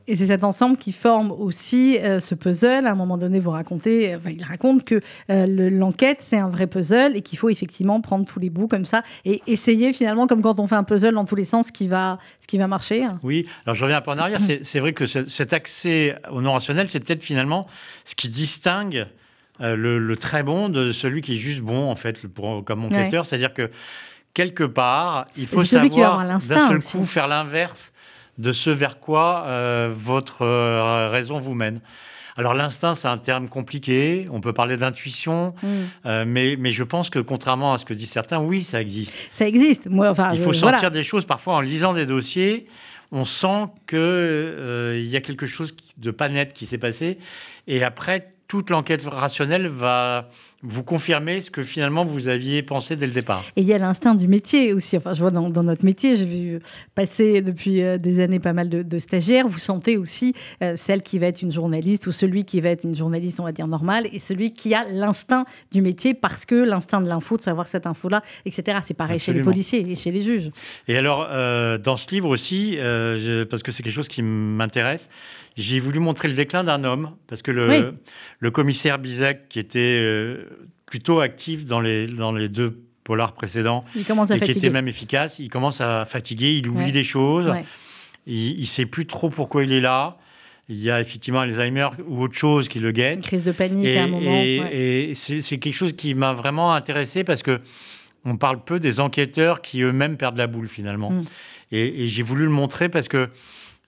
Et 0.07 0.17
c'est 0.17 0.27
cet 0.27 0.45
ensemble 0.45 0.77
qui 0.77 0.93
forme 0.93 1.33
aussi 1.33 1.99
euh, 1.99 2.21
ce 2.21 2.35
puzzle. 2.35 2.87
À 2.87 2.93
un 2.93 2.95
moment 2.95 3.19
donné, 3.19 3.41
vous 3.41 3.51
racontez, 3.51 4.17
il 4.29 4.45
raconte 4.45 4.85
que 4.85 5.01
euh, 5.31 5.71
l'enquête, 5.71 6.19
c'est 6.21 6.39
un 6.39 6.49
vrai 6.49 6.67
puzzle 6.67 7.17
et 7.17 7.23
qu'il 7.23 7.39
faut 7.39 7.49
effectivement 7.49 8.01
prendre 8.01 8.25
tous 8.25 8.39
les 8.39 8.51
bouts 8.51 8.69
comme 8.69 8.85
ça 8.85 9.03
et 9.25 9.43
essayer 9.47 9.93
finalement, 9.93 10.27
comme 10.27 10.43
quand 10.43 10.59
on 10.61 10.67
fait 10.67 10.77
un 10.77 10.85
puzzle 10.85 11.15
dans 11.15 11.25
tous 11.25 11.37
les 11.37 11.45
sens, 11.45 11.69
ce 11.69 11.73
qui 11.73 11.89
va, 11.89 12.19
ce 12.41 12.47
qui 12.47 12.59
va 12.59 12.67
marcher. 12.67 13.03
Oui, 13.23 13.45
alors 13.65 13.75
je 13.75 13.83
reviens 13.83 13.99
un 13.99 14.03
peu 14.03 14.11
en 14.11 14.19
arrière. 14.19 14.41
C'est 14.63 14.79
vrai 14.79 14.93
que 14.93 15.07
cet 15.07 15.53
accès 15.53 16.17
au 16.31 16.41
non 16.41 16.53
rationnel, 16.53 16.89
c'est 16.89 17.01
peut-être 17.01 17.23
finalement 17.23 17.67
ce 18.05 18.15
qui 18.15 18.29
distingue 18.29 19.07
euh, 19.61 19.77
le, 19.77 20.17
très 20.17 20.43
bon 20.43 20.69
de 20.69 20.93
celui 20.93 21.23
qui 21.23 21.37
est 21.37 21.39
juste 21.39 21.61
bon, 21.61 21.91
en 21.91 21.97
fait, 21.97 22.27
pour, 22.27 22.65
comme 22.65 22.85
enquêteur. 22.85 23.25
C'est-à-dire 23.27 23.55
que 23.55 23.71
quelque 24.33 24.65
part, 24.65 25.27
il 25.37 25.47
faut 25.47 25.65
savoir 25.65 26.27
d'un 26.27 26.41
seul 26.41 26.81
coup 26.83 27.05
faire 27.05 27.29
l'inverse 27.29 27.93
de 28.39 28.53
ce 28.53 28.71
vers 28.71 28.99
quoi 28.99 29.47
votre 29.95 30.45
raison 31.09 31.39
vous 31.39 31.55
mène. 31.55 31.81
Alors 32.37 32.53
l'instinct, 32.53 32.97
c'est 32.97 33.07
un 33.07 33.19
terme 33.19 33.49
compliqué. 33.49 34.27
On 34.33 34.41
peut 34.41 34.53
parler 34.53 34.77
d'intuition, 34.77 35.55
mm. 35.63 36.25
mais, 36.25 36.57
mais 36.59 36.73
je 36.73 36.83
pense 36.83 37.09
que 37.09 37.21
contrairement 37.21 37.75
à 37.75 37.79
ce 37.79 37.85
que 37.85 37.95
disent 37.95 38.11
certains, 38.11 38.41
oui, 38.41 38.65
ça 38.65 38.81
existe. 38.81 39.15
Ça 39.33 39.47
existe. 39.47 39.87
Moi, 39.89 40.11
enfin, 40.11 40.33
il 40.35 40.41
faut 40.41 40.53
sentir 40.53 40.91
des 40.91 41.05
choses 41.05 41.25
parfois 41.27 41.55
en 41.55 41.61
lisant 41.61 41.95
des 41.95 42.07
dossiers 42.07 42.67
on 43.15 43.25
sent 43.25 43.67
qu'il 43.87 43.99
euh, 43.99 45.01
y 45.01 45.17
a 45.17 45.21
quelque 45.21 45.47
chose 45.47 45.75
de 45.97 46.11
pas 46.11 46.29
net 46.29 46.53
qui 46.53 46.67
s'est 46.67 46.79
passé. 46.79 47.19
Et 47.69 47.85
après, 47.85 48.33
toute 48.49 48.71
l'enquête 48.71 49.07
rationnelle 49.07 49.69
va 49.69 50.29
vous 50.67 50.83
confirmer 50.83 51.43
ce 51.43 51.51
que 51.51 51.63
finalement 51.63 52.05
vous 52.05 52.27
aviez 52.29 52.63
pensé 52.63 52.97
dès 52.97 53.07
le 53.07 53.13
départ. 53.13 53.45
Et 53.57 53.61
il 53.61 53.67
y 53.67 53.75
a 53.75 53.79
l'instinct 53.79 54.15
du 54.15 54.27
métier 54.27 54.73
aussi. 54.73 54.97
Enfin, 54.97 55.13
je 55.13 55.21
vois 55.21 55.31
dans, 55.31 55.63
notre 55.63 55.85
métier, 55.85 56.17
j'ai 56.17 56.25
vu 56.25 56.59
passer 56.95 57.43
depuis 57.43 57.83
euh, 57.83 57.99
des 57.99 58.21
années 58.21 58.41
pas 58.41 58.55
mal 58.55 58.69
de, 58.69 58.99
stagiaires. 58.99 59.47
Vous 59.47 59.59
sentez 59.59 59.99
aussi 59.99 60.35
euh, 60.63 60.75
celle 60.77 61.03
qui 61.03 61.19
va 61.19 61.27
être 61.27 61.43
une 61.43 61.53
journaliste 61.53 62.07
ou 62.07 62.13
celui 62.13 62.45
qui 62.45 62.61
va 62.63 62.71
être 62.71 62.85
une 62.85 62.95
journaliste, 62.95 63.41
on 63.41 63.45
va 63.45 63.53
dire 63.53 63.67
normale, 63.67 64.09
et 64.13 64.19
celui 64.19 64.53
qui 64.53 64.75
a 64.75 64.85
l'instinct 64.89 65.45
du 65.71 65.83
métier 65.83 66.15
parce 66.15 66.47
que 66.47 66.55
l'instinct 66.55 67.03
de 67.03 67.09
l'info, 67.09 67.37
de 67.37 67.43
savoir 67.43 67.67
cette 67.67 67.87
info-là, 67.87 68.23
etc. 68.47 68.79
C'est 68.83 68.95
pareil 68.95 69.19
chez 69.19 69.35
les 69.35 69.43
policiers 69.43 69.85
et 69.87 69.95
chez 69.97 70.11
les 70.11 70.23
juges. 70.23 70.51
Et 70.89 70.97
alors, 70.97 71.29
euh, 71.31 71.77
dans 71.77 71.97
ce 71.97 72.09
livre 72.11 72.31
aussi, 72.31 72.79
parce 73.51 73.63
que 73.63 73.71
c'est 73.71 73.83
quelque 73.83 73.95
chose 73.95 74.09
qui 74.09 74.23
m'intéresse, 74.23 75.09
j'ai 75.57 75.79
voulu 75.79 76.01
montrer 76.01 76.29
le 76.29 76.35
déclin 76.35 76.65
d'un 76.65 76.83
homme, 76.85 77.11
parce 77.29 77.43
que 77.43 77.51
le, 77.51 77.95
le 78.41 78.51
commissaire 78.51 78.99
Bizek, 78.99 79.49
qui 79.49 79.61
était 79.61 80.01
plutôt 80.87 81.21
actif 81.21 81.65
dans 81.67 81.81
les, 81.81 82.07
dans 82.07 82.33
les 82.33 82.49
deux 82.49 82.81
polars 83.05 83.33
précédents, 83.33 83.85
et 83.95 84.05
qui 84.05 84.51
était 84.51 84.71
même 84.71 84.89
efficace, 84.89 85.39
il 85.39 85.51
commence 85.51 85.81
à 85.81 86.07
fatiguer, 86.07 86.57
il 86.57 86.69
oublie 86.69 86.93
des 86.93 87.05
choses, 87.05 87.53
il 88.27 88.61
ne 88.61 88.65
sait 88.65 88.87
plus 88.87 89.07
trop 89.07 89.31
pourquoi 89.31 89.65
il 89.65 89.73
est 89.73 89.81
là. 89.81 90.17
Il 90.71 90.79
y 90.79 90.91
a 90.91 90.99
effectivement 90.99 91.41
Alzheimer 91.41 91.89
ou 92.07 92.23
autre 92.23 92.37
chose 92.37 92.69
qui 92.69 92.81
le 92.81 92.91
guette. 92.91 93.17
Une 93.17 93.23
crise 93.23 93.45
de 93.45 93.53
panique 93.53 93.97
à 93.97 94.05
un 94.05 94.07
moment. 94.07 94.41
Et, 94.43 95.13
c'est 95.15 95.59
quelque 95.59 95.75
chose 95.75 95.93
qui 95.93 96.15
m'a 96.15 96.33
vraiment 96.33 96.73
intéressé 96.73 97.23
parce 97.23 97.43
que 97.43 97.61
on 98.25 98.39
parle 98.39 98.65
peu 98.65 98.81
des 98.81 99.01
enquêteurs 99.01 99.61
qui 99.61 99.83
eux-mêmes 99.83 100.17
perdent 100.17 100.39
la 100.39 100.47
boule 100.47 100.69
finalement. 100.69 101.11
Mm. 101.11 101.25
Et, 101.73 102.09
j'ai 102.09 102.23
voulu 102.23 102.45
le 102.45 102.51
montrer 102.51 102.89
parce 102.89 103.09
que 103.09 103.29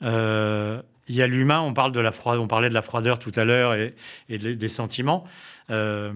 euh, 0.03 0.83
il 1.09 1.15
y 1.15 1.23
a 1.23 1.27
l'humain, 1.27 1.61
on, 1.61 1.73
parle 1.73 1.93
de 1.93 2.01
la 2.01 2.13
froideur, 2.13 2.43
on 2.43 2.49
parlait 2.49 2.69
de 2.69 2.75
la 2.75 2.83
froideur 2.83 3.19
tout 3.19 3.33
à 3.37 3.45
l'heure 3.45 3.75
et, 3.75 3.95
des 4.29 4.69
sentiments. 4.69 5.25
Euh, 5.71 6.13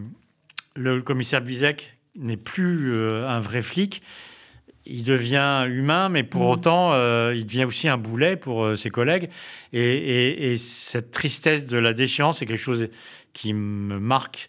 le 0.77 1.03
commissaire 1.03 1.41
Bizek 1.41 1.97
n'est 2.17 2.37
plus 2.37 2.93
euh, 2.95 3.29
un 3.29 3.41
vrai 3.41 3.63
flic. 3.63 4.03
Il 4.87 5.05
devient 5.05 5.67
humain, 5.69 6.09
mais 6.09 6.23
pour 6.23 6.43
mmh. 6.43 6.51
autant, 6.51 6.93
euh, 6.93 7.35
il 7.37 7.47
devient 7.47 7.65
aussi 7.65 7.89
un 7.89 7.99
boulet 7.99 8.37
pour 8.37 8.77
ses 8.77 8.91
collègues. 8.91 9.29
Et, 9.73 10.53
et, 10.53 10.57
cette 10.57 11.13
tristesse 11.13 11.67
de 11.67 11.77
la 11.77 11.93
déchéance 11.93 12.43
est 12.43 12.47
quelque 12.47 12.59
chose 12.59 12.89
qui 13.33 13.53
me 13.53 14.01
marque 14.01 14.49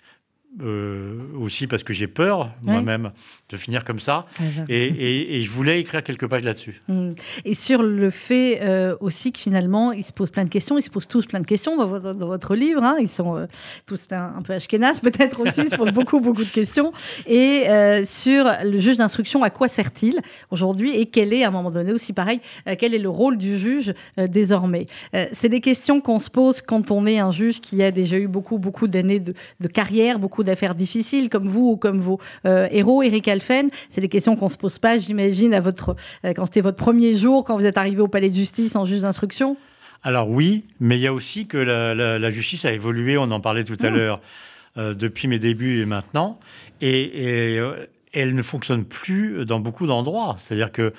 euh, 0.59 1.17
aussi 1.39 1.65
parce 1.65 1.81
que 1.81 1.93
j'ai 1.93 2.07
peur 2.07 2.49
moi-même 2.63 3.11
de 3.49 3.55
finir 3.55 3.85
comme 3.85 4.01
ça. 4.01 4.23
et, 4.67 5.41
je 5.41 5.49
voulais 5.49 5.79
écrire 5.79 6.03
quelques 6.03 6.27
pages 6.27 6.43
là-dessus. 6.43 6.81
Mm. 6.89 7.11
Et 7.45 7.53
sur 7.53 7.81
le 7.81 8.09
fait 8.09 8.59
euh, 8.61 8.97
aussi 8.99 9.31
que 9.31 9.39
finalement, 9.39 9.93
ils 9.93 10.03
se 10.03 10.11
posent 10.11 10.29
plein 10.29 10.43
de 10.43 10.49
questions, 10.49 10.77
ils 10.77 10.83
se 10.83 10.89
posent 10.89 11.07
tous 11.07 11.25
plein 11.25 11.39
de 11.39 11.45
questions 11.45 11.77
dans 11.77 11.87
votre, 11.87 12.13
dans 12.13 12.27
votre 12.27 12.53
livre. 12.55 12.83
Hein. 12.83 12.97
Ils 12.99 13.09
sont 13.09 13.37
euh, 13.37 13.45
tous 13.85 14.05
un, 14.11 14.41
peu 14.41 14.51
ashkénazes 14.51 14.99
peut-être 15.01 15.39
aussi, 15.39 15.61
ils 15.61 15.69
se 15.69 15.77
posent 15.77 15.93
beaucoup, 15.93 16.19
beaucoup 16.19 16.43
de 16.43 16.49
questions. 16.49 16.91
Et 17.27 17.67
sur 18.03 18.45
le 18.63 18.77
juge 18.77 18.97
d'instruction, 18.97 19.43
à 19.43 19.49
quoi 19.49 19.69
sert-il 19.69 20.19
aujourd'hui 20.49 20.91
Et 20.91 21.05
quel 21.05 21.31
est, 21.33 21.45
à 21.45 21.47
un 21.47 21.51
moment 21.51 21.71
donné 21.71 21.93
aussi 21.93 22.11
pareil, 22.11 22.41
quel 22.77 22.93
est 22.93 22.99
le 22.99 23.09
rôle 23.09 23.37
du 23.37 23.57
juge 23.57 23.93
désormais? 24.17 24.87
C'est 25.31 25.49
des 25.49 25.61
questions 25.61 26.01
qu'on 26.01 26.19
se 26.19 26.29
pose 26.29 26.61
quand 26.61 26.91
on 26.91 27.05
est 27.05 27.19
un 27.19 27.31
juge 27.31 27.61
qui 27.61 27.81
a 27.83 27.91
déjà 27.91 28.17
eu 28.17 28.27
beaucoup, 28.27 28.57
beaucoup 28.57 28.87
d'années 28.87 29.19
de, 29.19 29.33
de 29.61 29.67
carrière, 29.67 30.19
beaucoup 30.19 30.40
d'affaires 30.43 30.75
difficiles, 30.75 31.29
comme 31.29 31.47
vous 31.47 31.71
ou 31.71 31.77
comme 31.77 31.99
vos 31.99 32.19
euh, 32.45 32.67
héros, 32.71 33.03
Eric 33.03 33.27
Alphen. 33.27 33.69
C'est 33.89 34.01
des 34.01 34.09
questions 34.09 34.35
qu'on 34.35 34.49
se 34.49 34.57
pose 34.57 34.79
pas, 34.79 34.97
j'imagine, 34.97 35.53
à 35.53 35.59
votre 35.59 35.95
euh, 36.25 36.33
quand 36.33 36.45
c'était 36.45 36.61
votre 36.61 36.77
premier 36.77 37.15
jour, 37.15 37.43
quand 37.43 37.57
vous 37.57 37.65
êtes 37.65 37.77
arrivé 37.77 38.01
au 38.01 38.07
palais 38.07 38.29
de 38.29 38.35
justice 38.35 38.75
en 38.75 38.85
juge 38.85 39.01
d'instruction. 39.01 39.57
Alors 40.03 40.29
oui, 40.29 40.65
mais 40.79 40.97
il 40.97 41.01
y 41.01 41.07
a 41.07 41.13
aussi 41.13 41.45
que 41.45 41.57
la, 41.57 42.31
justice 42.31 42.65
a 42.65 42.71
évolué. 42.71 43.17
On 43.17 43.29
en 43.31 43.39
parlait 43.39 43.63
tout 43.63 43.77
à 43.81 43.89
mmh. 43.89 43.95
l'heure 43.95 44.21
euh, 44.77 44.93
depuis 44.93 45.27
mes 45.27 45.39
débuts 45.39 45.81
et 45.81 45.85
maintenant, 45.85 46.39
et, 46.81 47.59
elle 48.13 48.35
ne 48.35 48.41
fonctionne 48.41 48.83
plus 48.83 49.45
dans 49.45 49.61
beaucoup 49.61 49.87
d'endroits. 49.87 50.35
C'est-à-dire 50.39 50.73
que 50.73 50.91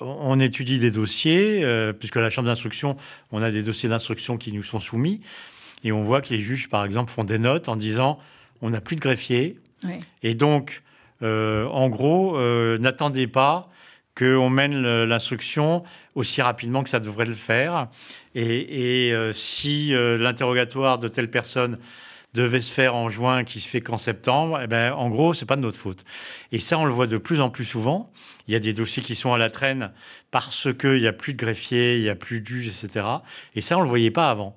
on 0.00 0.40
étudie 0.40 0.78
des 0.78 0.90
dossiers, 0.90 1.64
puisque 1.98 2.16
la 2.16 2.28
chambre 2.28 2.48
d'instruction, 2.48 2.98
on 3.32 3.40
a 3.40 3.50
des 3.50 3.62
dossiers 3.62 3.88
d'instruction 3.88 4.36
qui 4.36 4.52
nous 4.52 4.62
sont 4.62 4.80
soumis. 4.80 5.22
Et 5.84 5.92
on 5.92 6.02
voit 6.02 6.20
que 6.20 6.32
les 6.32 6.40
juges, 6.40 6.68
par 6.68 6.84
exemple, 6.84 7.10
font 7.10 7.24
des 7.24 7.38
notes 7.38 7.68
en 7.68 7.76
disant 7.76 8.18
on 8.62 8.70
n'a 8.70 8.80
plus 8.80 8.96
de 8.96 9.00
greffier. 9.00 9.58
Et 10.22 10.34
donc, 10.34 10.82
euh, 11.22 11.66
en 11.66 11.88
gros, 11.88 12.36
euh, 12.36 12.78
n'attendez 12.78 13.26
pas 13.26 13.70
qu'on 14.16 14.48
mène 14.48 15.04
l'instruction 15.04 15.84
aussi 16.14 16.40
rapidement 16.40 16.82
que 16.82 16.88
ça 16.88 17.00
devrait 17.00 17.26
le 17.26 17.34
faire. 17.34 17.88
Et, 18.34 19.10
euh, 19.12 19.32
si 19.34 19.92
l'interrogatoire 19.92 20.98
de 20.98 21.08
telle 21.08 21.30
personne 21.30 21.78
devait 22.34 22.60
se 22.60 22.72
faire 22.72 22.94
en 22.94 23.08
juin, 23.08 23.44
qui 23.44 23.60
se 23.60 23.68
fait 23.68 23.80
qu'en 23.80 23.98
septembre, 23.98 24.60
eh 24.62 24.66
ben, 24.66 24.92
en 24.92 25.08
gros, 25.08 25.32
c'est 25.32 25.46
pas 25.46 25.56
de 25.56 25.62
notre 25.62 25.78
faute. 25.78 26.04
Et 26.52 26.58
ça, 26.58 26.78
on 26.78 26.84
le 26.84 26.92
voit 26.92 27.06
de 27.06 27.16
plus 27.18 27.40
en 27.40 27.50
plus 27.50 27.64
souvent. 27.64 28.10
Il 28.46 28.52
y 28.52 28.56
a 28.56 28.60
des 28.60 28.72
dossiers 28.72 29.02
qui 29.02 29.16
sont 29.16 29.32
à 29.32 29.38
la 29.38 29.50
traîne 29.50 29.90
parce 30.30 30.68
qu'il 30.78 31.00
n'y 31.00 31.06
a 31.06 31.12
plus 31.12 31.32
de 31.32 31.38
greffiers, 31.38 31.96
il 31.96 32.02
n'y 32.02 32.10
a 32.10 32.14
plus 32.14 32.40
de 32.40 32.46
juges, 32.46 32.68
etc. 32.68 33.06
Et 33.54 33.60
ça, 33.60 33.76
on 33.76 33.80
ne 33.80 33.84
le 33.84 33.88
voyait 33.88 34.10
pas 34.10 34.30
avant. 34.30 34.56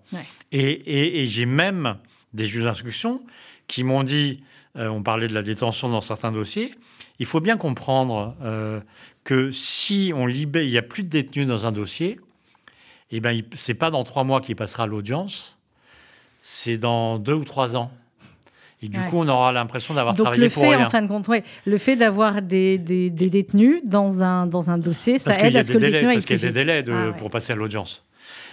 Et, 0.52 1.28
j'ai 1.28 1.46
même 1.46 1.98
des 2.34 2.48
juges 2.48 2.64
d'instruction 2.64 3.22
qui 3.68 3.84
m'ont 3.84 4.04
dit, 4.04 4.44
euh, 4.78 4.88
on 4.88 5.04
parlait 5.04 5.28
de 5.28 5.34
la 5.34 5.44
détention 5.44 5.90
dans 5.90 6.02
certains 6.02 6.32
dossiers, 6.32 6.74
il 7.20 7.26
faut 7.26 7.40
bien 7.40 7.58
comprendre 7.58 8.36
euh, 8.42 8.80
que 9.24 9.52
si 9.52 10.12
on 10.16 10.26
libère, 10.26 10.64
il 10.64 10.72
n'y 10.72 10.78
a 10.78 10.82
plus 10.82 11.04
de 11.04 11.10
détenus 11.10 11.46
dans 11.46 11.66
un 11.66 11.72
dossier, 11.72 12.20
eh 13.12 13.20
ben, 13.20 13.42
ce 13.56 13.72
n'est 13.72 13.78
pas 13.78 13.92
dans 13.92 14.04
trois 14.04 14.24
mois 14.24 14.42
qu'il 14.42 14.56
passera 14.56 14.84
à 14.84 14.88
l'audience, 14.88 15.58
c'est 16.42 16.78
dans 16.78 17.20
deux 17.20 17.34
ou 17.34 17.44
trois 17.44 17.76
ans. 17.76 17.92
Et 18.82 18.88
du 18.88 18.98
coup, 19.02 19.18
on 19.18 19.28
aura 19.28 19.52
l'impression 19.52 19.94
d'avoir 19.94 20.16
travaillé 20.16 20.44
le 20.44 20.50
pour 20.50 20.64
fait, 20.64 20.76
rien. 20.76 20.88
En 20.88 20.90
fin 20.90 21.02
de 21.02 21.08
compte, 21.08 21.28
ouais, 21.28 21.44
le 21.66 21.78
fait 21.78 21.98
d'avoir 21.98 22.42
des, 22.42 22.78
des, 22.78 23.10
détenus 23.10 23.82
dans 23.84 24.24
un, 24.24 24.48
dans 24.48 24.70
un 24.70 24.78
dossier, 24.78 25.20
ça 25.20 25.34
aide 25.38 25.58
à 25.58 25.66
ce 25.66 25.74
que 25.74 25.78
le 25.78 26.02
Parce 26.02 26.26
qu'il 26.26 26.38
y 26.38 26.46
a 26.46 26.48
des 26.48 26.54
délais 26.54 26.82
de, 26.82 26.94
ah 26.94 27.12
pour 27.18 27.30
passer 27.30 27.52
à 27.52 27.56
l'audience. 27.56 28.04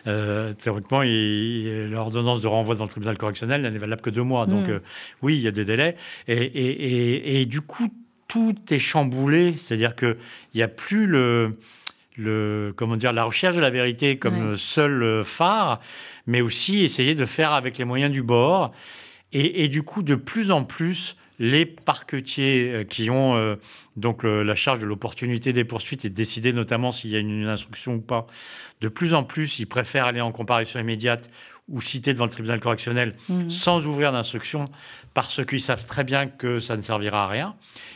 Euh, 0.06 0.52
théoriquement, 0.54 1.02
l'ordonnance 1.02 2.40
de 2.40 2.46
renvoi 2.46 2.74
devant 2.74 2.84
le 2.84 2.90
tribunal 2.90 3.18
correctionnel 3.18 3.62
n'est 3.62 3.78
valable 3.78 4.02
que 4.02 4.10
deux 4.10 4.22
mois. 4.22 4.46
Donc, 4.46 4.68
hmm. 4.68 4.72
euh, 4.72 4.78
oui, 5.22 5.36
il 5.36 5.42
y 5.42 5.48
a 5.48 5.50
des 5.50 5.64
délais. 5.64 5.96
Et, 6.28 6.36
et, 6.36 7.40
et, 7.40 7.46
du 7.46 7.60
coup, 7.60 7.88
tout 8.28 8.54
est 8.70 8.78
chamboulé. 8.78 9.54
C'est-à-dire 9.58 9.96
qu'il 9.96 10.16
n'y 10.54 10.62
a 10.62 10.68
plus 10.68 11.06
le, 11.06 11.58
le, 12.16 12.72
comment 12.76 12.96
dire, 12.96 13.12
la 13.12 13.24
recherche 13.24 13.56
de 13.56 13.60
la 13.60 13.70
vérité 13.70 14.18
comme 14.18 14.56
seul 14.56 15.24
phare, 15.24 15.80
mais 16.26 16.40
aussi 16.40 16.82
essayer 16.84 17.14
de 17.14 17.26
faire 17.26 17.52
avec 17.52 17.78
les 17.78 17.84
moyens 17.84 18.12
du 18.12 18.22
bord. 18.22 18.72
Et, 19.32 19.68
du 19.68 19.82
coup, 19.82 20.02
de 20.02 20.14
plus 20.14 20.50
en 20.50 20.64
plus, 20.64 21.14
les 21.38 21.66
parquetiers 21.66 22.70
euh, 22.72 22.84
qui 22.84 23.10
ont 23.10 23.36
euh, 23.36 23.56
donc 23.96 24.24
la 24.24 24.54
charge 24.54 24.78
de 24.78 24.86
l'opportunité 24.86 25.52
des 25.52 25.64
poursuites 25.64 26.04
et 26.04 26.10
de 26.10 26.14
décider 26.14 26.52
notamment 26.52 26.92
s'il 26.92 27.10
y 27.10 27.16
a 27.16 27.18
une, 27.18 27.46
instruction 27.46 27.94
ou 27.94 28.00
pas, 28.00 28.26
de 28.80 28.88
plus 28.88 29.14
en 29.14 29.24
plus, 29.24 29.58
ils 29.58 29.66
préfèrent 29.66 30.06
aller 30.06 30.20
en 30.20 30.32
comparution 30.32 30.78
immédiate 30.78 31.30
ou 31.68 31.80
citer 31.80 32.12
devant 32.12 32.26
le 32.26 32.30
tribunal 32.30 32.60
correctionnel 32.60 33.16
mmh. 33.28 33.50
sans 33.50 33.86
ouvrir 33.86 34.12
d'instruction 34.12 34.66
parce 35.16 35.42
qu'ils 35.46 35.62
savent 35.62 35.86
très 35.86 36.04
bien 36.04 36.26
que 36.26 36.60
ça 36.60 36.76
ne 36.76 36.82
servira 36.82 37.24
à 37.24 37.28
rien. 37.28 37.54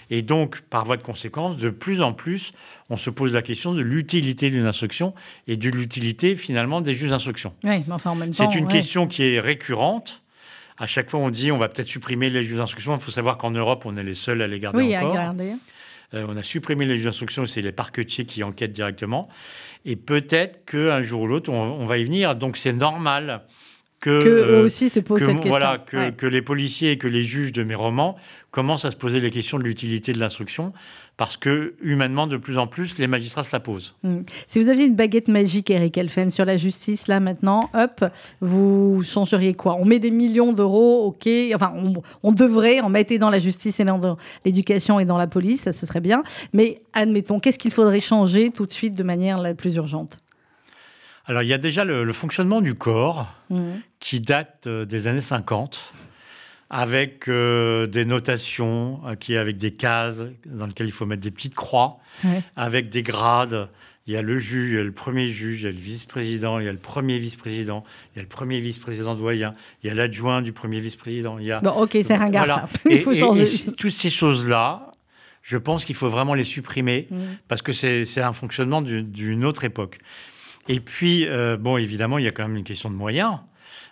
Et 0.08 0.22
donc, 0.22 0.62
par 0.62 0.86
voie 0.86 0.96
de 0.96 1.02
conséquence, 1.02 1.58
de 1.58 1.68
plus 1.68 2.00
en 2.00 2.14
plus, 2.14 2.52
on 2.88 2.96
se 2.96 3.10
pose 3.10 3.34
la 3.34 3.42
question 3.42 3.74
de 3.74 3.82
l'utilité 3.82 4.48
d'une 4.48 4.64
instruction 4.64 5.12
et 5.46 5.58
de 5.58 5.68
l'utilité 5.68 6.34
finalement 6.34 6.80
des 6.80 6.94
juges 6.94 7.10
d'instruction. 7.10 7.52
Oui, 7.62 7.84
enfin, 7.90 8.16
C'est 8.32 8.54
une 8.54 8.68
question 8.68 9.06
qui 9.06 9.22
est 9.22 9.38
récurrente 9.38 10.19
à 10.80 10.86
chaque 10.86 11.10
fois, 11.10 11.20
on 11.20 11.28
dit 11.28 11.52
on 11.52 11.58
va 11.58 11.68
peut-être 11.68 11.88
supprimer 11.88 12.30
les 12.30 12.42
juges 12.42 12.56
d'instruction. 12.56 12.94
Il 12.94 13.00
faut 13.00 13.10
savoir 13.10 13.36
qu'en 13.36 13.50
Europe, 13.50 13.84
on 13.84 13.96
est 13.98 14.02
les 14.02 14.14
seuls 14.14 14.40
à 14.40 14.48
les 14.48 14.58
garder 14.58 14.78
oui, 14.78 14.96
encore. 14.96 15.12
À 15.12 15.24
garder. 15.24 15.52
Euh, 16.14 16.24
on 16.26 16.36
a 16.36 16.42
supprimé 16.42 16.86
les 16.86 16.96
juges 16.96 17.04
d'instruction, 17.04 17.46
c'est 17.46 17.60
les 17.60 17.70
parquetiers 17.70 18.24
qui 18.24 18.42
enquêtent 18.42 18.72
directement. 18.72 19.28
Et 19.84 19.94
peut-être 19.94 20.64
qu'un 20.64 21.02
jour 21.02 21.22
ou 21.22 21.26
l'autre, 21.26 21.50
on, 21.50 21.86
va 21.86 21.98
y 21.98 22.04
venir. 22.04 22.34
Donc 22.34 22.56
c'est 22.56 22.72
normal 22.72 23.42
que, 24.00 24.62
aussi 24.62 24.88
se 24.88 25.00
posent 25.00 25.20
cette 25.20 25.36
question. 25.36 25.50
Voilà, 25.50 25.78
que, 25.78 26.26
les 26.26 26.42
policiers 26.42 26.92
et 26.92 26.98
que 26.98 27.06
les 27.06 27.24
juges 27.24 27.52
de 27.52 27.62
mes 27.62 27.74
romans 27.74 28.16
commencent 28.50 28.86
à 28.86 28.90
se 28.90 28.96
poser 28.96 29.20
les 29.20 29.30
questions 29.30 29.58
de 29.58 29.64
l'utilité 29.64 30.14
de 30.14 30.18
l'instruction, 30.18 30.72
parce 31.20 31.36
que 31.36 31.74
humainement, 31.82 32.26
de 32.26 32.38
plus 32.38 32.56
en 32.56 32.66
plus, 32.66 32.96
les 32.96 33.06
magistrats 33.06 33.44
se 33.44 33.50
la 33.52 33.60
posent. 33.60 33.94
Hmm. 34.02 34.20
Si 34.46 34.58
vous 34.58 34.70
aviez 34.70 34.86
une 34.86 34.96
baguette 34.96 35.28
magique, 35.28 35.68
Eric 35.70 35.98
Elfen, 35.98 36.30
sur 36.30 36.46
la 36.46 36.56
justice, 36.56 37.08
là 37.08 37.20
maintenant, 37.20 37.68
hop, 37.74 38.06
vous 38.40 39.02
changeriez 39.04 39.52
quoi? 39.52 39.76
On 39.78 39.84
met 39.84 39.98
des 39.98 40.10
millions 40.10 40.54
d'euros, 40.54 41.04
ok, 41.08 41.28
enfin, 41.54 41.74
on, 42.22 42.32
devrait 42.32 42.80
en 42.80 42.88
mettre 42.88 43.14
dans 43.18 43.28
la 43.28 43.38
justice 43.38 43.80
et 43.80 43.84
dans 43.84 44.16
l'éducation 44.46 44.98
et 44.98 45.04
dans 45.04 45.18
la 45.18 45.26
police, 45.26 45.64
ça 45.64 45.72
ce 45.72 45.84
serait 45.84 46.00
bien, 46.00 46.22
mais 46.54 46.80
admettons, 46.94 47.38
qu'est-ce 47.38 47.58
qu'il 47.58 47.72
faudrait 47.72 48.00
changer 48.00 48.48
tout 48.48 48.64
de 48.64 48.72
suite 48.72 48.94
de 48.94 49.02
manière 49.02 49.42
la 49.42 49.52
plus 49.52 49.74
urgente? 49.74 50.16
Alors, 51.26 51.42
il 51.42 51.50
y 51.50 51.52
a 51.52 51.58
déjà 51.58 51.84
le, 51.84 52.10
fonctionnement 52.14 52.62
du 52.62 52.74
corps 52.74 53.26
mmh. 53.50 53.60
qui 53.98 54.20
date 54.20 54.66
euh, 54.66 54.86
des 54.86 55.06
années 55.06 55.20
50, 55.20 55.92
avec 56.70 57.28
euh, 57.28 57.86
des 57.88 58.04
notations, 58.04 59.00
euh, 59.06 59.16
qui 59.16 59.36
avec 59.36 59.58
des 59.58 59.72
cases 59.72 60.18
dans 60.46 60.66
lesquelles 60.66 60.86
il 60.86 60.92
faut 60.92 61.06
mettre 61.06 61.22
des 61.22 61.32
petites 61.32 61.54
croix, 61.56 61.98
avec 62.56 62.88
des 62.88 63.02
grades. 63.02 63.68
Il 64.06 64.14
y 64.14 64.16
a 64.16 64.22
le 64.22 64.38
juge, 64.38 64.70
il 64.70 64.76
y 64.76 64.78
a 64.78 64.82
le 64.82 64.92
premier 64.92 65.28
juge, 65.28 65.60
il 65.60 65.64
y 65.64 65.68
a 65.68 65.72
le 65.72 65.76
vice-président, 65.76 66.58
il 66.58 66.66
y 66.66 66.68
a 66.68 66.72
le 66.72 66.78
premier 66.78 67.18
vice-président, 67.18 67.84
il 68.14 68.18
y 68.18 68.20
a 68.20 68.22
le 68.22 68.28
premier 68.28 68.60
vice-président 68.60 69.14
doyen, 69.14 69.54
il 69.82 69.88
y 69.88 69.90
a 69.90 69.94
l'adjoint 69.94 70.42
du 70.42 70.52
premier 70.52 70.80
vice-président. 70.80 71.38
Il 71.38 71.46
y 71.46 71.52
a... 71.52 71.60
Bon, 71.60 71.70
ok, 71.70 71.98
c'est 72.02 72.14
un 72.14 72.30
voilà. 72.30 72.68
il 72.90 73.00
faut 73.02 73.14
changer. 73.14 73.42
Et, 73.42 73.72
toutes 73.72 73.92
ces 73.92 74.10
choses-là, 74.10 74.90
je 75.42 75.58
pense 75.58 75.84
qu'il 75.84 75.94
faut 75.94 76.08
vraiment 76.08 76.34
les 76.34 76.44
supprimer 76.44 77.08
mmh. 77.10 77.16
parce 77.46 77.62
que 77.62 77.72
c'est 77.72 78.20
un 78.20 78.32
fonctionnement 78.32 78.82
d'une 78.82 79.44
autre 79.44 79.64
époque. 79.64 79.98
Et 80.68 80.80
puis, 80.80 81.26
euh, 81.26 81.56
bon, 81.56 81.76
évidemment, 81.76 82.18
il 82.18 82.24
y 82.24 82.28
a 82.28 82.30
quand 82.30 82.46
même 82.46 82.56
une 82.56 82.64
question 82.64 82.90
de 82.90 82.94
moyens. 82.94 83.38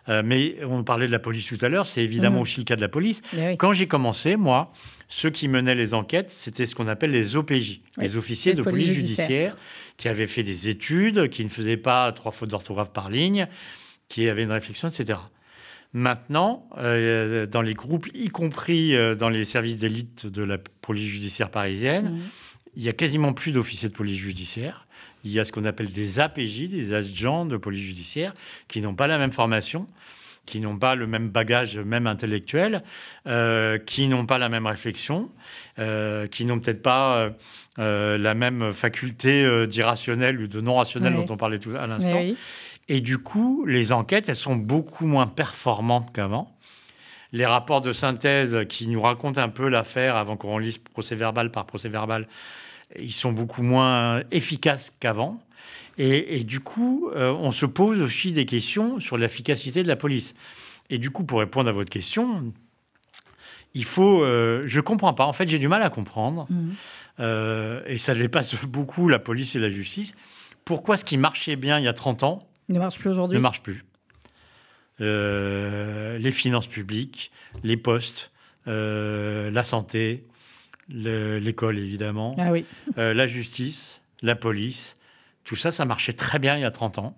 Euh, 0.08 0.22
mais 0.24 0.56
on 0.64 0.84
parlait 0.84 1.06
de 1.06 1.12
la 1.12 1.18
police 1.18 1.46
tout 1.46 1.58
à 1.64 1.68
l'heure, 1.68 1.86
c'est 1.86 2.02
évidemment 2.02 2.38
mmh. 2.38 2.42
aussi 2.42 2.60
le 2.60 2.64
cas 2.64 2.76
de 2.76 2.80
la 2.80 2.88
police. 2.88 3.22
Quand 3.58 3.72
j'ai 3.72 3.86
commencé, 3.86 4.36
moi, 4.36 4.72
ceux 5.08 5.30
qui 5.30 5.48
menaient 5.48 5.74
les 5.74 5.94
enquêtes, 5.94 6.30
c'était 6.30 6.66
ce 6.66 6.74
qu'on 6.74 6.88
appelle 6.88 7.10
les 7.10 7.36
OPJ, 7.36 7.80
les 7.98 8.16
officiers 8.16 8.54
de 8.54 8.62
police, 8.62 8.92
judiciaire. 8.92 9.56
qui 9.96 10.08
avaient 10.08 10.26
fait 10.26 10.42
des 10.42 10.68
études, 10.68 11.28
qui 11.28 11.44
ne 11.44 11.50
faisaient 11.50 11.76
pas 11.76 12.10
trois 12.12 12.32
fautes 12.32 12.50
d'orthographe 12.50 12.92
par 12.92 13.10
ligne, 13.10 13.48
qui 14.08 14.28
avaient 14.28 14.44
une 14.44 14.52
réflexion, 14.52 14.88
etc. 14.88 15.18
Maintenant, 15.92 16.68
euh, 16.78 17.46
dans 17.46 17.62
les 17.62 17.74
groupes, 17.74 18.08
y 18.14 18.28
compris 18.28 18.94
dans 19.16 19.28
les 19.28 19.44
services 19.44 19.78
d'élite 19.78 20.26
de 20.26 20.42
la 20.42 20.58
police 20.58 21.08
judiciaire 21.08 21.50
parisienne, 21.50 22.10
mmh. 22.10 22.20
il 22.76 22.82
y 22.82 22.88
a 22.88 22.92
quasiment 22.92 23.32
plus 23.32 23.52
d'officiers 23.52 23.88
de 23.88 23.94
police 23.94 24.18
judiciaire 24.18 24.87
il 25.24 25.32
y 25.32 25.40
a 25.40 25.44
ce 25.44 25.52
qu'on 25.52 25.64
appelle 25.64 25.90
des 25.90 26.20
APJ, 26.20 26.68
des 26.68 26.92
agents 26.92 27.44
de 27.44 27.56
police 27.56 27.82
judiciaire, 27.82 28.34
qui 28.68 28.80
n'ont 28.80 28.94
pas 28.94 29.06
la 29.06 29.18
même 29.18 29.32
formation, 29.32 29.86
qui 30.48 30.60
n'ont 30.60 30.78
pas 30.78 30.94
le 30.94 31.06
même 31.06 31.28
bagage, 31.28 31.76
même 31.76 32.06
intellectuel, 32.06 32.82
euh, 33.26 33.78
qui 33.78 34.08
n'ont 34.08 34.26
pas 34.26 34.38
la 34.38 34.48
même 34.48 34.66
réflexion, 34.66 35.30
euh, 35.78 36.26
qui 36.26 36.46
n'ont 36.46 36.58
peut-être 36.58 36.82
pas 36.82 37.30
euh, 37.78 38.18
la 38.18 38.34
même 38.34 38.72
faculté 38.72 39.66
d'irrationnel 39.66 40.40
ou 40.40 40.46
de 40.46 40.60
non 40.60 40.76
rationnel 40.76 41.14
dont 41.14 41.26
on 41.28 41.36
parlait 41.36 41.58
tout 41.58 41.76
à 41.78 41.86
l'instant. 41.86 42.20
Et 42.90 43.02
du 43.02 43.18
coup, 43.18 43.66
les 43.66 43.92
enquêtes, 43.92 44.30
elles 44.30 44.36
sont 44.36 44.56
beaucoup 44.56 45.06
moins 45.06 45.26
performantes 45.26 46.10
qu'avant. 46.14 46.57
Les 47.32 47.46
rapports 47.46 47.80
de 47.80 47.92
synthèse 47.92 48.56
qui 48.68 48.86
nous 48.88 49.02
racontent 49.02 49.40
un 49.40 49.48
peu 49.48 49.68
l'affaire 49.68 50.16
avant 50.16 50.36
qu'on 50.36 50.58
lise 50.58 50.78
procès 50.78 51.14
verbal 51.14 51.50
par 51.50 51.66
procès 51.66 51.88
verbal, 51.88 52.26
ils 52.98 53.12
sont 53.12 53.32
beaucoup 53.32 53.62
moins 53.62 54.22
efficaces 54.30 54.92
qu'avant. 54.98 55.38
Et, 56.00 56.44
du 56.44 56.60
coup, 56.60 57.10
euh, 57.16 57.32
on 57.32 57.50
se 57.50 57.66
pose 57.66 58.00
aussi 58.00 58.30
des 58.30 58.46
questions 58.46 59.00
sur 59.00 59.16
l'efficacité 59.16 59.82
de 59.82 59.88
la 59.88 59.96
police. 59.96 60.34
Et 60.90 60.98
du 60.98 61.10
coup, 61.10 61.24
pour 61.24 61.40
répondre 61.40 61.68
à 61.68 61.72
votre 61.72 61.90
question, 61.90 62.52
il 63.74 63.84
faut. 63.84 64.22
Euh, 64.22 64.62
je 64.66 64.80
comprends 64.80 65.12
pas. 65.12 65.26
En 65.26 65.32
fait, 65.32 65.48
j'ai 65.48 65.58
du 65.58 65.66
mal 65.66 65.82
à 65.82 65.90
comprendre. 65.90 66.46
Mmh. 66.50 66.70
Euh, 67.18 67.82
et 67.86 67.98
ça 67.98 68.14
dépasse 68.14 68.54
beaucoup 68.64 69.08
la 69.08 69.18
police 69.18 69.56
et 69.56 69.58
la 69.58 69.70
justice. 69.70 70.14
Pourquoi 70.64 70.96
ce 70.96 71.04
qui 71.04 71.16
marchait 71.16 71.56
bien 71.56 71.80
il 71.80 71.84
y 71.84 71.88
a 71.88 71.92
30 71.92 72.22
ans 72.22 72.48
ne 72.68 72.78
marche 72.78 72.98
plus 72.98 73.10
aujourd'hui 73.10 73.36
Ne 73.36 73.42
marche 73.42 73.62
plus? 73.62 73.84
Les 74.98 76.30
finances 76.30 76.66
publiques, 76.66 77.30
les 77.62 77.76
postes, 77.76 78.30
la 78.66 79.64
santé, 79.64 80.24
l'école 80.88 81.78
évidemment, 81.78 82.34
ah 82.38 82.50
euh, 82.98 83.14
la 83.14 83.26
justice, 83.26 84.00
la 84.22 84.34
police, 84.34 84.96
tout 85.44 85.56
ça, 85.56 85.70
ça 85.70 85.84
marchait 85.84 86.12
très 86.12 86.38
bien 86.38 86.56
il 86.56 86.62
y 86.62 86.64
a 86.64 86.70
30 86.70 86.98
ans. 86.98 87.16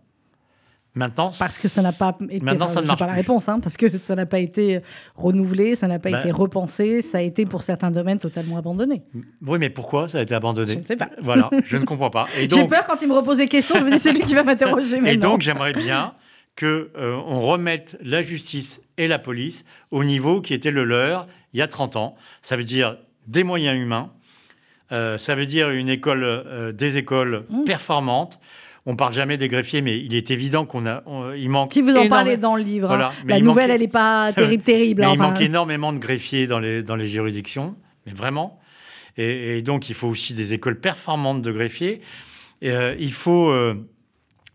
Maintenant, 0.97 1.31
parce 1.39 1.62
que 1.62 1.68
ça 1.68 1.83
n'a 1.83 1.93
pas 1.93 2.16
été. 2.28 2.45
Maintenant, 2.45 2.66
ça 2.66 2.83
ne 2.83 2.87
marche 2.89 2.99
pas 2.99 3.07
la 3.07 3.12
réponse, 3.12 3.49
hein, 3.49 3.61
parce 3.61 3.76
que 3.76 3.89
ça 3.89 4.16
n'a 4.16 4.26
pas 4.26 4.41
été 4.41 4.81
renouvelé, 5.14 5.76
ça 5.76 5.87
n'a 5.87 6.01
pas 6.01 6.11
bah 6.11 6.18
été 6.18 6.33
repensé, 6.33 7.01
ça 7.01 7.18
a 7.18 7.20
été 7.20 7.47
pour 7.47 7.62
certains 7.62 7.93
domaines 7.93 8.18
totalement 8.18 8.57
abandonné. 8.57 9.05
Oui, 9.47 9.61
mais 9.61 9.70
pourquoi 9.70 10.09
ça 10.09 10.18
a 10.18 10.22
été 10.22 10.35
abandonné? 10.35 10.72
Je 10.72 10.78
ne 10.78 10.85
sais 10.85 10.97
pas. 10.97 11.11
Voilà, 11.20 11.49
je 11.64 11.76
ne 11.76 11.85
comprends 11.85 12.11
pas. 12.11 12.26
J'ai 12.37 12.66
peur 12.66 12.87
quand 12.87 13.01
il 13.03 13.07
me 13.07 13.14
repose 13.14 13.39
des 13.39 13.47
questions, 13.47 13.76
je 13.78 13.85
me 13.85 13.93
dis 13.93 14.01
c'est 14.01 14.11
lui 14.11 14.22
qui 14.22 14.35
va 14.35 14.43
m'interroger 14.43 15.01
Et 15.07 15.16
donc, 15.16 15.43
j'aimerais 15.43 15.74
bien 15.74 16.14
que 16.61 16.90
euh, 16.98 17.18
on 17.26 17.40
remette 17.40 17.96
la 18.02 18.20
justice 18.20 18.82
et 18.98 19.08
la 19.08 19.18
police 19.18 19.64
au 19.90 20.04
niveau 20.04 20.42
qui 20.42 20.52
était 20.52 20.70
le 20.70 20.84
leur 20.84 21.26
il 21.54 21.58
y 21.58 21.62
a 21.62 21.66
30 21.66 21.96
ans. 21.96 22.16
Ça 22.42 22.54
veut 22.54 22.64
dire 22.64 22.98
des 23.26 23.44
moyens 23.44 23.80
humains. 23.80 24.12
Euh, 24.92 25.16
ça 25.16 25.34
veut 25.34 25.46
dire 25.46 25.70
une 25.70 25.88
école, 25.88 26.22
euh, 26.22 26.70
des 26.70 26.98
écoles 26.98 27.46
mmh. 27.48 27.64
performantes. 27.64 28.38
On 28.84 28.94
parle 28.94 29.14
jamais 29.14 29.38
des 29.38 29.48
greffiers, 29.48 29.80
mais 29.80 29.98
il 30.00 30.14
est 30.14 30.30
évident 30.30 30.66
qu'on 30.66 30.84
a, 30.84 31.02
il 31.34 31.48
manque. 31.48 31.72
Si 31.72 31.80
vous 31.80 31.96
en 31.96 32.08
parlez 32.08 32.36
dans 32.36 32.56
le 32.56 32.62
livre, 32.62 32.90
hein. 32.90 33.11
la 33.26 33.40
nouvelle, 33.40 33.70
elle 33.70 33.80
n'est 33.80 33.88
pas 33.88 34.30
terrible, 34.36 34.62
terrible. 34.62 35.06
il 35.11 35.18
manque 35.18 35.40
énormément 35.40 35.94
de 35.94 35.98
greffiers 35.98 36.46
dans 36.46 36.58
les 36.58 36.82
dans 36.82 36.96
les 36.96 37.08
juridictions, 37.08 37.74
mais 38.04 38.12
vraiment. 38.12 38.61
Et, 39.16 39.61
donc, 39.62 39.88
il 39.88 39.94
faut 39.94 40.08
aussi 40.08 40.34
des 40.34 40.52
écoles 40.54 40.80
performantes 40.80 41.42
de 41.42 41.52
greffiers. 41.52 42.00
Euh, 42.64 42.94
il 42.98 43.12
faut 43.12 43.52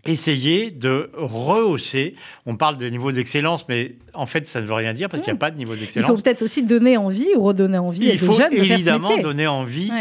essayer 0.06 0.72
de 0.72 1.10
rehausser. 1.14 2.16
On 2.45 2.56
parle 2.56 2.78
de 2.78 2.88
niveau 2.88 3.12
d'excellence, 3.12 3.68
mais 3.68 3.95
en 4.14 4.26
fait, 4.26 4.47
ça 4.47 4.62
ne 4.62 4.66
veut 4.66 4.74
rien 4.74 4.93
dire 4.93 5.10
parce 5.10 5.24
qu'il 5.24 5.34
n'y 5.34 5.38
a 5.38 5.39
pas 5.39 5.51
de 5.51 5.58
niveau 5.58 5.76
d'excellence. 5.76 6.10
Il 6.10 6.16
faut 6.16 6.22
peut-être 6.22 6.43
aussi 6.43 6.64
donner 6.64 6.97
envie 6.97 7.30
ou 7.36 7.41
redonner 7.41 7.78
envie 7.78 8.06
Il 8.06 8.20
faut 8.20 8.39
évidemment 8.51 9.18
donner 9.18 9.47
envie 9.47 9.91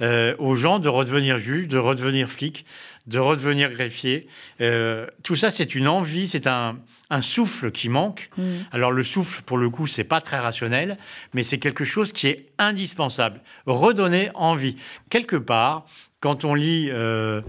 euh, 0.00 0.34
aux 0.38 0.54
gens 0.54 0.78
de 0.78 0.88
redevenir 0.88 1.38
juge, 1.38 1.68
de 1.68 1.78
redevenir 1.78 2.28
flic, 2.28 2.66
de 3.06 3.18
redevenir 3.18 3.70
greffier. 3.70 4.26
Euh, 4.60 5.06
tout 5.22 5.36
ça, 5.36 5.50
c'est 5.50 5.74
une 5.74 5.88
envie, 5.88 6.28
c'est 6.28 6.46
un, 6.46 6.76
souffle 7.20 7.70
qui 7.70 7.88
manque. 7.88 8.28
Hmm. 8.36 8.62
Alors 8.72 8.90
le 8.90 9.04
souffle, 9.04 9.42
pour 9.42 9.56
le 9.56 9.70
coup, 9.70 9.86
c'est 9.86 10.04
pas 10.04 10.20
très 10.20 10.38
rationnel, 10.38 10.98
mais 11.32 11.44
c'est 11.44 11.58
quelque 11.58 11.84
chose 11.84 12.12
qui 12.12 12.26
est 12.26 12.46
indispensable. 12.58 13.40
Redonner 13.66 14.30
envie. 14.34 14.76
Quelque 15.10 15.36
part, 15.36 15.86
quand 16.20 16.44
on 16.44 16.54
lit... 16.54 16.88
Euh, 16.90 17.40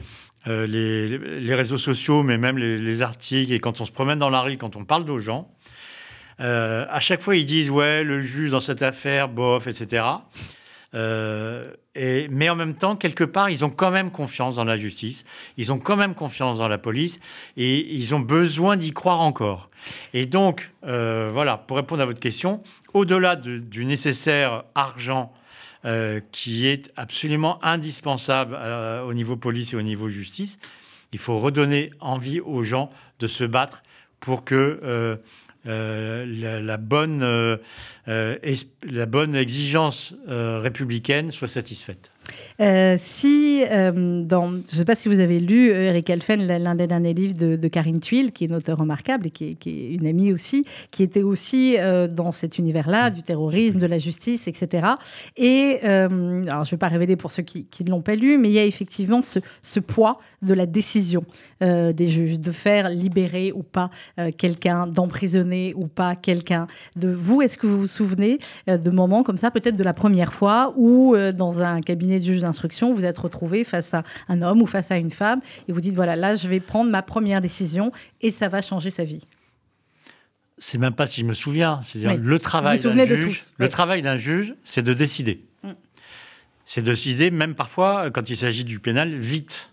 euh, 0.48 0.68
les, 0.68 1.56
réseaux 1.56 1.78
sociaux, 1.78 2.22
mais 2.22 2.38
même 2.38 2.58
les, 2.58 3.02
articles, 3.02 3.52
et 3.52 3.60
quand 3.60 3.82
on 3.82 3.86
se 3.86 3.92
promène 3.92 4.20
dans 4.20 4.30
la 4.30 4.42
rue, 4.42 4.58
quand 4.58 4.76
on 4.76 4.86
parle 4.86 5.10
aux 5.10 5.20
gens, 5.20 5.50
euh, 6.40 6.86
à 6.90 7.00
chaque 7.00 7.22
fois 7.22 7.36
ils 7.36 7.46
disent 7.46 7.72
ouais, 7.72 8.04
le 8.04 8.22
juge 8.22 8.52
dans 8.52 8.60
cette 8.60 8.84
affaire, 8.84 9.28
bof, 9.28 9.66
etc. 9.68 10.06
Euh, 10.94 11.72
et, 11.96 12.28
mais 12.30 12.50
en 12.50 12.56
même 12.56 12.76
temps, 12.76 12.96
quelque 12.96 13.24
part, 13.24 13.50
ils 13.50 13.66
ont 13.66 13.70
quand 13.72 13.90
même 13.90 14.12
confiance 14.12 14.56
dans 14.56 14.64
la 14.66 14.78
justice, 14.78 15.26
ils 15.58 15.72
ont 15.72 15.80
quand 15.80 15.96
même 15.96 16.14
confiance 16.14 16.60
dans 16.60 16.68
la 16.68 16.78
police, 16.78 17.20
et 17.58 17.96
ils 17.96 18.14
ont 18.14 18.20
besoin 18.20 18.78
d'y 18.78 18.92
croire 18.92 19.22
encore. 19.22 19.70
Et 20.14 20.26
donc, 20.26 20.72
voilà, 20.84 21.58
pour 21.58 21.78
répondre 21.78 22.02
à 22.02 22.06
votre 22.06 22.20
question, 22.20 22.62
au-delà 22.94 23.36
du 23.36 23.86
nécessaire 23.86 24.64
argent 24.76 25.34
euh, 25.86 26.20
qui 26.32 26.66
est 26.66 26.92
absolument 26.96 27.64
indispensable 27.64 28.58
euh, 28.58 29.04
au 29.04 29.14
niveau 29.14 29.38
police 29.38 29.74
et 29.74 29.76
au 29.76 29.84
niveau 29.84 30.10
justice. 30.10 30.58
Il 31.14 31.20
faut 31.20 31.40
redonner 31.40 31.92
envie 32.00 32.40
aux 32.40 32.64
gens 32.64 32.90
de 33.20 33.28
se 33.28 33.44
battre 33.44 33.84
pour 34.20 34.44
que 34.44 34.80
euh, 34.84 35.18
la, 36.26 36.78
bonne, 36.78 37.60
la 38.08 39.06
bonne 39.06 39.36
exigence 39.36 40.16
républicaine 40.28 41.32
soit 41.32 41.48
satisfaite. 41.48 42.10
Euh, 42.62 42.96
si, 42.98 43.64
euh, 43.70 44.24
dans, 44.24 44.50
je 44.50 44.56
ne 44.56 44.64
sais 44.66 44.86
pas 44.86 44.96
si 44.96 45.10
vous 45.10 45.20
avez 45.20 45.40
lu 45.40 45.72
euh, 45.72 45.90
Eric 45.90 46.10
Elfen, 46.10 46.46
l'un 46.46 46.76
des 46.76 46.88
derniers 46.88 47.14
livres 47.14 47.34
de, 47.34 47.68
Karine 47.68 48.00
Thuil, 48.00 48.32
qui 48.32 48.46
est 48.46 48.48
une 48.48 48.56
auteure 48.56 48.78
remarquable 48.78 49.28
et 49.28 49.32
qui 49.32 49.58
est, 49.66 49.94
une 49.94 50.08
amie 50.08 50.32
aussi, 50.32 50.66
qui 50.92 51.04
était 51.04 51.24
aussi 51.24 51.76
dans 52.10 52.32
cet 52.32 52.58
univers-là, 52.58 53.10
du 53.10 53.24
terrorisme, 53.24 53.80
de 53.80 53.86
la 53.86 53.98
justice, 53.98 54.48
etc. 54.48 54.88
Et, 55.36 55.80
alors 55.84 56.64
je 56.64 56.70
ne 56.70 56.72
vais 56.72 56.78
pas 56.78 56.88
révéler 56.88 57.16
pour 57.16 57.32
ceux 57.32 57.44
qui, 57.44 57.68
ne 57.84 57.90
l'ont 57.90 58.02
pas 58.02 58.16
lu, 58.16 58.38
mais 58.38 58.50
il 58.50 58.54
y 58.54 58.60
a 58.60 58.64
effectivement 58.64 59.22
ce, 59.22 59.40
ce 59.62 59.80
poids 59.80 60.20
de 60.42 60.54
la 60.54 60.66
décision 60.66 61.26
des 61.62 62.08
juges, 62.08 62.40
de 62.40 62.52
faire 62.52 62.90
libérer 62.90 63.52
ou 63.52 63.64
pas 63.64 63.90
quelqu'un, 64.38 64.88
d'emprisonner 64.88 65.74
ou 65.76 65.88
pas 65.88 66.16
quelqu'un. 66.16 66.68
De 66.96 67.10
vous, 67.10 67.42
est-ce 67.42 67.58
que 67.58 67.68
vous 67.68 67.82
vous 67.82 67.88
souvenez 67.88 68.40
de 68.68 68.90
moments 68.90 69.24
comme 69.24 69.38
ça, 69.38 69.52
peut-être 69.52 69.76
de 69.76 69.84
la 69.84 69.94
première 69.94 70.34
fois, 70.34 70.74
où 70.78 71.16
dans 71.34 71.60
un 71.62 71.82
cabinet 71.82 72.15
de 72.20 72.24
juge 72.24 72.42
d'instruction, 72.42 72.94
vous 72.94 73.06
êtes 73.06 73.18
retrouvé 73.18 73.64
face 73.64 73.94
à 73.94 74.04
un 74.28 74.42
homme 74.42 74.62
ou 74.62 74.66
face 74.66 74.92
à 74.92 74.98
une 74.98 75.12
femme 75.12 75.42
et 75.68 75.72
vous 75.72 75.82
dites 75.82 75.96
voilà, 75.96 76.16
là, 76.16 76.36
je 76.36 76.48
vais 76.48 76.60
prendre 76.60 76.90
ma 76.90 77.02
première 77.02 77.42
décision 77.42 77.92
et 78.22 78.32
ça 78.32 78.48
va 78.48 78.62
changer 78.62 78.92
sa 78.92 79.04
vie 79.04 79.24
c'est 80.58 80.78
même 80.78 80.94
pas 80.94 81.08
si 81.08 81.22
je 81.22 81.26
me 81.26 81.34
souviens. 81.34 81.82
C'est 81.84 82.00
le 82.00 82.40
travail 82.40 82.80
d'un 82.80 83.06
juge. 83.06 83.42
Le 83.58 83.70
travail 83.70 84.02
d'un 84.02 84.18
juge, 84.18 84.54
c'est 84.64 84.82
de 84.82 84.94
décider. 84.94 85.42
Mm. 85.64 85.72
C'est 86.66 86.82
de 86.82 86.92
décider, 86.92 87.32
même 87.32 87.56
parfois, 87.56 88.10
quand 88.12 88.30
il 88.30 88.38
s'agit 88.38 88.64
du 88.64 88.80
pénal, 88.80 89.14
vite. 89.16 89.70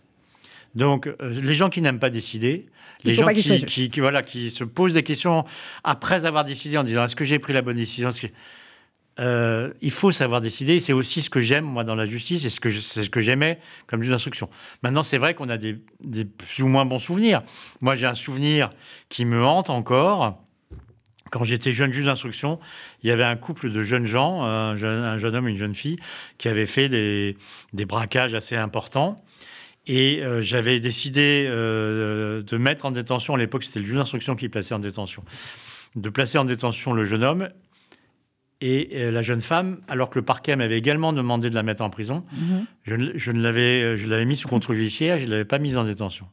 Donc, 0.75 1.07
euh, 1.07 1.15
les 1.21 1.55
gens 1.55 1.71
qui 1.71 1.83
n'aiment 1.83 1.99
pas 1.99 2.11
décider, 2.11 2.67
les 3.05 3.15
gens 3.15 3.29
qui, 3.29 3.91
qui, 3.91 4.01
voilà, 4.01 4.23
qui 4.23 4.51
se 4.51 4.65
posent 4.65 4.95
des 4.95 5.03
questions 5.03 5.45
après 5.85 6.25
avoir 6.25 6.45
décidé 6.45 6.79
en 6.79 6.85
disant 6.85 7.05
est-ce 7.05 7.17
que 7.17 7.25
j'ai 7.25 7.39
pris 7.39 7.53
la 7.53 7.63
bonne 7.63 7.77
décision 7.77 8.11
euh, 9.21 9.73
il 9.83 9.91
faut 9.91 10.11
savoir 10.11 10.41
décider. 10.41 10.81
C'est 10.81 10.93
aussi 10.93 11.23
ce 11.23 11.31
que 11.31 11.41
j'aime, 11.41 11.65
moi, 11.65 11.85
dans 11.85 11.95
la 11.95 12.07
justice, 12.07 12.45
et 12.45 12.51
ce 12.51 12.61
que, 12.61 12.71
ce 12.71 13.09
que 13.09 13.21
j'aimais 13.21 13.59
comme 13.87 14.03
juge 14.03 14.11
d'instruction. 14.11 14.49
Maintenant, 14.83 15.03
c'est 15.03 15.19
vrai 15.19 15.35
qu'on 15.35 15.49
a 15.49 15.59
des, 15.59 15.75
plus 16.25 16.63
ou 16.63 16.69
moins 16.69 16.85
bons 16.85 16.99
souvenirs. 16.99 17.43
Moi, 17.81 17.95
j'ai 17.95 18.07
un 18.07 18.15
souvenir 18.15 18.71
qui 19.09 19.25
me 19.25 19.45
hante 19.45 19.71
encore. 19.71 20.39
Quand 21.31 21.45
j'étais 21.45 21.73
jeune 21.73 21.93
juge 21.93 22.07
d'instruction, 22.07 22.59
il 23.03 23.09
y 23.09 23.11
avait 23.11 23.25
un 23.25 23.37
couple 23.37 23.71
de 23.71 23.83
jeunes 23.83 24.05
gens, 24.05 24.43
un 24.43 24.77
jeune, 24.77 25.35
homme 25.35 25.49
et 25.49 25.51
une 25.51 25.57
jeune 25.57 25.75
fille, 25.75 25.99
qui 26.37 26.49
avaient 26.49 26.67
fait 26.67 26.89
des, 26.91 27.37
braquages 27.73 28.35
assez 28.35 28.57
importants. 28.57 29.17
Et 29.87 30.23
euh, 30.23 30.43
j'avais 30.43 30.79
décidé 30.79 31.47
euh, 31.49 32.43
de 32.43 32.57
mettre 32.57 32.85
en 32.85 32.93
détention, 32.93 33.35
à 33.35 33.39
l'époque 33.39 33.65
c'était 33.65 33.81
le 33.81 33.87
juge 33.87 33.97
d'instruction 33.97 34.37
qui 34.37 34.49
plaçait 34.49 34.75
en 34.75 34.79
détention, 34.79 35.25
de 35.97 36.09
placer 36.09 36.39
en 36.39 36.45
détention 36.45 36.93
le 36.93 37.05
jeune 37.05 37.25
homme 37.25 37.49
et 38.63 38.91
euh, 38.95 39.11
la 39.11 39.21
jeune 39.21 39.43
femme, 39.43 39.81
alors 39.89 40.09
que 40.09 40.19
le 40.19 40.25
parquet 40.25 40.57
m'avait 40.57 40.79
également 40.79 41.13
demandé 41.13 41.51
de 41.51 41.55
la 41.55 41.63
mettre 41.63 41.83
en 41.83 41.91
prison. 41.91 42.25
Mhm. 42.33 42.67
Je, 42.85 42.95
je, 43.15 43.33
ne 43.33 43.43
l'avais, 43.43 43.99
je 43.99 44.09
l'avais 44.09 44.25
mis 44.25 44.37
sous 44.37 44.49
contrôle 44.49 44.77
judiciaire, 44.77 45.19
je 45.19 45.27
ne 45.27 45.31
l'avais 45.31 45.45
pas 45.45 45.59
mise 45.59 45.77
en 45.77 45.85
détention. 45.85 46.27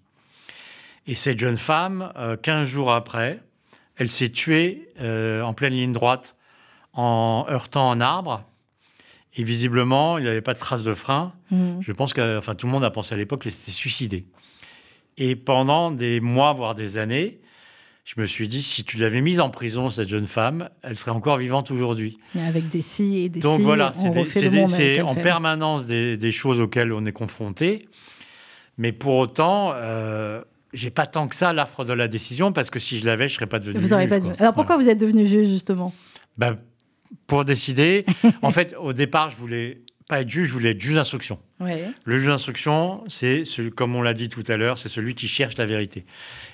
Et 1.07 1.15
cette 1.15 1.39
jeune 1.39 1.57
femme, 1.57 2.13
15 2.43 2.67
jours 2.67 2.93
après, 2.93 3.39
elle 3.95 4.11
s'est 4.11 4.29
tuée 4.29 4.89
en 4.99 5.53
pleine 5.53 5.73
ligne 5.73 5.91
droite 5.91 6.35
en 6.93 7.47
heurtant 7.49 7.91
un 7.91 7.99
arbre 7.99 8.43
et 9.35 9.43
visiblement, 9.43 10.17
il 10.17 10.23
n'y 10.23 10.29
avait 10.29 10.41
pas 10.41 10.53
de 10.53 10.59
trace 10.59 10.83
de 10.83 10.93
frein. 10.93 11.33
Mm. 11.51 11.79
Je 11.81 11.91
pense 11.91 12.13
que 12.13 12.37
enfin, 12.37 12.55
tout 12.55 12.65
le 12.65 12.71
monde 12.71 12.83
a 12.83 12.91
pensé 12.91 13.13
à 13.13 13.17
l'époque 13.17 13.43
qu'elle 13.43 13.51
s'était 13.51 13.71
suicidée. 13.71 14.25
Et 15.17 15.35
pendant 15.35 15.91
des 15.91 16.19
mois, 16.19 16.53
voire 16.53 16.75
des 16.75 16.97
années, 16.97 17.39
je 18.15 18.19
me 18.19 18.25
suis 18.25 18.47
dit, 18.47 18.63
si 18.63 18.83
tu 18.83 18.97
l'avais 18.97 19.21
mise 19.21 19.39
en 19.39 19.51
prison, 19.51 19.91
cette 19.91 20.09
jeune 20.09 20.25
femme, 20.25 20.69
elle 20.81 20.95
serait 20.95 21.11
encore 21.11 21.37
vivante 21.37 21.69
aujourd'hui. 21.69 22.17
Avec 22.35 22.67
des 22.69 22.81
si 22.81 23.19
et 23.19 23.29
des 23.29 23.39
Donc 23.39 23.61
voilà, 23.61 23.93
c'est 24.25 25.01
en 25.01 25.13
permanence 25.13 25.85
des, 25.85 26.31
choses 26.31 26.59
auxquelles 26.59 26.91
on 26.91 27.05
est 27.05 27.11
confronté. 27.11 27.87
Mais 28.79 28.93
pour 28.93 29.15
autant, 29.17 29.73
euh, 29.75 30.41
j'ai 30.73 30.89
pas 30.89 31.05
tant 31.05 31.27
que 31.27 31.35
ça 31.35 31.53
l'affre 31.53 31.85
de 31.85 31.93
la 31.93 32.07
décision, 32.07 32.51
parce 32.51 32.71
que 32.71 32.79
si 32.79 32.97
je 32.97 33.05
l'avais, 33.05 33.27
je 33.27 33.35
serais 33.35 33.45
pas 33.45 33.59
devenu 33.59 33.77
vous 33.77 33.95
juge. 33.95 34.09
Pas 34.09 34.15
Alors 34.39 34.55
pourquoi 34.55 34.77
vous 34.77 34.89
êtes 34.89 34.97
devenu 34.97 35.27
juge, 35.27 35.47
justement? 35.47 35.93
Ben, 36.35 36.57
pour 37.27 37.45
décider. 37.45 38.07
en 38.41 38.49
fait, 38.49 38.75
au 38.79 38.91
départ, 38.91 39.29
je 39.29 39.35
voulais 39.35 39.81
pas 40.09 40.21
être 40.21 40.29
juge, 40.29 40.47
je 40.47 40.53
voulais 40.53 40.71
être 40.71 40.81
juge 40.81 40.95
d'instruction. 40.95 41.39
Le 41.59 42.17
juge 42.17 42.27
d'instruction, 42.27 43.03
c'est, 43.07 43.43
comme 43.75 43.95
on 43.95 44.01
l'a 44.01 44.15
dit 44.15 44.27
tout 44.27 44.43
à 44.47 44.57
l'heure, 44.57 44.79
c'est 44.79 44.89
celui 44.89 45.13
qui 45.13 45.27
cherche 45.27 45.55
la 45.57 45.67
vérité. 45.67 46.03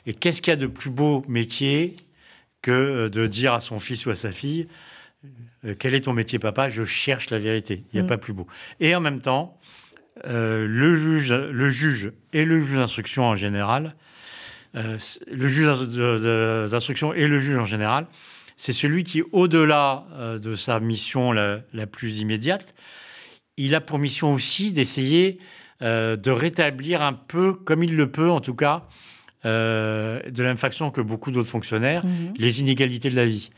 Et 0.06 0.14
qu'est-ce 0.14 0.42
qu'il 0.42 0.52
y 0.52 0.54
a 0.54 0.58
de 0.58 0.68
plus 0.68 0.90
beau 0.90 1.24
métier 1.30 1.96
que 2.62 2.72
euh, 2.72 3.10
de 3.10 3.28
dire 3.28 3.54
à 3.54 3.62
son 3.62 3.80
fils 3.80 4.06
ou 4.06 4.10
à 4.10 4.16
sa 4.16 4.34
fille, 4.34 4.68
euh, 5.64 5.74
quel 5.80 5.96
est 5.96 6.02
ton 6.02 6.12
métier, 6.12 6.38
papa? 6.38 6.68
Je 6.68 6.84
cherche 6.84 7.30
la 7.30 7.40
vérité. 7.40 7.84
Il 7.94 7.96
n'y 7.96 8.02
a 8.02 8.04
mm. 8.04 8.08
pas 8.08 8.18
plus 8.18 8.34
beau. 8.34 8.46
Et 8.82 8.94
en 8.94 9.00
même 9.00 9.22
temps, 9.22 9.58
euh, 10.28 10.68
le, 10.68 10.98
juge, 10.98 11.32
le 11.32 11.70
juge 11.70 12.12
et 12.34 12.44
le 12.44 12.60
juge 12.60 12.76
d'instruction 12.76 13.24
en 13.24 13.36
général, 13.38 13.96
le 14.74 15.48
juge 15.48 15.66
d'instruction 16.70 17.14
et 17.14 17.28
le 17.28 17.40
juge 17.40 17.58
en 17.58 17.66
général, 17.66 18.08
c'est 18.58 18.74
celui 18.74 19.06
qui, 19.06 19.24
au-delà 19.32 20.04
de 20.42 20.58
sa 20.58 20.82
mission 20.82 21.32
la, 21.32 21.62
plus 21.90 22.20
immédiate, 22.20 22.76
il 23.58 23.76
a 23.76 23.82
pour 23.82 24.00
mission 24.00 24.34
aussi 24.34 24.72
d'essayer 24.72 25.40
euh, 25.82 26.16
de 26.16 26.32
rétablir 26.32 27.02
un 27.02 27.14
peu, 27.14 27.54
comme 27.54 27.84
il 27.84 27.96
le 27.96 28.10
peut 28.10 28.30
en 28.30 28.40
tout 28.40 28.56
cas, 28.56 28.88
euh, 29.46 30.22
de 30.30 30.42
la 30.42 30.50
même 30.50 30.58
façon 30.58 30.90
que 30.90 31.02
beaucoup 31.02 31.32
d'autres 31.32 31.50
fonctionnaires, 31.50 32.06
mhm. 32.06 32.34
les 32.38 32.62
inégalités 32.62 33.10
de 33.10 33.16
la 33.16 33.26
vie. 33.26 33.52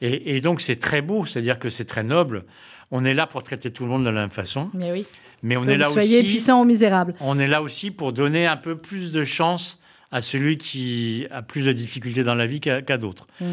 Et, 0.00 0.42
donc 0.42 0.60
c'est 0.60 0.76
très 0.76 1.00
beau, 1.00 1.24
c'est-à-dire 1.24 1.58
que 1.58 1.70
c'est 1.70 1.86
très 1.86 2.02
noble. 2.02 2.44
On 2.90 3.04
est 3.04 3.14
là 3.14 3.26
pour 3.26 3.42
traiter 3.42 3.70
tout 3.70 3.84
le 3.84 3.88
monde 3.88 4.04
de 4.04 4.10
la 4.10 4.20
même 4.20 4.30
façon. 4.30 4.70
Mais 4.74 4.92
oui. 4.92 5.06
Mais 5.42 5.56
on 5.56 5.66
est 5.66 5.78
là 5.78 5.88
soyez 5.88 6.18
aussi. 6.18 6.28
puissant 6.28 6.60
ou 6.60 6.64
misérable. 6.64 7.14
On 7.20 7.38
est 7.38 7.48
là 7.48 7.62
aussi 7.62 7.90
pour 7.90 8.12
donner 8.12 8.46
un 8.46 8.58
peu 8.58 8.76
plus 8.76 9.12
de 9.12 9.24
chance 9.24 9.80
à 10.10 10.20
celui 10.20 10.58
qui 10.58 11.26
a 11.30 11.40
plus 11.40 11.64
de 11.64 11.72
difficultés 11.72 12.22
dans 12.22 12.34
la 12.34 12.46
vie 12.46 12.60
qu'à 12.60 12.98
d'autres. 12.98 13.26
Mm. 13.40 13.44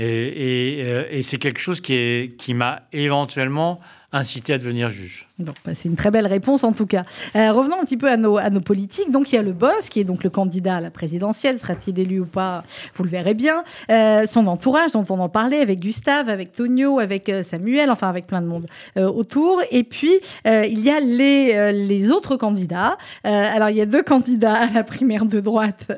Euh, 0.00 1.04
et, 1.10 1.22
c'est 1.22 1.38
quelque 1.38 1.60
chose 1.60 1.80
qui, 1.80 2.34
qui 2.36 2.54
m'a 2.54 2.82
éventuellement 2.92 3.80
incité 4.14 4.54
à 4.54 4.58
devenir 4.58 4.90
juge. 4.90 5.28
Bah, 5.40 5.52
c'est 5.74 5.88
une 5.88 5.96
très 5.96 6.12
belle 6.12 6.28
réponse 6.28 6.62
en 6.62 6.70
tout 6.70 6.86
cas. 6.86 7.04
Euh, 7.34 7.50
revenons 7.50 7.80
un 7.80 7.84
petit 7.84 7.96
peu 7.96 8.08
à 8.08 8.16
nos, 8.16 8.38
politiques. 8.60 9.10
Donc 9.10 9.32
il 9.32 9.34
y 9.34 9.38
a 9.38 9.42
le 9.42 9.52
boss 9.52 9.88
qui 9.88 9.98
est 9.98 10.04
donc 10.04 10.22
le 10.22 10.30
candidat 10.30 10.76
à 10.76 10.80
la 10.80 10.90
présidentielle. 10.92 11.58
Sera-t-il 11.58 11.98
élu 11.98 12.20
ou 12.20 12.24
pas 12.24 12.62
Vous 12.94 13.02
le 13.02 13.10
verrez 13.10 13.34
bien. 13.34 13.64
Euh, 13.90 14.26
son 14.26 14.46
entourage 14.46 14.92
dont 14.92 15.04
on 15.10 15.18
en 15.18 15.28
parlait 15.28 15.58
avec 15.58 15.80
Gustave, 15.80 16.28
avec 16.28 16.52
Tonio, 16.52 17.00
avec 17.00 17.28
euh, 17.28 17.42
Samuel, 17.42 17.90
enfin 17.90 18.08
avec 18.08 18.28
plein 18.28 18.40
de 18.42 18.46
monde 18.46 18.66
autour. 18.96 19.60
Et 19.72 19.82
puis 19.82 20.12
il 20.44 20.80
y 20.80 20.90
a 20.90 21.00
les, 21.00 22.10
autres 22.12 22.36
candidats. 22.36 22.96
alors 23.24 23.70
il 23.70 23.76
y 23.76 23.80
a 23.80 23.86
deux 23.86 24.02
candidats 24.02 24.54
à 24.54 24.70
la 24.70 24.84
primaire 24.84 25.24
de 25.24 25.40
droite 25.40 25.90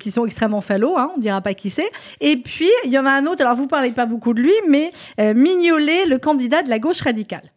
qui 0.00 0.10
sont 0.10 0.26
extrêmement 0.26 0.60
fallot, 0.60 0.96
hein, 0.96 1.10
on 1.16 1.20
dira 1.20 1.40
pas 1.40 1.54
qui 1.54 1.70
c'est. 1.70 1.90
Et 2.20 2.36
puis 2.36 2.70
il 2.84 2.92
y 2.92 2.98
en 2.98 3.06
a 3.06 3.10
un 3.10 3.26
autre, 3.26 3.42
alors 3.42 3.56
vous 3.56 3.66
parlez 3.66 3.92
pas 3.92 4.06
beaucoup 4.06 4.34
de 4.34 4.40
lui, 4.40 4.54
mais 4.68 4.90
Mignolet, 5.18 6.06
le 6.06 6.18
candidat 6.18 6.62
de 6.62 6.70
la 6.70 6.78
gauche 6.78 7.00
radicale. 7.00 7.52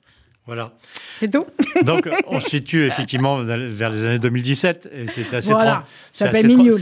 Voilà. 0.45 0.73
C'est 1.17 1.31
tout. 1.31 1.45
Donc, 1.83 2.07
on 2.27 2.39
se 2.39 2.49
situe 2.49 2.85
effectivement 2.87 3.37
vers 3.37 3.89
les 3.89 4.05
années 4.05 4.19
2017 4.19 4.89
et 4.93 5.07
c'est 5.07 5.33
assez, 5.33 5.51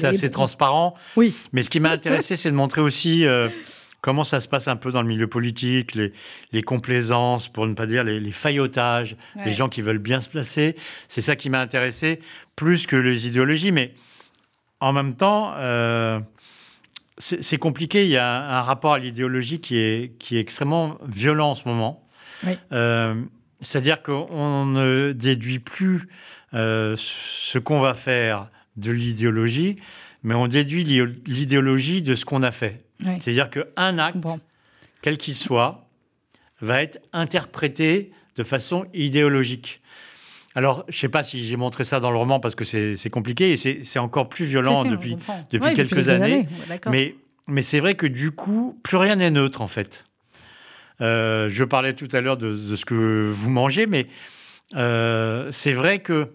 assez, 0.06 0.30
transparent. 0.30 0.96
Oui. 1.16 1.34
Mais 1.54 1.64
ce 1.64 1.70
qui 1.70 1.80
m'a 1.80 1.92
intéressé, 1.92 2.36
c'est 2.36 2.52
de 2.52 2.56
montrer 2.56 2.82
aussi 2.82 3.26
euh, 3.26 3.48
comment 4.02 4.26
ça 4.26 4.42
se 4.42 4.50
passe 4.50 4.68
un 4.68 4.76
peu 4.76 4.92
dans 4.92 5.02
le 5.02 5.08
milieu 5.08 5.28
politique, 5.28 5.96
les, 5.96 6.12
les 6.52 6.62
complaisances, 6.62 7.48
pour 7.48 7.66
ne 7.66 7.74
pas 7.74 7.86
dire 7.86 8.04
les, 8.04 8.20
les 8.20 8.32
faillotages, 8.32 9.16
les 9.46 9.54
gens 9.54 9.70
qui 9.70 9.82
veulent 9.82 9.98
bien 9.98 10.20
se 10.20 10.30
placer. 10.30 10.76
C'est 11.08 11.22
ça 11.22 11.38
qui 11.38 11.50
m'a 11.50 11.62
intéressé, 11.62 12.20
plus 12.56 12.86
que 12.86 12.98
les 12.98 13.28
idéologies. 13.28 13.72
Mais 13.72 13.94
en 14.82 14.92
même 14.92 15.16
temps, 15.16 15.54
euh, 15.56 16.20
c'est 17.18 17.58
compliqué. 17.58 18.04
Il 18.04 18.12
y 18.12 18.18
a 18.18 18.58
un, 18.58 18.62
rapport 18.62 18.94
à 18.94 19.00
l'idéologie 19.00 19.62
qui 19.62 19.78
est, 19.78 20.18
qui 20.20 20.36
est 20.36 20.42
extrêmement 20.42 20.98
violent 21.08 21.52
en 21.52 21.56
ce 21.56 21.68
moment. 21.68 22.06
Oui. 22.46 22.58
Euh, 22.74 23.16
c'est-à-dire 23.64 24.02
qu'on 24.02 24.66
ne 24.66 25.12
déduit 25.12 25.60
plus 25.60 26.08
euh, 26.54 26.96
ce 26.98 27.58
qu'on 27.58 27.80
va 27.80 27.94
faire 27.94 28.50
de 28.78 28.92
l'idéologie, 28.92 29.78
mais 30.24 30.36
on 30.36 30.48
déduit 30.48 30.84
l'idéologie 31.26 32.02
de 32.02 32.16
ce 32.16 32.26
qu'on 32.26 32.44
a 32.44 32.52
fait. 32.52 32.82
C'est-à-dire 33.00 33.50
qu'un 33.50 33.98
acte, 33.98 34.18
quel 35.02 35.18
qu'il 35.18 35.36
soit, 35.36 35.86
va 36.62 36.82
être 36.82 37.00
interprété 37.12 38.12
de 38.38 38.44
façon 38.44 38.86
idéologique. 38.94 39.82
Alors, 40.56 40.86
je 40.88 40.96
ne 40.96 41.00
sais 41.00 41.10
pas 41.10 41.24
si 41.24 41.46
j'ai 41.46 41.58
montré 41.58 41.84
ça 41.84 42.00
dans 42.00 42.12
le 42.12 42.18
roman 42.18 42.40
parce 42.40 42.56
que 42.56 42.64
c'est 42.64 43.10
compliqué 43.10 43.52
et 43.52 43.84
c'est 43.84 44.00
encore 44.00 44.30
plus 44.30 44.46
violent 44.46 44.86
depuis, 44.86 45.18
depuis, 45.52 45.74
quelques, 45.74 46.10
années. 46.10 46.48
mais 46.90 47.16
mais 47.48 47.62
c'est 47.62 47.80
vrai 47.80 47.96
que 47.96 48.06
du 48.06 48.32
coup, 48.32 48.80
plus 48.84 48.98
rien 48.98 49.18
n'est 49.18 49.32
neutre 49.32 49.62
en 49.62 49.68
fait. 49.68 50.06
Euh, 51.04 51.50
je 51.50 51.64
parlais 51.64 51.94
tout 51.94 52.08
à 52.14 52.22
l'heure 52.22 52.38
de, 52.38 52.76
ce 52.76 52.86
que 52.86 53.30
vous 53.30 53.50
mangez, 53.50 53.86
mais 53.86 54.08
euh, 54.76 55.50
c'est 55.52 55.74
vrai 55.74 56.00
que 56.00 56.30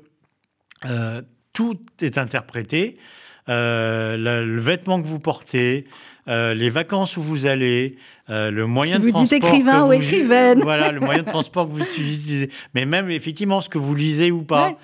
euh, 0.85 1.23
tout 1.53 1.81
est 2.01 2.19
interprété. 2.19 2.99
le 3.47 4.59
vêtement 4.59 5.01
que 5.01 5.07
vous 5.07 5.21
portez, 5.21 5.87
les 6.27 6.71
vacances 6.71 7.17
où 7.17 7.23
vous 7.23 7.47
allez, 7.47 7.97
le 8.29 8.67
moyen 8.67 8.99
de 8.99 9.09
transport. 9.09 9.37
écrivain 9.37 9.87
ou 9.87 9.93
écrivaine. 9.93 10.61
Voilà, 10.61 10.93
le 10.93 11.01
moyen 11.01 11.23
de 11.23 11.29
transport 11.31 11.67
que 11.67 11.73
vous 11.73 11.83
utilisez. 11.83 12.51
Mais 12.75 12.85
même 12.85 13.11
effectivement 13.11 13.63
ce 13.63 13.71
que 13.71 13.79
vous 13.79 13.95
lisez 13.95 14.31
ou 14.31 14.43
pas, 14.43 14.77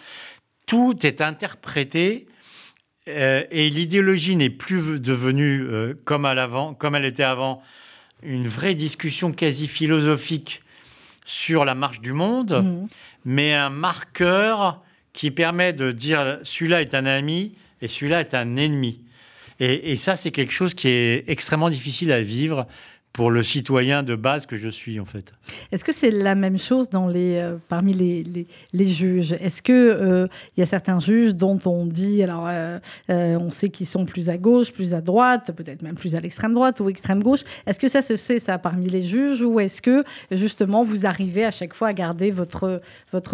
tout 0.67 0.97
est 1.05 1.21
interprété. 1.21 2.27
et 3.07 3.71
l'idéologie 3.71 4.35
n'est 4.37 4.49
plus 4.49 4.99
devenue 4.99 5.95
comme, 6.07 6.25
à 6.25 6.49
comme 6.79 6.95
elle 6.95 7.05
était 7.05 7.23
avant, 7.23 7.63
une 8.25 8.49
vraie 8.49 8.75
discussion 8.75 9.33
quasi 9.33 9.69
philosophique 9.69 10.63
sur 11.25 11.65
la 11.65 11.75
marche 11.75 12.01
du 12.01 12.13
monde, 12.13 12.63
mmh. 12.63 12.89
mais 13.25 13.55
un 13.55 13.71
marqueur 13.71 14.83
qui 15.13 15.31
permet 15.31 15.73
de 15.73 15.93
dire 15.93 16.39
celui-là 16.43 16.83
est 16.83 16.95
un 16.95 17.07
ami 17.07 17.53
et 17.81 17.89
celui-là 17.89 18.21
est 18.21 18.35
un 18.35 18.57
ennemi. 18.57 19.01
Et, 19.61 19.97
ça, 19.97 20.17
c'est 20.17 20.33
quelque 20.33 20.53
chose 20.53 20.75
qui 20.75 20.89
est 20.89 21.25
extrêmement 21.29 21.71
difficile 21.71 22.11
à 22.11 22.23
vivre 22.23 22.67
pour 23.15 23.31
le 23.31 23.45
citoyen 23.45 24.03
de 24.03 24.17
base 24.17 24.45
que 24.45 24.57
je 24.57 24.69
suis 24.69 24.99
en 24.99 25.05
fait. 25.05 25.33
Est-ce 25.71 25.85
que 25.85 25.93
c'est 25.93 26.11
la 26.11 26.35
même 26.35 26.59
chose 26.59 26.89
euh, 26.93 27.57
parmi 27.69 27.93
les, 27.93 28.87
juges? 28.87 29.33
Est-ce 29.35 29.63
qu'il 29.63 29.75
euh, 29.75 30.27
y 30.57 30.63
a 30.63 30.67
certains 30.67 30.99
juges 30.99 31.37
dont 31.37 31.61
on 31.65 31.87
dit, 31.87 32.25
alors 32.25 32.49
euh, 32.49 32.79
on 33.09 33.53
sait 33.53 33.71
qu'ils 33.71 33.87
sont 33.87 34.05
plus 34.05 34.31
à 34.31 34.37
gauche, 34.37 34.73
plus 34.73 34.95
à 34.95 35.01
droite, 35.01 35.53
peut-être 35.57 35.83
même 35.83 35.95
plus 35.95 36.17
à 36.17 36.21
l'extrême 36.21 36.53
droite 36.53 36.81
ou 36.81 36.91
extrême 36.91 37.23
gauche. 37.23 37.43
Est-ce 37.67 37.79
que 37.79 37.89
ça 37.89 38.03
se 38.03 38.17
sait 38.17 38.41
ça 38.41 38.59
parmi 38.59 38.87
les 38.87 39.03
juges 39.03 39.43
ou 39.43 39.61
est-ce 39.61 39.81
que 39.81 40.03
justement 40.33 40.83
vous 40.83 41.07
arrivez 41.07 41.45
à 41.45 41.53
chaque 41.53 41.73
fois 41.73 41.89
à 41.89 41.93
garder 41.93 42.33
votre 42.33 42.81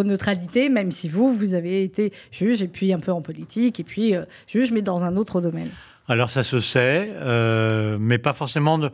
neutralité, 0.04 0.68
même 0.68 0.90
si 0.90 1.08
vous, 1.08 1.34
vous 1.34 1.54
avez 1.54 1.82
été 1.82 2.12
juge 2.32 2.62
et 2.62 2.68
puis 2.68 2.92
un 2.92 3.00
peu 3.00 3.12
en 3.12 3.22
politique 3.22 3.80
et 3.80 3.84
puis 3.84 4.12
juge 4.46 4.72
mais 4.72 4.82
dans 4.82 5.04
un 5.04 5.16
autre 5.16 5.40
domaine? 5.40 5.70
Alors 6.08 6.28
ça 6.28 6.42
se 6.42 6.58
sait, 6.58 7.08
euh, 7.14 7.96
mais 8.00 8.18
pas 8.18 8.32
forcément. 8.32 8.78
De, 8.78 8.90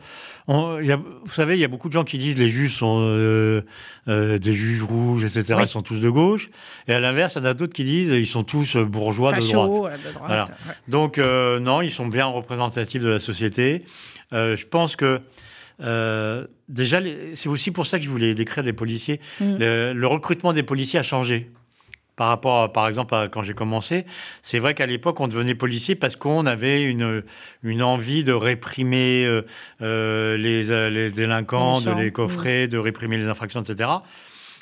vous 0.47 1.33
savez, 1.33 1.55
il 1.55 1.59
y 1.59 1.63
a 1.63 1.67
beaucoup 1.67 1.87
de 1.87 1.93
gens 1.93 2.03
qui 2.03 2.19
disent 2.19 2.37
les 2.37 2.49
juges 2.49 2.75
sont 2.75 2.99
euh, 3.01 3.63
euh, 4.07 4.37
des 4.37 4.53
juges 4.53 4.83
rouges, 4.83 5.23
etc. 5.23 5.59
Ils 5.61 5.67
sont 5.67 5.81
tous 5.81 5.99
de 5.99 6.09
gauche. 6.09 6.49
Et 6.87 6.93
à 6.93 6.99
l'inverse, 6.99 7.33
il 7.35 7.39
y 7.39 7.41
en 7.41 7.45
a 7.45 7.53
d'autres 7.55 7.73
qui 7.73 7.85
disent 7.85 8.09
ils 8.09 8.27
sont 8.27 8.43
tous 8.43 8.77
bourgeois 8.77 9.33
de 9.33 9.39
droite. 9.41 9.99
voilà. 10.19 10.45
Donc 10.87 11.17
non, 11.17 11.81
ils 11.81 11.91
sont 11.91 12.07
bien 12.07 12.27
représentatifs 12.27 13.01
de 13.01 13.09
la 13.09 13.19
société. 13.19 13.83
je 14.31 14.65
pense 14.65 14.95
que 14.95 15.21
déjà, 16.69 16.99
c'est 17.33 17.49
aussi 17.49 17.71
pour 17.71 17.87
ça 17.87 17.97
que 17.97 18.05
je 18.05 18.09
voulais 18.09 18.35
décrire 18.35 18.63
des 18.63 18.73
policiers. 18.73 19.19
Mm. 19.39 19.55
le 19.57 20.07
recrutement 20.07 20.53
des 20.53 20.63
policiers 20.63 20.99
a 20.99 21.03
changé 21.03 21.49
par 22.17 22.29
rapport, 22.29 22.71
par 22.73 22.87
exemple, 22.87 23.13
à 23.15 23.29
quand 23.29 23.43
j'ai 23.43 23.53
commencé. 23.53 24.05
C'est 24.41 24.59
vrai 24.59 24.73
qu'à 24.73 24.87
l'époque, 24.87 25.21
on 25.21 25.27
devenait 25.27 25.55
policier 25.55 25.95
parce 25.95 26.15
qu'on 26.15 26.47
avait 26.47 26.83
une, 26.83 27.23
une 27.63 27.83
envie 27.83 28.23
de 28.23 28.33
réprimer 28.33 29.23
euh, 29.25 29.43
euh, 29.83 30.35
les, 30.35 30.89
les, 30.89 31.11
délinquants, 31.11 31.79
de 31.79 31.91
les 31.91 32.11
coffrer, 32.11 32.67
de 32.67 32.79
réprimer 32.79 33.17
les 33.17 33.27
infractions, 33.27 33.61
etc. 33.61 33.89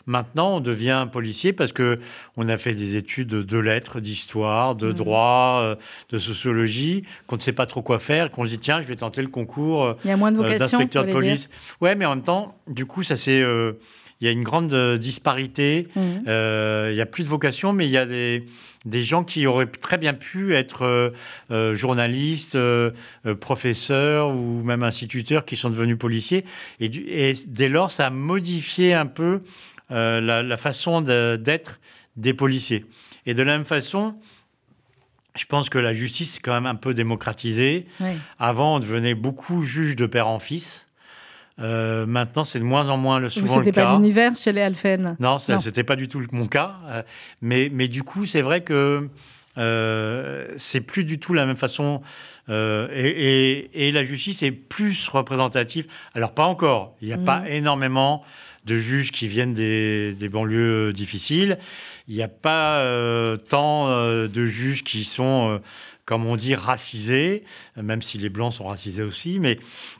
Maintenant, 0.05 0.57
on 0.57 0.59
devient 0.59 1.07
policier 1.09 1.53
parce 1.53 1.71
que 1.71 1.99
on 2.35 2.49
a 2.49 2.57
fait 2.57 2.73
des 2.73 2.97
études 2.97 3.29
de 3.29 3.57
lettres, 3.57 4.01
d'histoire, 4.01 4.75
de 4.75 4.91
droit, 4.91 5.61
euh, 5.63 5.75
de 6.11 6.19
sociologie, 6.19 7.03
qu'on 7.25 7.37
ne 7.37 7.41
sait 7.41 7.53
pas 7.53 7.65
trop 7.65 7.81
quoi 7.81 7.99
faire, 7.99 8.31
qu'on 8.31 8.43
se 8.43 8.49
dit 8.49 8.59
tiens, 8.59 8.81
je 8.81 8.87
vais 8.87 8.97
tenter 8.97 9.21
le 9.21 9.29
concours 9.29 9.95
d'inspecteur 10.03 11.05
de 11.05 11.11
police. 11.13 11.49
Ouais, 11.79 11.95
mais 11.95 12.05
en 12.05 12.15
même 12.15 12.23
temps, 12.23 12.57
du 12.67 12.85
coup, 12.85 13.01
ça 13.01 13.15
c'est 13.15 13.41
il 14.21 14.25
y 14.25 14.27
a 14.29 14.31
une 14.31 14.43
grande 14.43 14.73
euh, 14.73 14.97
disparité. 14.97 15.87
Mmh. 15.95 16.01
Euh, 16.27 16.89
il 16.91 16.95
n'y 16.95 17.01
a 17.01 17.05
plus 17.05 17.23
de 17.23 17.29
vocation, 17.29 17.73
mais 17.73 17.85
il 17.85 17.91
y 17.91 17.97
a 17.97 18.05
des, 18.05 18.45
des 18.85 19.03
gens 19.03 19.23
qui 19.23 19.45
auraient 19.45 19.65
très 19.67 19.97
bien 19.97 20.13
pu 20.13 20.55
être 20.55 21.13
euh, 21.51 21.75
journalistes, 21.75 22.57
professeurs 23.39 24.29
ou 24.29 24.63
même 24.63 24.83
instituteurs 24.83 25.45
qui 25.45 25.57
sont 25.57 25.69
devenus 25.69 25.97
policiers. 25.97 26.45
Et, 26.79 26.85
et 26.85 27.33
dès 27.47 27.69
lors, 27.69 27.91
ça 27.91 28.07
a 28.07 28.09
modifié 28.09 28.93
un 28.93 29.05
peu 29.05 29.41
la, 29.89 30.57
façon 30.57 31.01
d'être 31.01 31.79
des 32.15 32.33
policiers. 32.33 32.85
Et 33.25 33.33
de 33.33 33.43
la 33.43 33.57
même 33.57 33.65
façon, 33.65 34.15
je 35.35 35.45
pense 35.45 35.69
que 35.69 35.77
la 35.77 35.93
justice 35.93 36.37
est 36.37 36.39
quand 36.39 36.53
même 36.53 36.65
un 36.65 36.75
peu 36.75 36.93
démocratisée. 36.93 37.85
Avant, 38.39 38.77
on 38.77 38.79
devenait 38.79 39.15
beaucoup 39.15 39.63
juge 39.63 39.95
de 39.95 40.05
père 40.05 40.27
en 40.27 40.39
fils. 40.39 40.84
Euh, 41.59 42.05
maintenant, 42.05 42.43
c'est 42.43 42.59
de 42.59 42.65
moins 42.65 42.89
en 42.89 42.97
moins 42.97 43.19
le 43.19 43.29
souvent 43.29 43.45
le 43.45 43.61
cas. 43.61 43.65
C'était 43.65 43.71
pas 43.71 43.93
l'univers 43.93 44.35
chez 44.35 44.51
les 44.51 44.61
Alphen 44.61 45.15
Non, 45.19 45.39
ce 45.39 45.53
n'était 45.53 45.83
pas 45.83 45.95
du 45.95 46.07
tout 46.07 46.21
mon 46.31 46.47
cas. 46.47 46.75
Euh, 46.87 47.03
mais, 47.41 47.69
mais 47.71 47.87
du 47.87 48.03
coup, 48.03 48.25
c'est 48.25 48.41
vrai 48.41 48.61
que 48.61 49.07
euh, 49.57 50.47
c'est 50.57 50.81
plus 50.81 51.05
du 51.05 51.17
tout 51.17 51.33
la 51.33 51.45
même 51.45 51.55
façon. 51.55 52.01
Euh, 52.49 52.89
et, 52.93 53.87
et, 53.87 53.91
la 53.91 54.03
justice 54.03 54.43
est 54.43 54.51
plus 54.51 55.07
représentative. 55.07 55.87
Alors, 56.13 56.33
pas 56.33 56.45
encore. 56.45 56.95
Il 57.01 57.07
n'y 57.07 57.13
a 57.13 57.17
pas 57.17 57.39
mm. 57.39 57.47
énormément 57.47 58.23
de 58.65 58.77
juges 58.77 59.11
qui 59.11 59.27
viennent 59.27 59.53
des, 59.53 60.13
des 60.13 60.27
banlieues 60.27 60.91
difficiles. 60.91 61.57
Il 62.07 62.15
n'y 62.15 62.23
a 62.23 62.27
pas 62.27 62.83
tant 63.49 63.87
de 63.87 64.45
juges 64.45 64.83
qui 64.83 65.05
sont 65.05 65.59
comme 66.05 66.25
on 66.25 66.35
dit, 66.35 66.55
racisés, 66.55 67.43
même 67.75 68.01
si 68.01 68.17
les 68.17 68.29
blancs 68.29 68.53
sont 68.53 68.67
racisés 68.67 69.03
aussi, 69.03 69.39
mais 69.39 69.57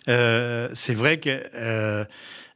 euh, 0.08 0.70
c'est 0.74 0.94
vrai 0.94 1.20
que 1.20 2.06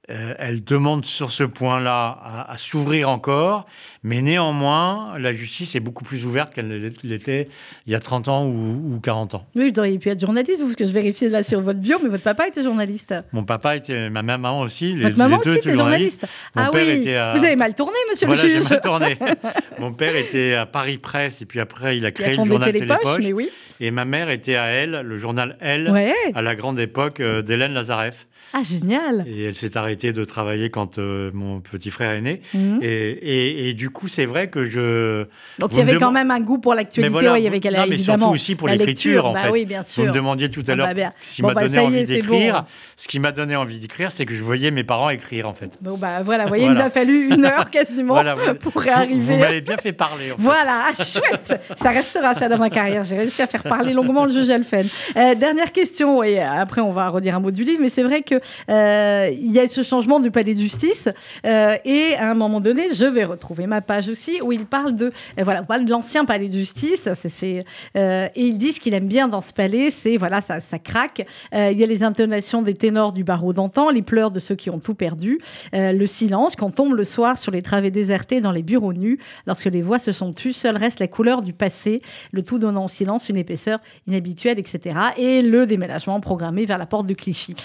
euh, 0.10 0.34
elle 0.40 0.64
demande 0.64 1.06
sur 1.06 1.32
ce 1.32 1.44
point-là 1.44 2.46
à, 2.50 2.58
s'ouvrir 2.58 3.10
encore, 3.10 3.68
mais 4.04 4.22
néanmoins, 4.22 5.20
la 5.20 5.34
justice 5.34 5.76
est 5.76 5.80
beaucoup 5.80 6.04
plus 6.04 6.26
ouverte 6.26 6.54
qu'elle 6.54 6.94
l'était 7.04 7.48
il 7.86 7.94
y 7.94 7.96
a 7.96 8.00
30 8.00 8.28
ans 8.28 8.48
ou, 8.48 9.00
40 9.04 9.36
ans. 9.36 9.46
Oui, 9.56 9.72
vous 9.72 9.80
auriez 9.80 10.00
pu 10.00 10.10
être 10.10 10.20
journaliste, 10.20 10.62
vous, 10.62 10.68
parce 10.68 10.76
que 10.78 10.86
je 10.86 10.92
vérifie 10.92 11.30
là 11.30 11.44
sur 11.44 11.62
votre 11.62 11.80
bio, 11.80 11.98
mais 12.02 12.10
votre 12.10 12.24
papa 12.24 12.48
était 12.48 12.64
journaliste. 12.64 13.14
Mon 13.34 13.44
papa 13.44 13.76
était, 13.76 14.10
ma 14.10 14.24
maman 14.24 14.62
aussi. 14.62 14.96
votre 14.96 15.18
maman 15.18 15.38
aussi 15.38 15.58
était 15.58 15.76
journaliste. 15.76 16.26
ah 16.56 16.72
oui, 16.74 17.04
vous 17.04 17.44
avez 17.46 17.56
mal 17.56 17.76
tourné, 17.76 17.98
monsieur 18.10 18.28
le 18.28 18.34
juge. 18.34 18.70
Mal 18.70 18.82
tourné. 18.82 19.18
Mon 19.80 19.94
père 19.94 20.16
était 20.16 20.56
à 20.56 20.66
Paris 20.66 20.98
Presse, 20.98 21.42
et 21.42 21.46
puis 21.46 21.60
après, 21.60 21.98
il 21.98 22.06
a 22.06 22.12
créé 22.12 22.36
le 22.36 22.44
journal 22.44 22.72
Télépoche. 22.72 23.20
Mais 23.20 23.34
oui. 23.34 23.50
Et 23.80 23.92
ma 23.92 24.04
mère 24.04 24.30
était 24.30 24.56
à 24.56 24.66
Elle, 24.66 25.02
le 25.04 25.18
journal 25.18 25.56
Elle, 25.62 25.88
à 26.34 26.42
la 26.42 26.56
grande 26.56 26.80
époque 26.80 27.20
euh, 27.22 27.42
d'Hélène 27.42 27.74
Lazareff. 27.74 28.28
Ah, 28.54 28.64
génial 28.64 29.26
Et 29.28 29.44
elle 29.44 29.56
s'est 29.56 29.78
arrêtée 29.78 30.12
de 30.12 30.26
travailler 30.26 30.70
quand 30.70 30.98
euh, 30.98 31.30
mon 31.34 31.60
petit 31.60 31.92
frère 31.92 32.12
est 32.12 32.22
né. 32.22 32.42
Mhm. 32.54 32.80
Et, 32.82 33.70
et, 33.70 33.74
du 33.74 33.90
coup, 33.90 34.08
c'est 34.08 34.26
vrai 34.26 34.50
que 34.50 34.66
je... 34.66 35.26
Donc, 35.60 35.74
il 35.74 35.78
y 35.78 35.82
avait 35.82 35.98
quand 35.98 36.12
même 36.12 36.32
un 36.32 36.40
goût 36.40 36.58
pour 36.58 36.74
l'actualité. 36.74 37.18
il 37.38 37.44
y 37.44 37.48
avait 37.48 37.60
non, 37.60 37.86
mais 37.88 37.98
surtout 37.98 38.26
aussi 38.26 38.56
pour 38.56 38.68
l'écriture, 38.68 39.26
en 39.26 39.34
bah 39.34 39.44
fait. 39.44 39.50
Oui, 39.52 39.66
bien 39.66 39.84
sûr. 39.84 40.04
Vous 40.04 40.10
me 40.10 40.14
demandiez 40.14 40.50
tout 40.50 40.64
à 40.68 40.72
ah, 40.72 40.76
l'heure 40.76 40.94
bah, 40.96 41.14
ce 41.22 41.36
qui 41.36 41.42
m'a 41.44 41.54
bah, 41.54 41.68
donné 41.68 41.80
envie 41.80 42.06
d'écrire. 42.06 42.66
Ce 42.98 43.08
qui 43.08 43.20
m'a 43.20 43.32
donné 43.32 43.56
envie 43.56 43.80
d'écrire, 43.80 44.12
c'est 44.12 44.26
que 44.26 44.34
je 44.34 44.42
voyais 44.42 44.72
mes 44.72 44.84
parents 44.84 45.10
écrire, 45.10 45.48
en 45.48 45.54
fait. 45.54 45.72
Bon, 45.82 45.98
bah 45.98 46.24
voilà, 46.24 46.44
vous 46.44 46.50
voyez, 46.50 46.66
il 46.66 46.72
nous 46.72 46.82
a 46.82 46.90
fallu 46.90 47.34
une 47.34 47.46
heure 47.46 47.70
quasiment 47.72 48.22
pour 48.60 48.88
arriver. 48.88 49.20
Vous, 49.20 49.38
m'avez 49.38 49.62
bien 49.62 49.78
fait 49.78 49.94
parler, 49.94 50.32
en 50.32 50.38
fait. 50.38 50.42
Voilà, 50.42 50.86
ah, 50.88 51.04
chouette 51.04 51.62
Ça 51.78 51.90
restera 51.90 52.34
ça 52.34 52.50
dans 52.50 52.58
ma 52.58 52.70
carrière. 52.70 53.04
J'ai 53.04 53.18
réussi 53.18 53.42
à 53.42 53.48
faire 53.48 53.64
parler 53.64 53.94
longuement 53.94 54.26
le 54.26 54.34
juge 54.34 54.50
Alphen. 54.50 54.88
Euh, 55.16 55.36
dernière 55.36 55.72
question, 55.72 56.24
et 56.24 56.40
après 56.40 56.82
on 56.82 56.92
va 56.92 57.10
redire 57.10 57.36
un 57.36 57.40
mot 57.40 57.52
du 57.52 57.64
livre, 57.64 57.80
mais 57.82 57.90
c'est 57.90 58.04
vrai 58.04 58.24
que... 58.24 58.39
Euh, 58.70 59.30
il 59.32 59.52
y 59.52 59.60
a 59.60 59.68
ce 59.68 59.84
changement 59.84 60.20
du 60.20 60.32
palais 60.32 60.54
de 60.54 60.60
justice. 60.60 61.10
Euh, 61.46 61.76
et 61.86 62.16
à 62.16 62.32
un 62.32 62.34
moment 62.34 62.60
donné, 62.60 62.94
je 62.94 63.06
vais 63.06 63.26
retrouver 63.26 63.68
ma 63.68 63.82
page 63.82 64.10
aussi, 64.10 64.42
où 64.42 64.52
il 64.52 64.66
parle 64.66 64.96
de, 64.96 65.06
euh, 65.06 65.44
voilà, 65.44 65.64
parle 65.64 65.86
de 65.86 65.92
l'ancien 65.92 66.26
palais 66.26 66.48
de 66.48 66.54
justice. 66.54 67.10
C'est, 67.14 67.66
et 67.96 68.30
il 68.36 68.58
dit 68.58 68.74
ce 68.74 68.80
qu'il 68.80 68.94
aime 68.94 69.08
bien 69.08 69.28
dans 69.28 69.42
ce 69.42 69.54
palais, 69.54 69.92
c'est, 69.92 70.18
voilà, 70.18 70.42
ça, 70.42 70.60
ça 70.62 70.80
craque. 70.80 71.26
il 71.54 71.78
y 71.78 71.84
a 71.84 71.88
les 71.88 72.04
intonations 72.04 72.62
des 72.62 72.74
ténors 72.74 73.14
du 73.14 73.24
barreau 73.24 73.54
d'antan, 73.54 73.90
les 73.90 74.02
pleurs 74.02 74.32
de 74.32 74.40
ceux 74.40 74.56
qui 74.56 74.70
ont 74.70 74.80
tout 74.80 74.94
perdu, 74.94 75.40
le 75.74 76.06
silence 76.06 76.56
quand 76.56 76.72
tombe 76.72 76.94
le 76.94 77.04
soir 77.04 77.38
sur 77.38 77.52
les 77.52 77.62
travées 77.62 77.92
désertés 77.92 78.42
dans 78.42 78.52
les 78.52 78.64
bureaux 78.64 78.94
nus, 78.94 79.20
lorsque 79.48 79.66
les 79.66 79.82
voix 79.82 80.00
se 80.00 80.12
sont 80.12 80.34
tues, 80.34 80.54
seule 80.54 80.78
reste 80.78 81.00
la 81.00 81.08
couleur 81.08 81.42
du 81.42 81.54
passé, 81.54 82.02
le 82.32 82.44
tout 82.44 82.60
donnant 82.60 82.86
au 82.86 82.90
silence 82.90 83.30
une 83.30 83.38
épaisseur 83.38 83.80
inhabituelle, 84.08 84.60
etc. 84.60 85.00
Et 85.18 85.42
le 85.42 85.66
déménagement 85.66 86.20
programmé 86.20 86.66
vers 86.66 86.78
la 86.78 86.86
porte 86.86 87.08
de 87.08 87.14
Clichy. 87.14 87.56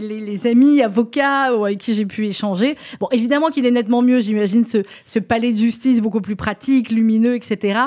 Les, 0.00 0.20
les 0.20 0.46
amis 0.46 0.82
avocat 0.82 1.52
avec 1.54 1.78
qui 1.78 1.94
j'ai 1.94 2.06
pu 2.06 2.26
échanger. 2.26 2.76
Bon, 3.00 3.08
évidemment 3.10 3.50
qu'il 3.50 3.66
est 3.66 3.70
nettement 3.70 4.02
mieux, 4.02 4.20
j'imagine, 4.20 4.64
ce, 4.64 5.18
palais 5.18 5.52
de 5.52 5.56
justice 5.56 6.00
beaucoup 6.00 6.20
plus 6.20 6.36
pratique, 6.36 6.90
lumineux, 6.90 7.34
etc. 7.34 7.80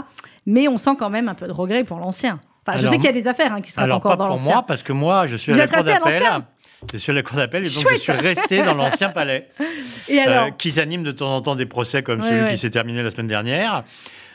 Mais 0.45 0.68
on 0.68 0.78
sent 0.78 0.95
quand 0.97 1.10
même 1.10 1.30
un 1.30 1.34
peu 1.34 1.47
de 1.47 1.51
regret 1.51 1.84
pour 1.84 1.99
l'ancien. 1.99 2.39
Enfin, 2.68 2.80
je 2.80 2.88
sais 2.88 2.95
qu'il 2.95 3.06
y 3.06 3.10
a 3.10 3.14
des 3.14 3.28
affaires 3.28 3.53
hein, 3.53 3.62
qui 3.62 3.72
seraient 3.72 3.91
encore 3.91 4.18
dans 4.18 4.28
l'ancien. 4.28 4.45
pour 4.45 4.53
moi, 4.53 4.66
parce 4.66 4.82
que 4.82 4.93
moi, 4.93 5.28
je 5.28 5.36
suis 5.36 5.53
à 5.53 5.58
la 5.58 5.68
cour 5.68 5.84
d'appel. 5.84 6.24
Je 6.91 6.97
suis 6.97 7.12
à 7.12 7.16
la 7.16 7.24
cour 7.24 7.38
d'appel 7.38 7.66
et 7.66 7.70
donc 7.70 7.88
je 7.91 7.95
suis 7.95 8.12
resté 8.12 8.64
dans 8.64 8.74
l'ancien 8.74 9.10
palais. 9.10 9.49
Et 10.08 10.20
alors 10.20 10.47
euh, 10.47 10.51
Qui 10.51 10.72
s'anime 10.72 11.03
de 11.03 11.12
temps 11.12 11.36
en 11.36 11.41
temps 11.41 11.56
des 11.56 11.66
procès 11.66 12.03
comme 12.03 12.22
celui 12.22 12.51
qui 12.51 12.60
s'est 12.60 12.70
terminé 12.70 13.01
la 13.01 13.10
semaine 13.10 13.28
dernière, 13.28 13.84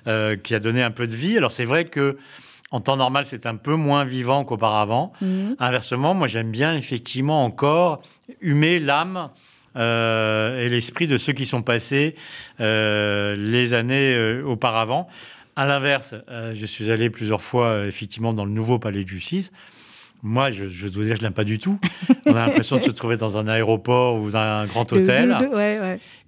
euh, 0.08 0.36
qui 0.36 0.54
a 0.54 0.58
donné 0.58 0.82
un 0.82 0.90
peu 0.90 1.06
de 1.06 1.14
vie. 1.14 1.36
Alors 1.36 1.52
c'est 1.52 1.64
vrai 1.64 1.84
que 1.84 2.16
en 2.70 2.80
temps 2.80 2.96
normal, 2.96 3.24
c'est 3.26 3.46
un 3.46 3.56
peu 3.56 3.74
moins 3.74 4.04
vivant 4.04 4.44
qu'auparavant. 4.44 5.12
Mhm. 5.20 5.56
Inversement, 5.58 6.14
moi, 6.14 6.28
j'aime 6.28 6.50
bien 6.50 6.76
effectivement 6.76 7.44
encore 7.44 8.02
humer 8.40 8.78
l'âme 8.78 9.30
euh, 9.76 10.60
et 10.60 10.68
l'esprit 10.68 11.06
de 11.06 11.16
ceux 11.16 11.32
qui 11.32 11.46
sont 11.46 11.62
passés 11.62 12.16
euh, 12.60 13.36
les 13.36 13.72
années 13.72 14.14
euh, 14.14 14.42
auparavant. 14.44 15.08
À 15.56 15.66
l'inverse, 15.66 16.14
je 16.28 16.64
suis 16.64 16.90
allé 16.90 17.10
plusieurs 17.10 17.42
fois 17.42 17.84
effectivement 17.84 18.32
dans 18.32 18.44
le 18.44 18.52
nouveau 18.52 18.78
palais 18.78 19.04
de 19.04 19.08
justice. 19.08 19.50
Moi, 20.22 20.50
je, 20.50 20.88
dois 20.88 21.04
dire, 21.04 21.16
je 21.16 21.22
l'aime 21.22 21.32
pas 21.32 21.44
du 21.44 21.58
tout. 21.58 21.78
On 22.26 22.34
a 22.34 22.46
l'impression 22.46 22.76
de 22.76 22.82
se 22.82 22.90
trouver 22.90 23.16
dans 23.16 23.38
un 23.38 23.48
aéroport 23.48 24.20
ou 24.20 24.30
dans 24.30 24.38
un 24.38 24.66
grand 24.66 24.92
hôtel. 24.92 25.36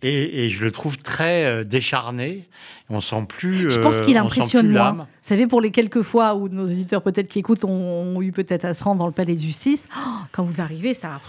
Et, 0.02 0.48
je 0.48 0.64
le 0.64 0.70
trouve 0.70 0.98
très 0.98 1.64
décharné. 1.64 2.48
On 2.88 3.00
sent 3.00 3.24
plus. 3.28 3.70
Je 3.70 3.80
pense 3.80 4.00
qu'il 4.00 4.16
impressionne 4.16 4.70
moins. 4.70 4.92
Vous 4.92 5.06
savez, 5.20 5.46
pour 5.46 5.60
les 5.60 5.70
quelques 5.70 6.02
fois 6.02 6.34
où 6.34 6.48
nos 6.48 6.68
éditeurs 6.68 7.02
peut-être 7.02 7.28
qui 7.28 7.38
écoutent 7.38 7.64
ont, 7.64 8.20
eu 8.22 8.32
peut-être 8.32 8.64
à 8.64 8.74
se 8.74 8.82
rendre 8.84 8.98
dans 9.00 9.06
le 9.06 9.12
palais 9.12 9.34
de 9.34 9.40
justice, 9.40 9.88
oh, 9.96 10.10
quand 10.32 10.42
vous 10.42 10.60
arrivez, 10.60 10.94
ça 10.94 11.20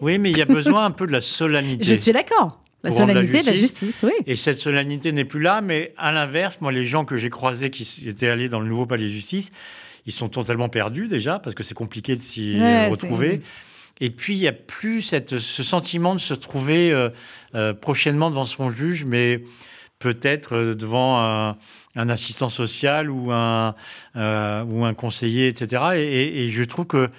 oui, 0.00 0.18
mais 0.18 0.30
il 0.30 0.38
y 0.38 0.42
a 0.42 0.46
besoin 0.46 0.84
un 0.84 0.90
peu 0.90 1.06
de 1.06 1.12
la 1.12 1.20
solennité. 1.20 1.84
Je 1.84 1.94
suis 1.94 2.12
d'accord. 2.12 2.60
La 2.84 2.92
solennité 2.92 3.40
de 3.40 3.46
la 3.46 3.54
justice, 3.54 4.04
oui. 4.04 4.12
Et 4.26 4.36
cette 4.36 4.58
solennité 4.58 5.10
n'est 5.12 5.24
plus 5.24 5.42
là, 5.42 5.60
mais 5.60 5.92
à 5.96 6.12
l'inverse, 6.12 6.58
moi, 6.60 6.70
les 6.70 6.84
gens 6.84 7.04
que 7.04 7.16
j'ai 7.16 7.30
croisés 7.30 7.70
qui 7.70 8.08
étaient 8.08 8.28
allés 8.28 8.48
dans 8.48 8.60
le 8.60 8.68
nouveau 8.68 8.86
palais 8.86 9.04
de 9.04 9.10
justice, 9.10 9.50
ils 10.08 10.12
sont 10.12 10.28
totalement 10.28 10.68
perdus 10.68 11.06
déjà, 11.06 11.38
parce 11.38 11.54
que 11.54 11.62
c'est 11.62 11.74
compliqué 11.74 12.16
de 12.16 12.20
s'y 12.22 12.58
retrouver. 12.88 13.42
Et 14.00 14.10
puis, 14.10 14.34
il 14.34 14.40
n'y 14.40 14.48
a 14.48 14.52
plus 14.52 15.02
cette, 15.02 15.38
ce 15.38 15.62
sentiment 15.62 16.14
de 16.14 16.20
se 16.20 16.34
trouver 16.34 16.92
euh, 17.54 17.74
prochainement 17.74 18.30
devant 18.30 18.46
son 18.46 18.70
juge, 18.70 19.04
mais 19.04 19.42
peut-être 19.98 20.74
devant 20.74 21.18
un, 21.20 22.08
assistant 22.08 22.48
social 22.48 23.10
ou 23.10 23.32
un, 23.32 23.74
ou 24.14 24.84
un 24.84 24.94
conseiller, 24.94 25.48
etc. 25.48 25.82
et 25.96 26.48
je 26.48 26.64
trouve 26.64 26.86
que 26.86 27.10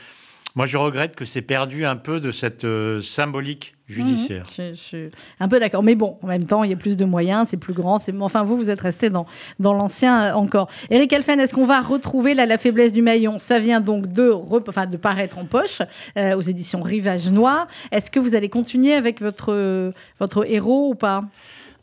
moi, 0.55 0.65
je 0.65 0.77
regrette 0.77 1.15
que 1.15 1.25
c'est 1.25 1.41
perdu 1.41 1.85
un 1.85 1.95
peu 1.95 2.19
de 2.19 2.31
cette 2.31 2.65
euh, 2.65 3.01
symbolique 3.01 3.75
judiciaire. 3.87 4.45
Mmh, 4.57 4.71
je, 4.71 4.73
suis 4.73 5.09
un 5.39 5.47
peu 5.47 5.59
d'accord. 5.59 5.83
Mais 5.83 5.95
bon, 5.95 6.17
en 6.21 6.27
même 6.27 6.45
temps, 6.45 6.63
il 6.63 6.71
y 6.71 6.73
a 6.73 6.77
plus 6.77 6.97
de 6.97 7.05
moyens, 7.05 7.49
c'est 7.49 7.57
plus 7.57 7.73
grand. 7.73 7.99
Enfin, 8.19 8.43
vous, 8.43 8.57
vous 8.57 8.69
êtes 8.69 8.81
resté 8.81 9.09
dans, 9.09 9.25
dans 9.59 9.73
l'ancien 9.73 10.21
euh, 10.21 10.33
encore. 10.33 10.69
Eric 10.89 11.13
Elfen, 11.13 11.39
est-ce 11.39 11.53
qu'on 11.53 11.65
va 11.65 11.81
retrouver 11.81 12.33
la 12.33 12.57
faiblesse 12.57 12.93
du 12.93 13.01
maillon? 13.01 13.37
Ça 13.37 13.59
vient 13.59 13.81
donc 13.81 14.07
de, 14.11 14.31
enfin, 14.31 14.87
de 14.87 14.97
paraître 14.97 15.37
en 15.37 15.45
poche 15.45 15.81
euh, 16.17 16.35
aux 16.35 16.41
éditions 16.41 16.81
Rivage 16.81 17.31
Noir. 17.31 17.67
Est-ce 17.91 18.09
que 18.09 18.19
vous 18.19 18.35
allez 18.35 18.49
continuer 18.49 18.93
avec 18.93 19.21
votre, 19.21 19.93
votre 20.19 20.49
héros 20.49 20.89
ou 20.89 20.95
pas? 20.95 21.25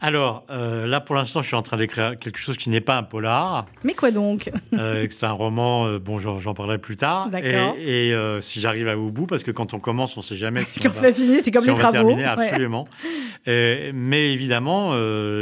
Alors, 0.00 0.44
euh, 0.50 0.86
là, 0.86 1.00
pour 1.00 1.14
l'instant, 1.14 1.40
je 1.40 1.46
suis 1.46 1.56
en 1.56 1.62
train 1.62 1.78
d'écrire 1.78 2.18
quelque 2.18 2.38
chose 2.38 2.58
qui 2.58 2.68
n'est 2.68 2.82
pas 2.82 2.98
un 2.98 3.02
polar. 3.02 3.64
Mais 3.82 3.94
quoi 3.94 4.10
donc? 4.10 4.50
Euh, 4.74 5.06
C'est 5.08 5.24
un 5.24 5.32
roman, 5.32 5.86
euh, 5.86 5.98
bon, 5.98 6.18
j'en 6.18 6.52
parlerai 6.52 6.76
plus 6.76 6.96
tard. 6.96 7.30
D'accord. 7.30 7.76
Et, 7.78 8.14
si 8.40 8.60
j'arrive 8.60 8.88
à 8.88 8.98
au 8.98 9.10
bout, 9.10 9.26
parce 9.26 9.42
que 9.42 9.50
quand 9.50 9.72
on 9.72 9.80
commence, 9.80 10.16
on 10.16 10.20
ne 10.20 10.24
sait 10.24 10.36
jamais 10.36 10.64
si 10.64 10.80
quand 10.80 10.90
on 10.96 11.00
va, 11.00 11.12
finir, 11.12 11.40
c'est 11.42 11.50
comme 11.50 11.64
les 11.64 11.74
travaux. 11.74 11.92
terminer, 11.92 12.24
absolument. 12.24 12.86
mais 13.46 14.32
évidemment, 14.32 14.92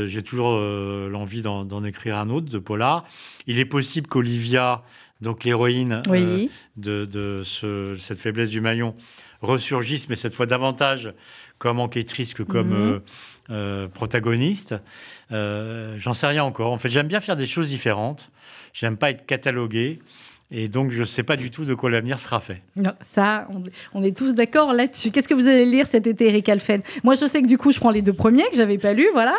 j'ai 0.06 0.22
toujours 0.22 0.52
l'envie 0.52 1.42
d'en 1.42 1.84
écrire 1.84 2.16
un 2.16 2.30
autre, 2.30 2.48
de 2.48 2.58
polar. 2.58 3.04
Il 3.46 3.58
est 3.58 3.64
possible 3.64 4.06
qu'Olivia, 4.06 4.82
donc 5.20 5.42
l'héroïne 5.42 6.02
de, 6.76 7.42
cette 7.98 8.18
faiblesse 8.18 8.50
du 8.50 8.60
maillon, 8.60 8.94
ressurgisse, 9.42 10.08
mais 10.08 10.16
cette 10.16 10.34
fois 10.34 10.46
davantage 10.46 11.12
comme 11.58 11.80
enquêtrice 11.80 12.34
que 12.34 12.42
comme 12.42 12.68
mhm. 12.68 13.00
Euh, 13.50 13.84
euh, 13.84 13.88
protagoniste. 13.88 14.74
Euh, 15.32 15.96
j'en 15.98 16.12
sais 16.12 16.26
rien 16.26 16.44
encore. 16.44 16.72
En 16.72 16.78
fait, 16.78 16.90
j'aime 16.90 17.08
bien 17.08 17.20
faire 17.20 17.36
des 17.36 17.46
choses 17.46 17.70
différentes. 17.70 18.30
J'aime 18.72 18.96
pas 18.96 19.10
être 19.10 19.26
catalogué. 19.26 20.00
Et 20.50 20.68
donc, 20.68 20.90
je 20.90 21.00
ne 21.00 21.04
sais 21.04 21.22
pas 21.22 21.36
du 21.36 21.50
tout 21.50 21.64
de 21.64 21.74
quoi 21.74 21.90
l'avenir 21.90 22.18
sera 22.18 22.38
fait. 22.38 22.60
Non, 22.76 22.92
ça, 23.02 23.48
on, 23.94 24.04
est 24.04 24.16
tous 24.16 24.34
d'accord 24.34 24.72
là-dessus. 24.72 25.10
Qu'est-ce 25.10 25.26
que 25.26 25.34
vous 25.34 25.48
allez 25.48 25.64
lire 25.64 25.86
cet 25.86 26.06
été, 26.06 26.28
Eric 26.28 26.48
Alphen? 26.48 26.82
Moi, 27.02 27.14
je 27.14 27.26
sais 27.26 27.42
que 27.42 27.46
du 27.46 27.58
coup, 27.58 27.72
je 27.72 27.80
prends 27.80 27.90
les 27.90 28.02
deux 28.02 28.12
premiers 28.12 28.44
que 28.50 28.56
j'avais 28.56 28.78
pas 28.78 28.92
lus. 28.92 29.08
Voilà. 29.14 29.34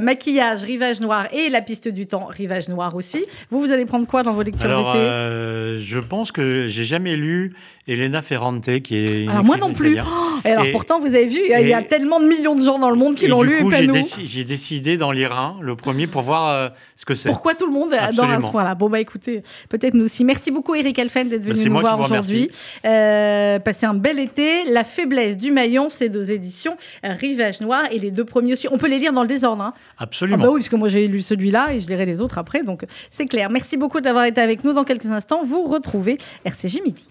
maquillage, 0.00 0.62
Rivage 0.62 1.00
Noir 1.00 1.32
et 1.32 1.48
La 1.48 1.62
Piste 1.62 1.88
du 1.88 2.06
Temps, 2.06 2.26
Rivage 2.26 2.68
Noir 2.68 2.94
aussi. 2.96 3.24
Vous, 3.50 3.60
vous 3.60 3.70
allez 3.70 3.86
prendre 3.86 4.06
quoi 4.06 4.24
dans 4.24 4.34
vos 4.34 4.42
lectures 4.42 4.68
d'été? 4.68 5.78
Je 5.80 5.98
pense 6.00 6.32
que 6.32 6.66
j'ai 6.66 6.84
jamais 6.84 7.16
lu 7.16 7.54
Elena 7.88 8.20
Ferrante, 8.20 8.82
qui 8.82 8.96
est. 8.96 9.28
alors 9.28 9.44
moi 9.44 9.56
non 9.56 9.72
plus. 9.72 9.98
Oh, 9.98 10.40
alors 10.44 10.66
pourtant, 10.72 11.00
vous 11.00 11.06
avez 11.06 11.26
vu, 11.26 11.40
il 11.42 11.68
y, 11.68 11.72
a 11.72 11.82
tellement 11.82 12.20
de 12.20 12.26
millions 12.26 12.54
de 12.54 12.62
gens 12.62 12.78
dans 12.78 12.90
le 12.90 12.96
monde 12.96 13.14
qui 13.14 13.26
l'ont 13.26 13.42
lu 13.42 13.58
et 13.58 13.70
pas 13.70 13.80
nous. 13.80 13.94
J'ai 14.22 14.44
décidé 14.44 14.96
d'en 14.96 15.10
lire 15.10 15.32
un, 15.32 15.56
le 15.60 15.74
premier, 15.74 16.06
pour 16.06 16.22
voir 16.22 16.48
euh, 16.48 16.68
ce 16.96 17.04
que 17.06 17.14
c'est. 17.14 17.28
Pourquoi 17.28 17.54
tout 17.54 17.66
le 17.66 17.72
monde 17.72 17.94
adore 17.94 18.30
à 18.30 18.40
ce 18.40 18.50
point-là 18.50 18.74
Bon, 18.74 18.90
bah 18.90 19.00
écoutez, 19.00 19.42
peut-être 19.70 19.94
nous 19.94 20.04
aussi. 20.04 20.24
Merci 20.24 20.50
beaucoup, 20.50 20.74
Eric 20.74 20.98
Elfen, 20.98 21.28
d'être 21.28 21.44
bah, 21.44 21.54
venu 21.54 21.70
nous 21.70 21.80
voir 21.80 21.98
aujourd'hui. 21.98 22.50
Euh, 22.84 23.58
passez 23.58 23.86
un 23.86 23.94
bel 23.94 24.18
été. 24.18 24.64
La 24.64 24.84
faiblesse 24.84 25.36
du 25.36 25.50
maillon, 25.50 25.88
c'est 25.88 26.10
deux 26.10 26.30
éditions 26.30 26.76
Rivage 27.02 27.60
Noir 27.62 27.84
et 27.90 27.98
les 27.98 28.10
deux 28.10 28.24
premiers 28.24 28.52
aussi. 28.52 28.68
On 28.70 28.76
peut 28.76 28.88
les 28.88 28.98
lire 28.98 29.14
dans 29.14 29.22
le 29.22 29.28
désordre. 29.28 29.62
Hein. 29.62 29.74
Absolument. 29.96 30.38
Ah 30.40 30.46
bah 30.46 30.50
oui, 30.50 30.60
parce 30.60 30.68
que 30.68 30.76
moi 30.76 30.88
j'ai 30.88 31.08
lu 31.08 31.22
celui-là 31.22 31.72
et 31.72 31.80
je 31.80 31.88
lirai 31.88 32.04
les 32.04 32.20
autres 32.20 32.38
après, 32.38 32.62
donc 32.62 32.84
c'est 33.10 33.26
clair. 33.26 33.48
Merci 33.50 33.76
beaucoup 33.78 34.00
d'avoir 34.00 34.24
été 34.24 34.40
avec 34.40 34.62
nous. 34.64 34.72
Dans 34.74 34.84
quelques 34.84 35.06
instants, 35.06 35.42
vous 35.44 35.62
retrouvez 35.62 36.18
RCJ 36.44 36.80
Midi. 36.84 37.06